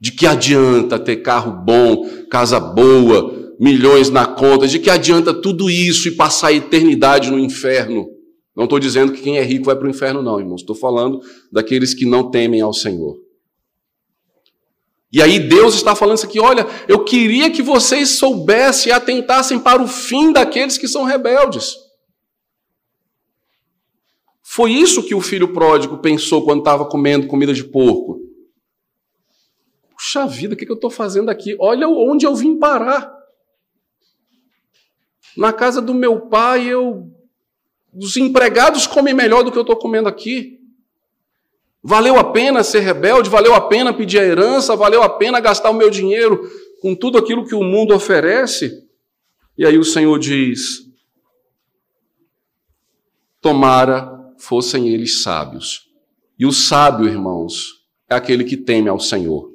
De 0.00 0.12
que 0.12 0.26
adianta 0.26 0.98
ter 0.98 1.16
carro 1.16 1.52
bom, 1.64 2.06
casa 2.30 2.60
boa, 2.60 3.45
milhões 3.58 4.10
na 4.10 4.26
conta, 4.26 4.66
de 4.66 4.78
que 4.78 4.90
adianta 4.90 5.32
tudo 5.32 5.70
isso 5.70 6.08
e 6.08 6.16
passar 6.16 6.48
a 6.48 6.52
eternidade 6.52 7.30
no 7.30 7.38
inferno? 7.38 8.08
Não 8.54 8.64
estou 8.64 8.78
dizendo 8.78 9.12
que 9.12 9.20
quem 9.20 9.38
é 9.38 9.42
rico 9.42 9.66
vai 9.66 9.76
para 9.76 9.86
o 9.86 9.90
inferno, 9.90 10.22
não, 10.22 10.40
irmãos. 10.40 10.62
Estou 10.62 10.74
falando 10.74 11.20
daqueles 11.52 11.92
que 11.92 12.06
não 12.06 12.30
temem 12.30 12.60
ao 12.62 12.72
Senhor. 12.72 13.16
E 15.12 15.22
aí 15.22 15.38
Deus 15.38 15.74
está 15.74 15.94
falando 15.94 16.16
isso 16.16 16.26
aqui: 16.26 16.40
olha, 16.40 16.66
eu 16.88 17.04
queria 17.04 17.50
que 17.50 17.62
vocês 17.62 18.10
soubessem 18.10 18.90
e 18.90 18.92
atentassem 18.92 19.58
para 19.58 19.82
o 19.82 19.86
fim 19.86 20.32
daqueles 20.32 20.78
que 20.78 20.88
são 20.88 21.04
rebeldes. 21.04 21.74
Foi 24.42 24.72
isso 24.72 25.02
que 25.02 25.14
o 25.14 25.20
filho 25.20 25.52
pródigo 25.52 25.98
pensou 25.98 26.44
quando 26.44 26.60
estava 26.60 26.86
comendo 26.86 27.26
comida 27.26 27.52
de 27.52 27.64
porco. 27.64 28.20
Puxa 29.94 30.26
vida, 30.26 30.54
o 30.54 30.56
que 30.56 30.70
eu 30.70 30.74
estou 30.74 30.90
fazendo 30.90 31.30
aqui? 31.30 31.56
Olha 31.58 31.88
onde 31.88 32.26
eu 32.26 32.34
vim 32.34 32.58
parar. 32.58 33.15
Na 35.36 35.52
casa 35.52 35.82
do 35.82 35.92
meu 35.92 36.22
pai, 36.22 36.66
eu 36.66 37.12
os 37.94 38.16
empregados 38.16 38.86
comem 38.86 39.14
melhor 39.14 39.42
do 39.42 39.50
que 39.50 39.56
eu 39.56 39.62
estou 39.62 39.76
comendo 39.76 40.08
aqui. 40.08 40.60
Valeu 41.82 42.18
a 42.18 42.24
pena 42.24 42.62
ser 42.62 42.80
rebelde, 42.80 43.30
valeu 43.30 43.54
a 43.54 43.60
pena 43.60 43.94
pedir 43.94 44.18
a 44.18 44.24
herança, 44.24 44.76
valeu 44.76 45.02
a 45.02 45.08
pena 45.08 45.40
gastar 45.40 45.70
o 45.70 45.74
meu 45.74 45.88
dinheiro 45.88 46.50
com 46.82 46.94
tudo 46.94 47.16
aquilo 47.16 47.46
que 47.46 47.54
o 47.54 47.62
mundo 47.62 47.94
oferece. 47.94 48.86
E 49.56 49.64
aí 49.64 49.78
o 49.78 49.84
Senhor 49.84 50.18
diz: 50.18 50.86
Tomara 53.40 54.12
fossem 54.38 54.88
eles 54.88 55.22
sábios. 55.22 55.88
E 56.38 56.44
o 56.44 56.52
sábio, 56.52 57.08
irmãos, 57.08 57.86
é 58.10 58.14
aquele 58.14 58.44
que 58.44 58.56
teme 58.56 58.88
ao 58.88 59.00
Senhor. 59.00 59.50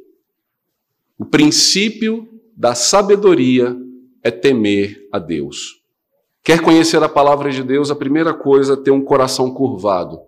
O 1.20 1.26
princípio 1.26 2.28
da 2.58 2.74
sabedoria 2.74 3.78
é 4.24 4.32
temer 4.32 5.08
a 5.12 5.20
Deus. 5.20 5.82
Quer 6.44 6.62
conhecer 6.62 7.02
a 7.04 7.10
palavra 7.10 7.52
de 7.52 7.64
Deus, 7.64 7.92
a 7.92 7.96
primeira 7.96 8.34
coisa 8.34 8.74
é 8.74 8.78
ter 8.78 8.92
um 8.92 9.04
coração 9.04 9.54
curvado 9.54 10.20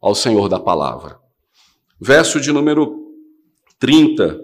ao 0.00 0.14
Senhor 0.14 0.48
da 0.48 0.60
palavra. 0.60 1.18
Verso 1.98 2.40
de 2.40 2.52
número 2.52 3.04
30. 3.78 4.40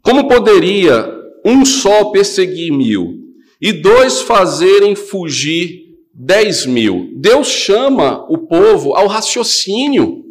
Como 0.00 0.28
poderia 0.28 1.12
um 1.44 1.64
só 1.64 2.06
perseguir 2.06 2.72
mil 2.72 3.18
e 3.60 3.72
dois 3.72 4.20
fazerem 4.22 4.94
fugir 4.94 5.98
dez 6.14 6.64
mil? 6.64 7.10
Deus 7.16 7.48
chama 7.48 8.24
o 8.30 8.38
povo 8.38 8.94
ao 8.94 9.08
raciocínio. 9.08 10.24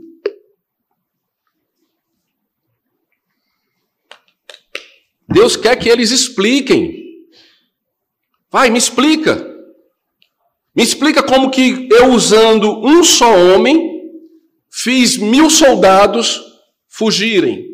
Deus 5.37 5.55
quer 5.55 5.77
que 5.77 5.87
eles 5.87 6.09
expliquem. 6.09 7.21
Vai, 8.49 8.71
me 8.71 8.79
explica. 8.79 9.35
Me 10.75 10.81
explica 10.81 11.21
como 11.21 11.51
que 11.51 11.87
eu, 11.91 12.11
usando 12.11 12.83
um 12.83 13.03
só 13.03 13.31
homem, 13.35 13.77
fiz 14.71 15.15
mil 15.15 15.47
soldados 15.49 16.41
fugirem. 16.87 17.67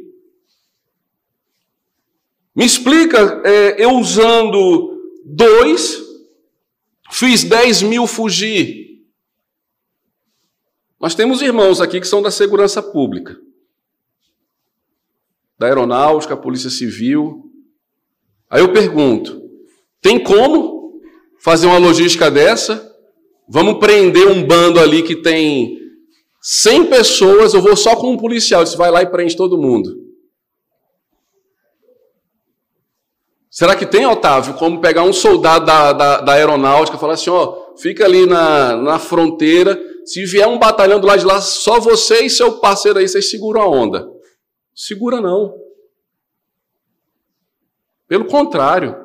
Me 2.53 2.65
explica, 2.65 3.41
é, 3.45 3.81
eu 3.81 3.91
usando 3.91 5.21
dois, 5.25 6.01
fiz 7.11 7.45
dez 7.45 7.81
mil 7.81 8.05
fugir. 8.05 9.05
Nós 10.99 11.15
temos 11.15 11.41
irmãos 11.41 11.79
aqui 11.79 12.01
que 12.01 12.07
são 12.07 12.21
da 12.21 12.29
segurança 12.29 12.83
pública, 12.83 13.39
da 15.57 15.67
aeronáutica, 15.67 16.35
Polícia 16.35 16.69
Civil. 16.69 17.42
Aí 18.53 18.61
eu 18.61 18.71
pergunto: 18.71 19.41
tem 19.99 20.23
como 20.23 21.01
fazer 21.41 21.65
uma 21.65 21.79
logística 21.79 22.29
dessa? 22.29 22.87
Vamos 23.49 23.79
prender 23.79 24.27
um 24.27 24.45
bando 24.45 24.79
ali 24.79 25.01
que 25.01 25.15
tem 25.15 25.79
100 26.39 26.85
pessoas, 26.85 27.53
eu 27.55 27.61
vou 27.61 27.75
só 27.75 27.95
com 27.95 28.11
um 28.11 28.17
policial. 28.17 28.63
Você 28.65 28.77
vai 28.77 28.91
lá 28.91 29.01
e 29.01 29.09
prende 29.09 29.35
todo 29.35 29.57
mundo. 29.57 29.89
Será 33.49 33.75
que 33.75 33.85
tem, 33.85 34.05
Otávio, 34.05 34.53
como 34.53 34.79
pegar 34.79 35.03
um 35.03 35.13
soldado 35.13 35.65
da, 35.65 35.91
da, 35.91 36.21
da 36.21 36.33
aeronáutica 36.33 36.95
e 36.95 36.99
falar 36.99 37.13
assim: 37.13 37.31
ó, 37.31 37.73
fica 37.77 38.05
ali 38.05 38.27
na, 38.27 38.77
na 38.77 38.99
fronteira 38.99 39.81
se 40.05 40.25
vier 40.25 40.47
um 40.47 40.59
batalhão 40.59 40.99
do 40.99 41.07
lado 41.07 41.19
de 41.19 41.25
lá, 41.25 41.41
só 41.41 41.79
você 41.79 42.25
e 42.25 42.29
seu 42.29 42.59
parceiro 42.59 42.99
aí, 42.99 43.07
vocês 43.07 43.31
seguram 43.31 43.61
a 43.61 43.67
onda. 43.67 44.07
Segura 44.75 45.21
não. 45.21 45.62
Pelo 48.07 48.25
contrário. 48.25 48.95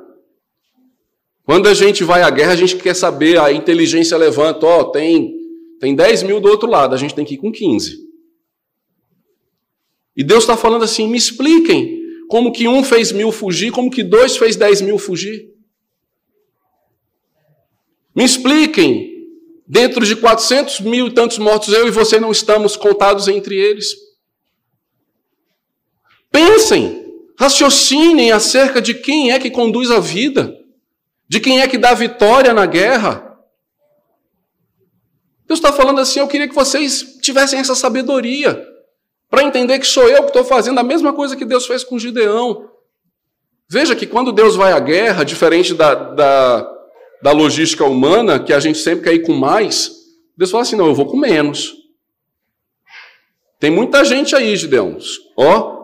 Quando 1.44 1.68
a 1.68 1.74
gente 1.74 2.05
vai 2.05 2.22
à 2.22 2.30
guerra, 2.30 2.53
a 2.53 2.57
gente 2.57 2.76
quer 2.76 2.94
saber, 2.94 3.38
a 3.38 3.53
inteligência 3.53 4.16
levanta, 4.18 4.66
ó, 4.66 4.80
oh, 4.80 4.84
tem, 4.90 5.34
tem 5.80 5.94
10 5.94 6.24
mil 6.24 6.40
do 6.40 6.49
outro 6.49 6.68
lado, 6.68 6.94
a 6.94 6.99
gente 6.99 7.14
tem 7.14 7.24
que 7.24 7.34
ir 7.34 7.38
com 7.38 7.51
15. 7.51 8.09
E 10.18 10.24
Deus 10.24 10.42
está 10.42 10.57
falando 10.57 10.82
assim: 10.82 11.09
me 11.09 11.16
expliquem 11.16 12.03
como 12.28 12.53
que 12.53 12.66
um 12.66 12.82
fez 12.82 13.12
mil 13.12 13.30
fugir, 13.30 13.70
como 13.70 13.90
que 13.90 14.03
dois 14.03 14.36
fez 14.36 14.57
dez 14.57 14.80
mil 14.80 14.99
fugir. 14.99 15.49
Me 18.14 18.24
expliquem, 18.24 19.28
dentro 19.64 20.05
de 20.05 20.16
400 20.16 20.80
mil 20.80 21.07
e 21.07 21.14
tantos 21.14 21.38
mortos, 21.38 21.72
eu 21.72 21.86
e 21.86 21.92
você 21.92 22.18
não 22.18 22.32
estamos 22.32 22.76
contados 22.76 23.28
entre 23.28 23.55
eles. 23.57 23.94
Pensem, 26.32 26.97
raciocinem 27.39 28.32
acerca 28.32 28.82
de 28.82 28.93
quem 28.95 29.30
é 29.30 29.39
que 29.39 29.51
conduz 29.51 29.93
a 29.93 30.01
vida, 30.01 30.59
de 31.28 31.39
quem 31.39 31.61
é 31.61 31.68
que 31.68 31.78
dá 31.78 31.95
vitória 31.95 32.53
na 32.53 32.66
guerra. 32.66 33.39
Deus 35.47 35.61
está 35.61 35.72
falando 35.72 36.01
assim: 36.01 36.18
eu 36.18 36.26
queria 36.26 36.49
que 36.49 36.55
vocês 36.55 37.18
tivessem 37.22 37.61
essa 37.61 37.76
sabedoria 37.76 38.66
para 39.30 39.45
entender 39.45 39.78
que 39.78 39.86
sou 39.86 40.09
eu 40.09 40.22
que 40.22 40.30
estou 40.30 40.45
fazendo 40.45 40.80
a 40.80 40.82
mesma 40.82 41.12
coisa 41.12 41.36
que 41.36 41.45
Deus 41.45 41.64
fez 41.64 41.84
com 41.84 41.99
Gideão. 41.99 42.68
Veja 43.70 43.95
que 43.95 44.07
quando 44.07 44.32
Deus 44.32 44.57
vai 44.57 44.72
à 44.72 44.80
guerra, 44.80 45.24
diferente 45.24 45.74
da, 45.74 45.95
da, 45.95 46.72
da 47.22 47.32
logística 47.32 47.84
humana, 47.84 48.41
que 48.41 48.53
a 48.53 48.59
gente 48.59 48.78
sempre 48.78 49.05
quer 49.05 49.14
ir 49.14 49.22
com 49.22 49.34
mais, 49.34 49.93
Deus 50.36 50.51
fala 50.51 50.62
assim: 50.62 50.74
não, 50.74 50.89
eu 50.89 50.95
vou 50.95 51.07
com 51.07 51.16
menos. 51.16 51.76
Tem 53.61 53.70
muita 53.70 54.05
gente 54.05 54.34
aí, 54.34 54.57
Gideões. 54.57 55.18
Ó, 55.36 55.78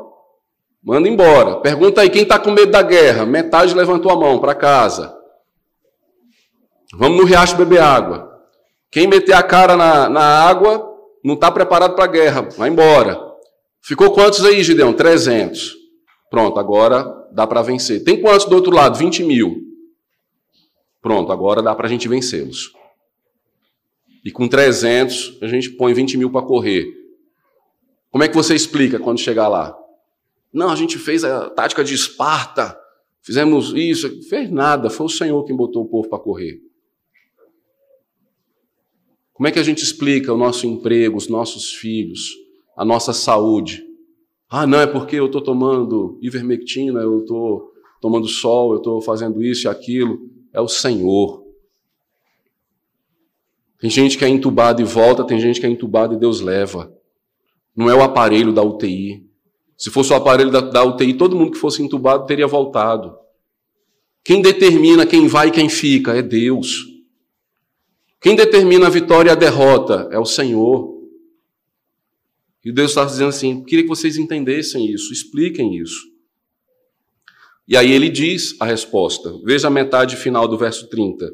manda 0.85 1.09
embora. 1.09 1.61
Pergunta 1.61 2.03
aí, 2.03 2.11
quem 2.11 2.23
está 2.23 2.39
com 2.39 2.51
medo 2.51 2.71
da 2.71 2.83
guerra? 2.83 3.25
Metade 3.25 3.75
levantou 3.75 4.13
a 4.13 4.17
mão 4.17 4.39
para 4.39 4.55
casa. 4.55 5.17
Vamos 6.93 7.19
no 7.19 7.25
riacho 7.25 7.57
beber 7.57 7.81
água. 7.81 8.31
Quem 8.91 9.09
meter 9.09 9.33
a 9.33 9.43
cara 9.43 9.77
na, 9.77 10.09
na 10.09 10.23
água 10.23 10.93
não 11.25 11.35
está 11.35 11.51
preparado 11.51 11.95
para 11.95 12.05
a 12.05 12.09
guerra, 12.09 12.43
vai 12.57 12.69
embora. 12.69 13.19
Ficou 13.83 14.13
quantos 14.13 14.45
aí, 14.45 14.63
Gideão? 14.63 14.93
300. 14.93 15.75
Pronto, 16.31 16.61
agora 16.61 17.05
dá 17.33 17.47
para 17.47 17.63
vencer. 17.63 18.05
Tem 18.05 18.21
quantos 18.21 18.47
do 18.47 18.55
outro 18.55 18.73
lado? 18.73 18.99
20 18.99 19.25
mil. 19.25 19.57
Pronto, 21.03 21.33
agora 21.33 21.63
dá 21.63 21.75
para 21.75 21.87
a 21.87 21.91
gente 21.91 22.09
vencê-los. 22.09 22.73
E 24.25 24.31
com 24.31 24.49
300, 24.49 25.39
a 25.43 25.47
gente 25.47 25.71
põe 25.71 25.93
20 25.93 26.17
mil 26.17 26.31
para 26.31 26.47
correr. 26.47 26.87
Como 28.11 28.25
é 28.25 28.29
que 28.29 28.35
você 28.35 28.55
explica 28.55 28.99
quando 28.99 29.19
chegar 29.19 29.49
lá? 29.49 29.77
Não, 30.55 30.71
a 30.71 30.77
gente 30.77 30.99
fez 30.99 31.25
a 31.25 31.51
tática 31.51 31.85
de 31.85 31.95
Esparta, 31.95 32.79
fizemos 33.21 33.75
isso, 33.75 34.23
fez 34.29 34.51
nada, 34.51 34.89
foi 34.89 35.07
o 35.07 35.11
Senhor 35.11 35.45
quem 35.45 35.57
botou 35.57 35.83
o 35.83 35.89
povo 35.89 36.09
para 36.09 36.19
correr. 36.19 36.61
Como 39.33 39.49
é 39.49 39.51
que 39.51 39.59
a 39.59 39.65
gente 39.65 39.83
explica 39.83 40.33
o 40.33 40.39
nosso 40.39 40.65
emprego, 40.67 41.19
os 41.19 41.29
nossos 41.29 41.73
filhos? 41.73 42.45
a 42.77 42.85
nossa 42.85 43.13
saúde. 43.13 43.85
Ah, 44.49 44.67
não, 44.67 44.81
é 44.81 44.87
porque 44.87 45.17
eu 45.17 45.27
estou 45.27 45.41
tomando 45.41 46.19
ivermectina, 46.21 47.01
eu 47.01 47.21
estou 47.21 47.73
tomando 48.01 48.29
sol, 48.29 48.73
eu 48.73 48.79
estou 48.79 49.01
fazendo 49.01 49.43
isso 49.43 49.67
e 49.67 49.69
aquilo. 49.69 50.31
É 50.53 50.61
o 50.61 50.69
Senhor. 50.69 51.45
Tem 53.79 53.91
gente 53.91 54.17
que 54.17 54.25
é 54.25 54.29
entubada 54.29 54.81
e 54.81 54.85
volta, 54.85 55.25
tem 55.25 55.39
gente 55.39 55.61
que 55.61 55.67
é 55.67 55.69
entubada 55.69 56.15
e 56.15 56.19
Deus 56.19 56.41
leva. 56.41 56.93
Não 57.77 57.91
é 57.91 57.95
o 57.95 58.03
aparelho 58.03 58.53
da 58.53 58.63
UTI. 58.63 59.24
Se 59.85 59.91
fosse 59.91 60.15
o 60.15 60.17
aparelho 60.17 60.51
da, 60.51 60.63
da 60.63 60.83
UTI, 60.83 61.13
todo 61.13 61.37
mundo 61.37 61.53
que 61.53 61.59
fosse 61.59 61.83
entubado 61.83 62.25
teria 62.25 62.47
voltado. 62.47 63.19
Quem 64.25 64.41
determina 64.41 65.05
quem 65.05 65.27
vai 65.27 65.49
e 65.49 65.51
quem 65.51 65.69
fica 65.69 66.17
é 66.17 66.23
Deus. 66.23 66.87
Quem 68.19 68.35
determina 68.35 68.87
a 68.87 68.89
vitória 68.89 69.29
e 69.29 69.33
a 69.33 69.35
derrota 69.35 70.09
é 70.11 70.19
o 70.19 70.25
Senhor. 70.25 71.07
E 72.65 72.73
Deus 72.73 72.93
está 72.93 73.05
dizendo 73.05 73.29
assim: 73.29 73.63
queria 73.63 73.83
que 73.83 73.89
vocês 73.91 74.17
entendessem 74.17 74.91
isso, 74.91 75.13
expliquem 75.13 75.77
isso. 75.77 76.01
E 77.69 77.77
aí 77.77 77.93
ele 77.93 78.09
diz 78.09 78.57
a 78.61 78.65
resposta. 78.65 79.39
Veja 79.45 79.69
a 79.69 79.71
metade 79.71 80.17
final 80.17 80.49
do 80.49 80.57
verso 80.57 80.89
30. 80.89 81.31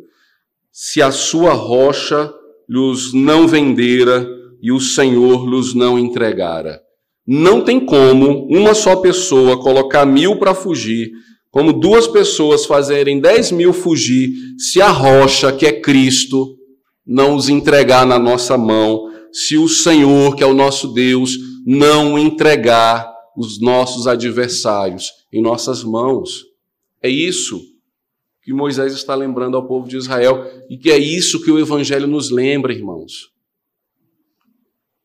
Se 0.73 1.01
a 1.01 1.13
sua 1.13 1.53
rocha 1.53 2.35
lhes 2.69 3.13
não 3.13 3.47
vendera 3.47 4.29
e 4.61 4.73
o 4.73 4.81
Senhor 4.81 5.49
lhes 5.49 5.73
não 5.73 5.97
entregara. 5.97 6.83
Não 7.33 7.63
tem 7.63 7.79
como 7.79 8.49
uma 8.49 8.75
só 8.75 8.97
pessoa 8.97 9.63
colocar 9.63 10.05
mil 10.05 10.41
para 10.41 10.53
fugir, 10.53 11.13
como 11.49 11.73
duas 11.73 12.09
pessoas 12.09 12.67
fazerem 12.67 13.21
dez 13.21 13.53
mil 13.53 13.73
fugir, 13.73 14.33
se 14.59 14.83
a 14.83 14.89
rocha, 14.89 15.53
que 15.53 15.65
é 15.65 15.81
Cristo, 15.81 16.59
não 17.07 17.37
os 17.37 17.49
entregar 17.49 18.05
na 18.05 18.19
nossa 18.19 18.59
mão 18.59 19.09
se 19.33 19.57
o 19.57 19.69
Senhor, 19.69 20.35
que 20.35 20.43
é 20.43 20.47
o 20.47 20.53
nosso 20.53 20.89
Deus, 20.89 21.39
não 21.65 22.19
entregar 22.19 23.09
os 23.37 23.61
nossos 23.61 24.09
adversários 24.09 25.13
em 25.33 25.41
nossas 25.41 25.85
mãos. 25.85 26.47
É 27.01 27.09
isso 27.09 27.61
que 28.43 28.53
Moisés 28.53 28.93
está 28.93 29.15
lembrando 29.15 29.57
ao 29.57 29.69
povo 29.69 29.89
de 29.89 29.97
Israel 29.97 30.45
e 30.69 30.77
que 30.77 30.91
é 30.91 30.99
isso 30.99 31.41
que 31.41 31.53
o 31.53 31.61
Evangelho 31.61 32.09
nos 32.09 32.29
lembra, 32.33 32.73
irmãos. 32.73 33.31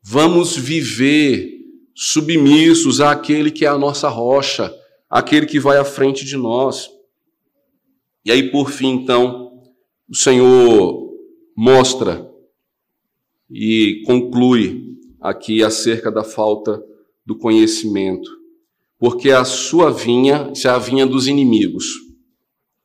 Vamos 0.02 0.58
viver 0.58 1.55
submissos 1.96 3.00
àquele 3.00 3.50
que 3.50 3.66
é 3.66 3.70
a 3.70 3.78
nossa 3.78 4.10
rocha, 4.10 4.74
aquele 5.10 5.46
que 5.46 5.60
vai 5.60 5.78
à 5.78 5.86
frente 5.86 6.26
de 6.26 6.36
nós. 6.36 6.90
E 8.26 8.32
aí, 8.32 8.52
por 8.52 8.70
fim, 8.70 8.90
então, 8.90 9.64
o 10.10 10.16
Senhor 10.16 11.14
mostra 11.56 12.30
e 13.50 14.04
conclui 14.06 14.98
aqui 15.22 15.64
acerca 15.64 16.12
da 16.12 16.24
falta 16.24 16.84
do 17.26 17.38
conhecimento. 17.38 18.30
Porque 19.00 19.30
a 19.32 19.46
sua 19.46 19.92
vinha, 19.92 20.52
é 20.64 20.68
a 20.68 20.78
vinha 20.78 21.06
dos 21.06 21.28
inimigos, 21.28 21.86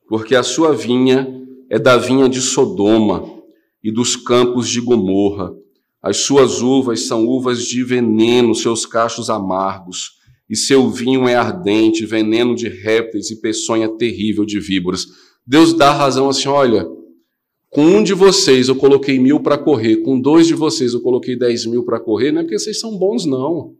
porque 0.07 0.35
a 0.35 0.43
sua 0.43 0.73
vinha 0.73 1.27
é 1.69 1.79
da 1.79 1.97
vinha 1.97 2.27
de 2.27 2.41
Sodoma 2.41 3.23
e 3.83 3.91
dos 3.91 4.15
campos 4.15 4.69
de 4.69 4.81
Gomorra. 4.81 5.53
As 6.01 6.17
suas 6.17 6.61
uvas 6.61 7.01
são 7.01 7.27
uvas 7.27 7.63
de 7.63 7.83
veneno, 7.83 8.55
seus 8.55 8.85
cachos 8.85 9.29
amargos, 9.29 10.19
e 10.49 10.55
seu 10.55 10.89
vinho 10.89 11.27
é 11.27 11.35
ardente, 11.35 12.05
veneno 12.05 12.55
de 12.55 12.67
répteis 12.67 13.29
e 13.29 13.39
peçonha 13.39 13.87
terrível 13.87 14.43
de 14.43 14.59
víboras. 14.59 15.05
Deus 15.45 15.73
dá 15.73 15.91
razão 15.91 16.27
assim: 16.27 16.47
olha, 16.47 16.85
com 17.69 17.85
um 17.85 18.03
de 18.03 18.13
vocês 18.13 18.67
eu 18.67 18.75
coloquei 18.75 19.19
mil 19.19 19.39
para 19.39 19.57
correr, 19.57 19.97
com 19.97 20.19
dois 20.19 20.47
de 20.47 20.55
vocês 20.55 20.93
eu 20.93 21.01
coloquei 21.01 21.37
dez 21.37 21.65
mil 21.65 21.85
para 21.85 21.99
correr, 21.99 22.31
não 22.31 22.41
é 22.41 22.43
porque 22.43 22.59
vocês 22.59 22.79
são 22.79 22.97
bons, 22.97 23.25
não. 23.25 23.75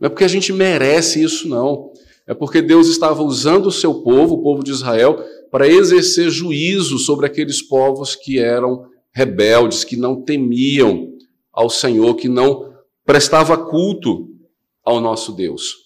Não 0.00 0.06
é 0.06 0.08
porque 0.08 0.24
a 0.24 0.28
gente 0.28 0.52
merece 0.52 1.22
isso, 1.22 1.48
não. 1.48 1.92
É 2.26 2.34
porque 2.34 2.62
Deus 2.62 2.88
estava 2.88 3.22
usando 3.22 3.66
o 3.66 3.72
seu 3.72 4.02
povo, 4.02 4.34
o 4.34 4.42
povo 4.42 4.64
de 4.64 4.70
Israel, 4.70 5.22
para 5.50 5.68
exercer 5.68 6.30
juízo 6.30 6.98
sobre 6.98 7.26
aqueles 7.26 7.62
povos 7.62 8.16
que 8.16 8.38
eram 8.38 8.86
rebeldes, 9.14 9.84
que 9.84 9.96
não 9.96 10.22
temiam 10.22 11.12
ao 11.52 11.70
Senhor, 11.70 12.14
que 12.16 12.28
não 12.28 12.74
prestava 13.04 13.56
culto 13.56 14.28
ao 14.84 15.00
nosso 15.00 15.32
Deus. 15.32 15.84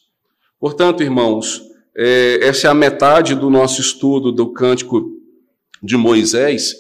Portanto, 0.59 1.03
irmãos, 1.03 1.63
é, 1.97 2.39
essa 2.43 2.69
é 2.69 2.71
a 2.71 2.75
metade 2.75 3.35
do 3.35 3.51
nosso 3.51 3.81
estudo 3.81 4.33
do 4.33 4.53
cântico 4.53 5.11
de 5.83 5.97
Moisés, 5.97 6.75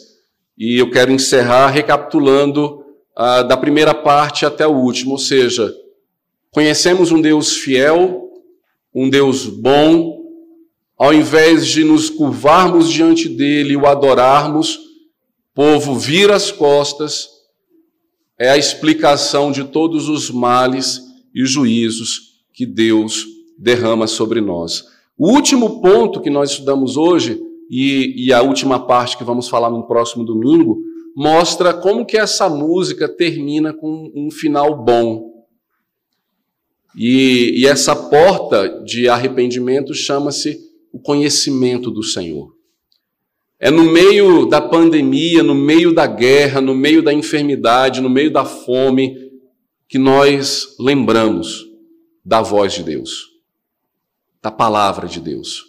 e 0.56 0.76
eu 0.80 0.90
quero 0.90 1.12
encerrar 1.12 1.68
recapitulando 1.68 2.84
ah, 3.14 3.42
da 3.42 3.56
primeira 3.56 3.94
parte 3.94 4.44
até 4.44 4.66
o 4.66 4.74
último, 4.74 5.12
ou 5.12 5.18
seja, 5.18 5.72
conhecemos 6.50 7.12
um 7.12 7.20
Deus 7.20 7.56
fiel, 7.56 8.28
um 8.92 9.08
Deus 9.08 9.46
bom, 9.46 10.18
ao 10.96 11.14
invés 11.14 11.66
de 11.66 11.84
nos 11.84 12.10
curvarmos 12.10 12.90
diante 12.90 13.28
dele 13.28 13.74
e 13.74 13.76
o 13.76 13.86
adorarmos, 13.86 14.87
povo 15.58 15.96
vira 15.96 16.36
as 16.36 16.52
costas, 16.52 17.30
é 18.38 18.48
a 18.48 18.56
explicação 18.56 19.50
de 19.50 19.64
todos 19.64 20.08
os 20.08 20.30
males 20.30 21.00
e 21.34 21.44
juízos 21.44 22.44
que 22.52 22.64
Deus 22.64 23.26
derrama 23.58 24.06
sobre 24.06 24.40
nós. 24.40 24.84
O 25.18 25.32
último 25.32 25.80
ponto 25.82 26.20
que 26.20 26.30
nós 26.30 26.52
estudamos 26.52 26.96
hoje 26.96 27.42
e, 27.68 28.26
e 28.28 28.32
a 28.32 28.40
última 28.40 28.86
parte 28.86 29.18
que 29.18 29.24
vamos 29.24 29.48
falar 29.48 29.68
no 29.68 29.84
próximo 29.84 30.24
domingo 30.24 30.78
mostra 31.16 31.74
como 31.74 32.06
que 32.06 32.16
essa 32.16 32.48
música 32.48 33.08
termina 33.08 33.74
com 33.74 34.12
um 34.14 34.30
final 34.30 34.84
bom. 34.84 35.44
E, 36.96 37.62
e 37.62 37.66
essa 37.66 37.96
porta 37.96 38.84
de 38.84 39.08
arrependimento 39.08 39.92
chama-se 39.92 40.56
o 40.92 41.00
conhecimento 41.00 41.90
do 41.90 42.04
Senhor. 42.04 42.57
É 43.60 43.70
no 43.70 43.84
meio 43.84 44.46
da 44.46 44.60
pandemia, 44.60 45.42
no 45.42 45.54
meio 45.54 45.92
da 45.92 46.06
guerra, 46.06 46.60
no 46.60 46.74
meio 46.74 47.02
da 47.02 47.12
enfermidade, 47.12 48.00
no 48.00 48.08
meio 48.08 48.30
da 48.30 48.44
fome, 48.44 49.16
que 49.88 49.98
nós 49.98 50.76
lembramos 50.78 51.66
da 52.24 52.40
voz 52.40 52.74
de 52.74 52.84
Deus, 52.84 53.26
da 54.40 54.50
palavra 54.50 55.08
de 55.08 55.20
Deus. 55.20 55.64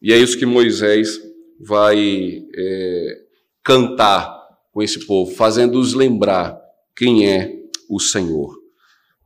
E 0.00 0.12
é 0.12 0.18
isso 0.18 0.38
que 0.38 0.46
Moisés 0.46 1.18
vai 1.58 2.44
é, 2.54 3.20
cantar 3.64 4.38
com 4.72 4.80
esse 4.80 5.04
povo, 5.04 5.34
fazendo-os 5.34 5.94
lembrar 5.94 6.56
quem 6.96 7.26
é 7.28 7.58
o 7.88 7.98
Senhor. 7.98 8.56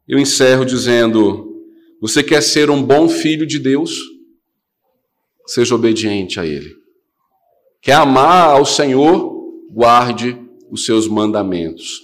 Eu 0.08 0.18
encerro 0.18 0.64
dizendo: 0.64 1.62
você 2.00 2.22
quer 2.22 2.42
ser 2.42 2.70
um 2.70 2.82
bom 2.82 3.06
filho 3.08 3.46
de 3.46 3.58
Deus? 3.58 3.98
Seja 5.46 5.74
obediente 5.74 6.40
a 6.40 6.46
Ele. 6.46 6.81
Quer 7.82 7.94
amar 7.94 8.50
ao 8.50 8.64
Senhor? 8.64 9.42
Guarde 9.68 10.40
os 10.70 10.84
seus 10.84 11.08
mandamentos. 11.08 12.00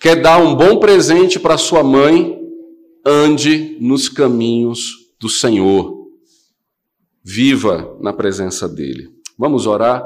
Quer 0.00 0.20
dar 0.20 0.42
um 0.42 0.56
bom 0.56 0.80
presente 0.80 1.38
para 1.38 1.56
sua 1.56 1.84
mãe? 1.84 2.36
Ande 3.06 3.78
nos 3.80 4.08
caminhos 4.08 5.12
do 5.20 5.28
Senhor. 5.28 6.08
Viva 7.22 7.96
na 8.00 8.12
presença 8.12 8.68
dEle. 8.68 9.08
Vamos 9.38 9.68
orar? 9.68 10.04